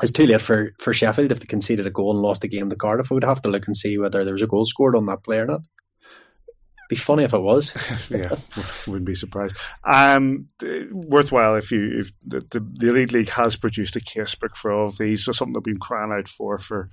[0.01, 2.69] is too late for for Sheffield if they conceded a goal and lost the game
[2.69, 3.09] to Cardiff.
[3.09, 5.23] We would have to look and see whether there was a goal scored on that
[5.23, 5.61] play or not.
[6.89, 7.71] Be funny if it was.
[8.09, 8.35] yeah,
[8.88, 9.55] wouldn't be surprised.
[9.84, 10.47] Um,
[10.91, 14.71] worthwhile if you if the, the, the Elite League has produced a case book for
[14.71, 16.89] all of these, so something that we've been crying out for for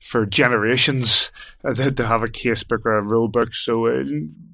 [0.00, 1.30] for generations
[1.64, 3.54] uh, to, to have a casebook or a rule book.
[3.54, 4.04] So uh,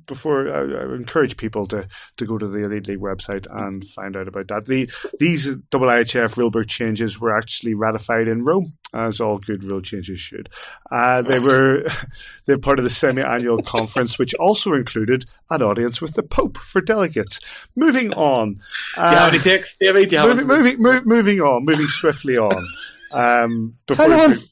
[0.07, 4.17] before I, I encourage people to to go to the Elite League website and find
[4.17, 4.67] out about that.
[4.67, 10.21] The these IIHF rulebook changes were actually ratified in Rome, as all good rule changes
[10.21, 10.49] should.
[10.91, 11.85] Uh, they were
[12.47, 16.81] they're part of the semi-annual conference, which also included an audience with the Pope for
[16.81, 17.41] delegates.
[17.77, 20.07] Moving on, Do you have any takes, Davey?
[20.07, 22.67] Do you have moving, moving, mo- moving on, moving swiftly on.
[23.13, 24.31] Um, before Hang on.
[24.39, 24.52] we-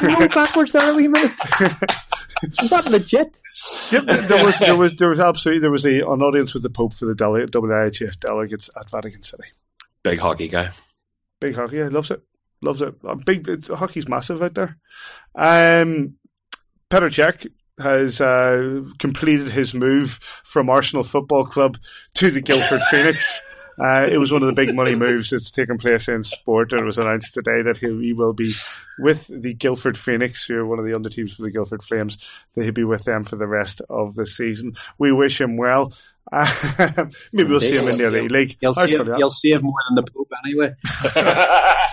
[0.00, 1.32] Going backwards there a wee minute.
[2.42, 3.34] Is that legit?
[3.90, 6.70] Yep, there was there was there was absolutely there was a, an audience with the
[6.70, 9.48] Pope for the dele- WIHF delegates at Vatican City.
[10.02, 10.70] Big hockey guy.
[11.40, 12.22] Big hockey, yeah, loves it,
[12.62, 12.94] loves it.
[13.24, 14.78] Big it's, hockey's massive out there.
[15.34, 16.14] Um,
[16.90, 20.12] Petr Cech has uh, completed his move
[20.44, 21.78] from Arsenal Football Club
[22.14, 23.40] to the Guildford Phoenix.
[23.80, 26.82] Uh, it was one of the big money moves that's taken place in sport, and
[26.82, 28.50] it was announced today that he, he will be
[28.98, 32.18] with the Guildford Phoenix, who are one of the under teams for the Guildford Flames.
[32.54, 34.74] That he'll be with them for the rest of the season.
[34.98, 35.92] We wish him well.
[37.32, 38.56] maybe we'll see him in the Elite League.
[38.60, 39.16] He'll see, him, that.
[39.16, 40.74] he'll save more than the Pope anyway.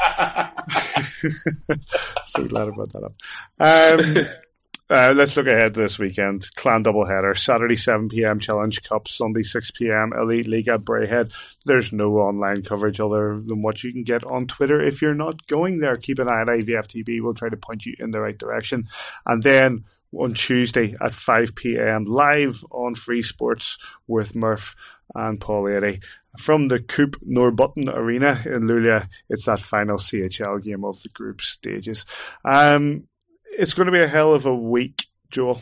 [2.25, 3.13] so glad I brought that up.
[3.59, 4.25] Um,
[4.89, 6.45] uh, let's look ahead to this weekend.
[6.55, 7.37] Clan doubleheader.
[7.37, 8.39] Saturday 7 p.m.
[8.39, 9.07] Challenge Cup.
[9.07, 10.11] Sunday 6 p.m.
[10.15, 11.33] Elite League at Braehead.
[11.65, 15.47] There's no online coverage other than what you can get on Twitter if you're not
[15.47, 15.97] going there.
[15.97, 17.21] Keep an eye on IVFTB.
[17.21, 18.85] We'll try to point you in the right direction.
[19.25, 22.03] And then on Tuesday at 5 p.m.
[22.05, 24.75] live on Free Sports with Murph
[25.13, 26.03] and Paul Eadie.
[26.37, 31.41] From the Coop Norrbotten Arena in Luleå, it's that final CHL game of the group
[31.41, 32.05] stages.
[32.43, 33.07] Um,
[33.57, 35.61] it's going to be a hell of a week, Joel.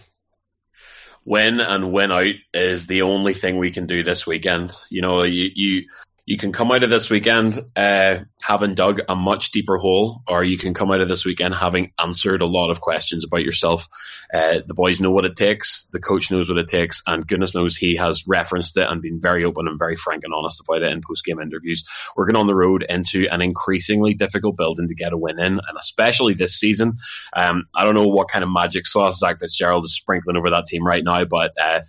[1.25, 4.73] win and win out is the only thing we can do this weekend.
[4.89, 5.83] You know, you you
[6.25, 10.43] you can come out of this weekend uh, having dug a much deeper hole, or
[10.43, 13.89] you can come out of this weekend having answered a lot of questions about yourself.
[14.33, 17.53] Uh, the boys know what it takes, the coach knows what it takes, and goodness
[17.53, 20.81] knows he has referenced it and been very open and very frank and honest about
[20.81, 21.83] it in post game interviews.
[22.15, 25.53] We're going on the road into an increasingly difficult building to get a win in,
[25.53, 26.99] and especially this season.
[27.35, 30.67] Um, I don't know what kind of magic sauce Zach Fitzgerald is sprinkling over that
[30.67, 31.81] team right now, but uh,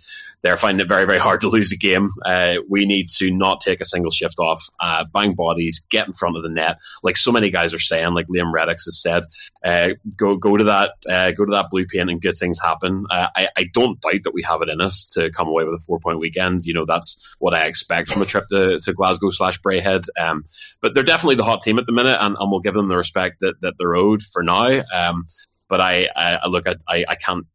[0.45, 2.11] they're finding it very, very hard to lose a game.
[2.23, 6.13] Uh, we need to not take a single shift off, uh, bang bodies, get in
[6.13, 9.23] front of the net, like so many guys are saying, like Liam Reddox has said.
[9.63, 13.07] Uh, go go to that uh, go to that blue paint and good things happen.
[13.09, 15.73] Uh, I, I don't doubt that we have it in us to come away with
[15.73, 16.63] a four point weekend.
[16.63, 20.05] You know that's what I expect from a trip to, to Glasgow slash Braehead.
[20.19, 20.45] Um,
[20.79, 22.97] but they're definitely the hot team at the minute, and, and we'll give them the
[22.97, 24.83] respect that, that they're owed for now.
[24.93, 25.25] Um,
[25.67, 27.47] but I, I, look I, I can't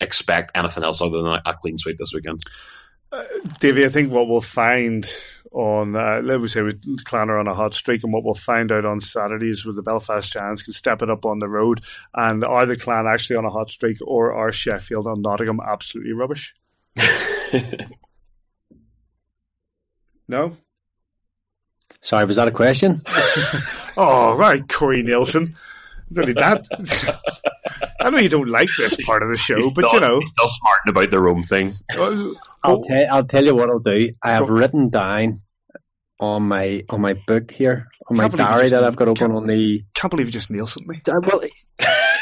[0.00, 2.40] expect anything else other than a clean sweep this weekend.
[3.10, 3.24] Uh,
[3.58, 5.10] Davey, I think what we'll find
[5.52, 8.70] on, uh, let me say, with Clanner on a hot streak, and what we'll find
[8.70, 11.80] out on Saturdays with the Belfast Giants can step it up on the road.
[12.14, 16.12] And are the Clan actually on a hot streak, or are Sheffield and Nottingham absolutely
[16.12, 16.54] rubbish?
[20.28, 20.56] no?
[22.00, 23.02] Sorry, was that a question?
[23.96, 25.56] oh, right, Corey Neilson.
[26.16, 26.66] Only that.
[28.00, 30.20] I know you don't like this part of the show, He's but still, you know,
[30.20, 31.76] he's still smarting about their own thing.
[32.64, 34.12] I'll tell I'll tell you what I'll do.
[34.22, 35.40] I have written down
[36.20, 39.08] on my on my book here on my Can't believe you diary that I've got
[39.08, 39.84] open on the.
[39.94, 41.00] Can't believe you just Neilson me.
[41.08, 41.42] Uh, Well,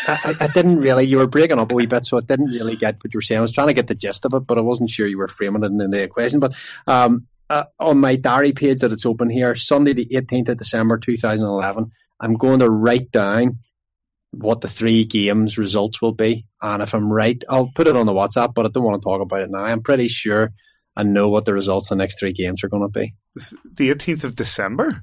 [0.08, 1.04] I, I didn't really.
[1.04, 3.22] You were breaking up a wee bit, so I didn't really get what you were
[3.22, 3.38] saying.
[3.38, 5.28] I was trying to get the gist of it, but I wasn't sure you were
[5.28, 6.40] framing it in the equation.
[6.40, 6.54] But
[6.86, 10.98] um, uh, on my diary page that it's open here, Sunday the 18th of December
[10.98, 11.90] 2011,
[12.20, 13.58] I'm going to write down
[14.38, 16.46] what the three games results will be.
[16.62, 19.04] And if I'm right, I'll put it on the WhatsApp, but I don't want to
[19.04, 19.64] talk about it now.
[19.64, 20.52] I'm pretty sure
[20.96, 23.14] I know what the results of the next three games are going to be.
[23.34, 25.02] The 18th of December?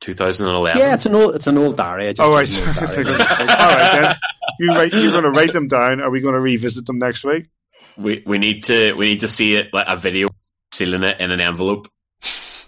[0.00, 0.80] 2011.
[0.80, 2.08] Yeah, it's an old, it's an old diary.
[2.08, 2.48] I just Oh, right.
[2.48, 3.04] use old Sorry.
[3.04, 3.20] diary.
[3.22, 4.16] All right, then.
[4.60, 6.00] You write, you're going to write them down.
[6.00, 7.46] Are we going to revisit them next week?
[7.96, 10.28] We we need to we need to see it like a video
[10.72, 11.88] sealing it in an envelope.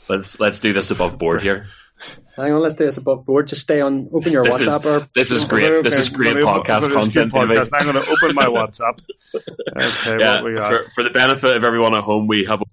[0.09, 1.69] Let's let's do this above board here.
[2.36, 3.48] Hang on, let's do this above board.
[3.48, 5.70] Just stay on, open your This is- WhatsApp or this is great.
[5.70, 7.32] Okay, This is great gonna open- podcast I'm gonna do content.
[7.32, 7.57] David.
[7.59, 7.69] podcast.
[7.73, 8.98] I'm going to open my WhatsApp.
[9.35, 10.85] Okay, yeah, what we got?
[10.85, 12.65] for, for the benefit of everyone at home, we have a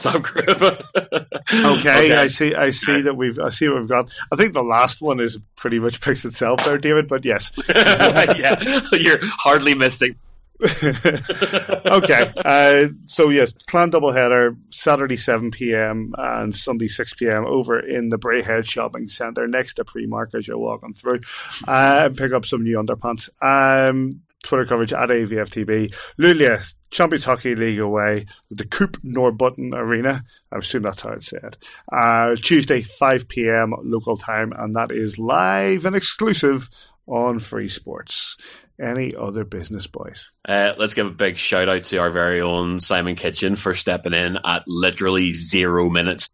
[0.00, 1.26] WhatsApp group.
[1.52, 2.54] Okay, I see.
[2.56, 3.38] I see that we've.
[3.38, 4.12] I see what we've got.
[4.32, 7.06] I think the last one is pretty much picks itself there, David.
[7.06, 10.16] But yes, yeah, you're hardly missing.
[11.86, 12.32] okay.
[12.36, 16.14] Uh, so yes, clan doubleheader Saturday seven p.m.
[16.16, 17.44] and Sunday six p.m.
[17.46, 21.20] over in the Braehead Shopping Centre next to Primark as you're walking through,
[21.68, 23.28] uh, and pick up some new underpants.
[23.42, 25.94] Um, Twitter coverage at AVFTB.
[26.18, 30.24] Luleå, Champions Hockey League away, the Coop Norrbotten Arena.
[30.52, 31.56] I assume that's how it's said.
[31.92, 33.74] Uh, Tuesday, 5 p.m.
[33.82, 36.70] local time, and that is live and exclusive
[37.06, 38.36] on Free Sports.
[38.80, 40.30] Any other business, boys?
[40.46, 44.12] Uh, let's give a big shout out to our very own Simon Kitchen for stepping
[44.12, 46.28] in at literally zero minutes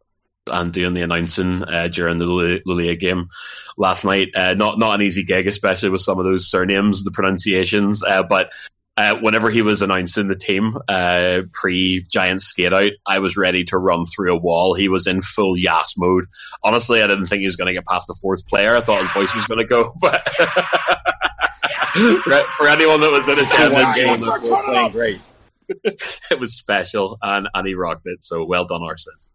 [0.51, 3.29] and doing the announcing uh, during the Lul- Luleå game
[3.77, 4.29] last night.
[4.35, 8.03] Uh, not not an easy gig, especially with some of those surnames, the pronunciations.
[8.03, 8.51] Uh, but
[8.97, 13.65] uh, whenever he was announcing the team uh, pre Giants skate out, I was ready
[13.65, 14.75] to run through a wall.
[14.75, 16.25] He was in full yas mode.
[16.65, 18.75] Honestly, I didn't think he was going to get past the fourth player.
[18.75, 20.27] I thought his voice was going to go, but.
[22.23, 25.21] for, for anyone that was in attendance, game, we're playing great.
[25.85, 28.25] it was special, and, and he rocked it.
[28.25, 29.29] So well done, Arses.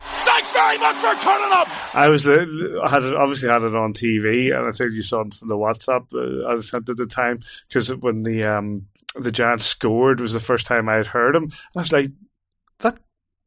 [0.00, 1.94] Thanks very much for turning up.
[1.94, 2.46] I was uh,
[2.84, 5.48] I had it, obviously had it on TV, and I think you saw it from
[5.48, 8.86] the WhatsApp uh, I sent at the time because when the um,
[9.16, 11.50] the Giants scored was the first time I had heard him.
[11.74, 12.10] I was like,
[12.78, 12.98] that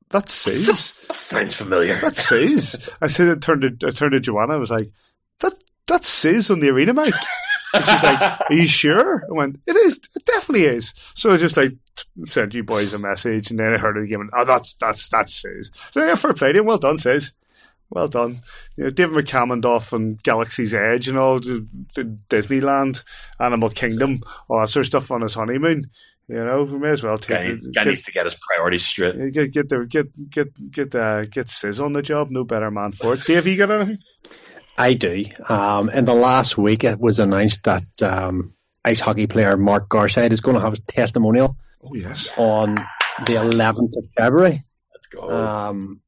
[0.09, 1.05] that's Sis.
[1.07, 1.99] That sounds familiar.
[1.99, 2.89] That Sis.
[3.01, 4.55] I said I turned to I turned to Joanna.
[4.55, 4.91] I was like,
[5.39, 5.53] that
[5.87, 7.13] that's Sis on the arena mic.
[7.73, 9.99] And she's like, "Are you sure?" I went, "It is.
[10.15, 11.73] It definitely is." So I just like
[12.25, 14.21] sent you boys a message, and then I heard it again.
[14.21, 15.69] And, oh, that's that's that's Sis.
[15.91, 16.65] So yeah, fair play to him.
[16.65, 17.31] Well done, Sis.
[17.89, 18.41] Well done.
[18.77, 23.03] You know, David McCammond off on Galaxy's Edge and all, the, the Disneyland,
[23.37, 25.89] Animal Kingdom, all that sort of stuff on his honeymoon.
[26.29, 27.59] You know, we may as well take Guy, it.
[27.73, 29.33] guy get- needs to get his priorities straight.
[29.33, 32.31] Get get the get get get uh, get Sis on the job.
[32.31, 33.25] No better man for it.
[33.25, 33.99] Dave, you got anything?
[34.77, 35.25] I do.
[35.47, 38.53] Um, in the last week, it was announced that um,
[38.83, 42.29] ice hockey player Mark Garside is going to have his testimonial Oh yes.
[42.37, 42.75] on
[43.25, 44.63] the 11th of February.
[44.93, 45.29] Let's go.
[45.29, 46.01] Um,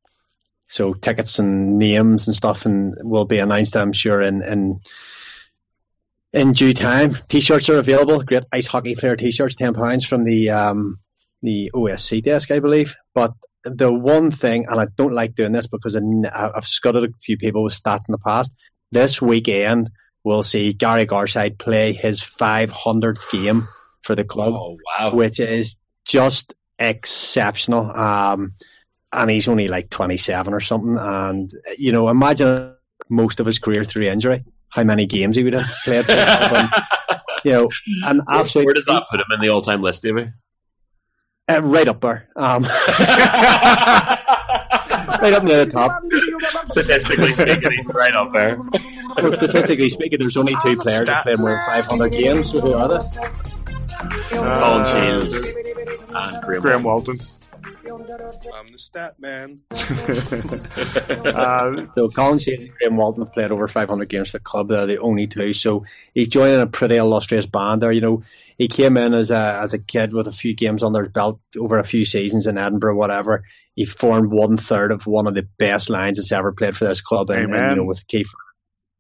[0.66, 4.80] so tickets and names and stuff and will be announced, I'm sure, in in
[6.32, 7.18] in due time.
[7.28, 8.24] T-shirts are available.
[8.24, 10.98] Great ice hockey player T-shirts, ten pounds from the um,
[11.44, 12.96] the OSC desk, I believe.
[13.14, 13.34] But
[13.64, 17.64] the one thing, and I don't like doing this because I've scudded a few people
[17.64, 18.54] with stats in the past.
[18.92, 19.90] This weekend,
[20.24, 23.68] we'll see Gary Garside play his 500th game
[24.02, 25.14] for the club Oh wow!
[25.16, 25.76] which is
[26.06, 27.90] just exceptional.
[27.92, 28.54] Um,
[29.12, 30.98] and he's only like 27 or something.
[30.98, 32.76] And, you know, imagine
[33.10, 36.12] most of his career through injury, how many games he would have played for.
[36.12, 36.70] And,
[37.46, 37.70] you know,
[38.06, 38.66] an Where, absolute.
[38.66, 40.32] where does that put him in the all-time list, Davey?
[41.50, 42.30] Uh, right up there.
[42.38, 42.64] Um,
[45.20, 46.02] right up near the top.
[46.68, 48.58] Statistically speaking, he's right up there.
[49.18, 52.50] Well, statistically speaking, there's only two players that played more than 500 games.
[52.50, 53.00] So who are they?
[54.32, 55.54] Colin Shields
[56.16, 56.62] and Graham.
[56.62, 57.20] Graham Walton.
[57.94, 59.60] I'm the stat man.
[59.72, 59.76] uh,
[61.94, 64.70] so Colin Shields and Graham Walton have played over 500 games for the club.
[64.70, 65.54] They're the only two.
[65.54, 67.92] So he's joining a pretty illustrious band there.
[67.92, 68.24] You know,
[68.58, 71.40] he came in as a as a kid with a few games under his belt
[71.58, 73.44] over a few seasons in Edinburgh, whatever.
[73.76, 77.02] He formed one third of one of the best lines that's ever played for this
[77.02, 77.30] club.
[77.30, 78.30] And, and you know, with Keith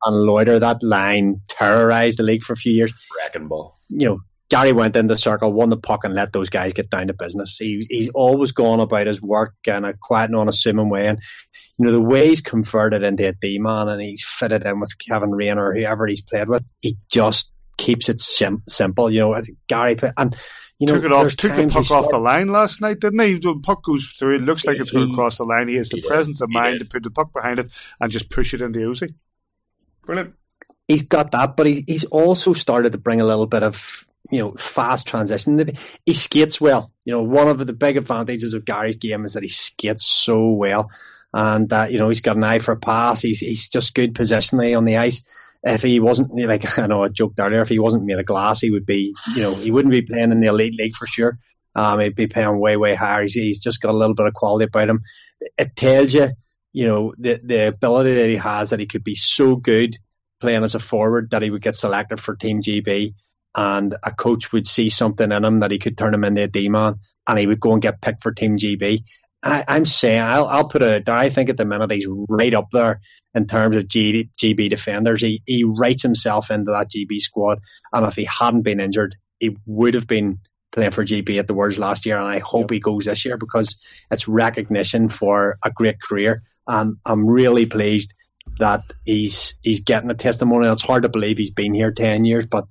[0.05, 2.93] and Loiter, that line terrorised the league for a few years.
[3.17, 3.79] Wrecking ball.
[3.89, 4.19] You know,
[4.53, 7.13] Gary went in the circle, won the puck, and let those guys get down to
[7.13, 7.57] business.
[7.57, 11.07] He, he's always gone about his work in a quiet and unassuming way.
[11.07, 11.19] And,
[11.79, 14.95] you know, the way he's converted into a D man and he's fitted in with
[14.99, 19.11] Kevin Raine or whoever he's played with, he just keeps it sim- simple.
[19.11, 20.37] You know, I think Gary, and,
[20.77, 23.39] you know, took it off, took the puck off the line last night, didn't he?
[23.39, 25.67] The puck goes through, it looks like it's going to cross the line.
[25.67, 28.53] He has the presence of mind to put the puck behind it and just push
[28.53, 29.15] it into Uzi.
[30.05, 30.35] Brilliant.
[30.87, 34.39] He's got that, but he, he's also started to bring a little bit of you
[34.39, 35.77] know, fast transition.
[36.05, 36.91] He skates well.
[37.05, 40.51] You know, one of the big advantages of Gary's game is that he skates so
[40.51, 40.89] well,
[41.33, 43.21] and uh, you know he's got an eye for a pass.
[43.21, 45.21] He's he's just good positionally on the ice.
[45.63, 48.61] If he wasn't like I know I joked earlier, if he wasn't made of glass,
[48.61, 49.13] he would be.
[49.35, 51.37] You know, he wouldn't be playing in the elite league for sure.
[51.75, 53.23] Um, he'd be playing way way higher.
[53.23, 55.01] He's, he's just got a little bit of quality about him.
[55.57, 56.31] It tells you,
[56.71, 59.97] you know, the the ability that he has that he could be so good
[60.39, 63.13] playing as a forward that he would get selected for Team GB
[63.55, 66.47] and a coach would see something in him that he could turn him into a
[66.47, 69.03] D man and he would go and get picked for Team GB.
[69.43, 71.15] I, am saying I'll, I'll put it there.
[71.15, 73.01] I think at the minute he's right up there
[73.33, 75.21] in terms of G, GB defenders.
[75.21, 77.59] He he writes himself into that GB squad,
[77.91, 80.39] and if he hadn't been injured, he would have been
[80.71, 82.17] playing for GB at the Worlds last year.
[82.17, 82.75] And I hope yep.
[82.75, 83.75] he goes this year because
[84.09, 86.41] it's recognition for a great career.
[86.67, 88.13] And I'm really pleased
[88.59, 90.73] that he's he's getting a testimonial.
[90.73, 92.65] It's hard to believe he's been here ten years, but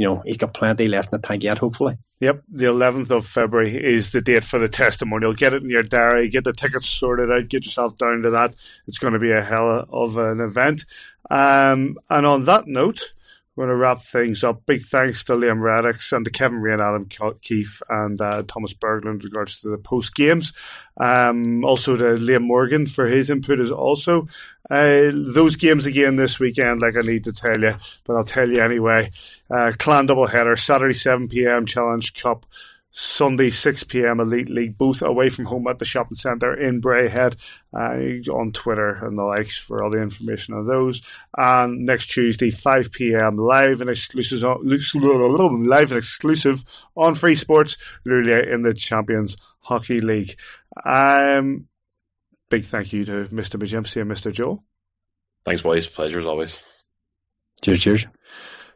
[0.00, 1.98] you know, he's got plenty left in the tank yet, hopefully.
[2.20, 5.34] Yep, the 11th of February is the date for the testimonial.
[5.34, 8.56] Get it in your diary, get the tickets sorted out, get yourself down to that.
[8.86, 10.86] It's going to be a hell of an event.
[11.28, 13.12] Um, and on that note,
[13.60, 14.64] we're going to wrap things up.
[14.64, 18.72] Big thanks to Liam Reddox and to Kevin Raine and Adam Keefe and uh, Thomas
[18.72, 20.54] Berglund in regards to the post games.
[20.98, 24.28] Um, also to Liam Morgan for his input as also.
[24.70, 27.74] Uh, those games again this weekend, like I need to tell you,
[28.04, 29.10] but I'll tell you anyway.
[29.50, 31.66] Uh, Clan double header, Saturday 7 p.m.
[31.66, 32.46] Challenge Cup.
[32.92, 34.20] Sunday, 6 p.m.
[34.20, 37.36] Elite League, both away from home at the shopping centre in Braehead,
[37.72, 41.02] uh, on Twitter and the likes for all the information on those.
[41.36, 43.36] And next Tuesday, 5 p.m.
[43.36, 46.64] live and exclusive, live and exclusive
[46.96, 47.76] on Free Sports,
[48.06, 50.36] Luleå in the Champions Hockey League.
[50.84, 51.68] Um,
[52.48, 53.60] big thank you to Mr.
[53.60, 54.32] McGimsey and Mr.
[54.32, 54.62] Joe.
[55.44, 55.86] Thanks, boys.
[55.86, 56.58] Pleasure as always.
[57.62, 58.06] Cheers, cheers.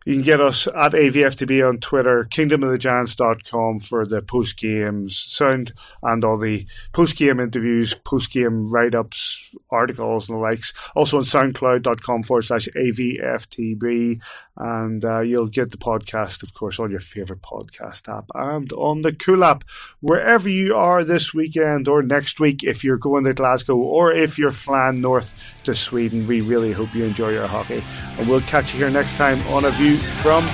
[0.05, 5.73] You can get us at AVFTB on Twitter, kingdomofthegiants.com for the post games sound
[6.03, 10.75] and all the post game interviews, post game write ups, articles, and the likes.
[10.95, 14.21] Also on soundcloud.com forward slash AVFTB.
[14.57, 19.01] And uh, you'll get the podcast, of course, on your favorite podcast app and on
[19.01, 19.65] the Cool app.
[20.01, 24.39] Wherever you are this weekend or next week, if you're going to Glasgow or if
[24.39, 27.83] you're flying north to Sweden, we really hope you enjoy your hockey.
[28.19, 30.45] And we'll catch you here next time on A View from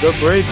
[0.00, 0.44] the bridge.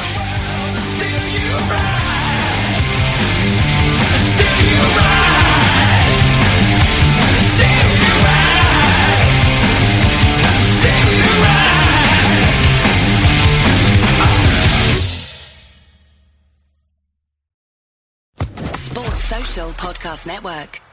[18.77, 20.88] Sports Social Podcast Network.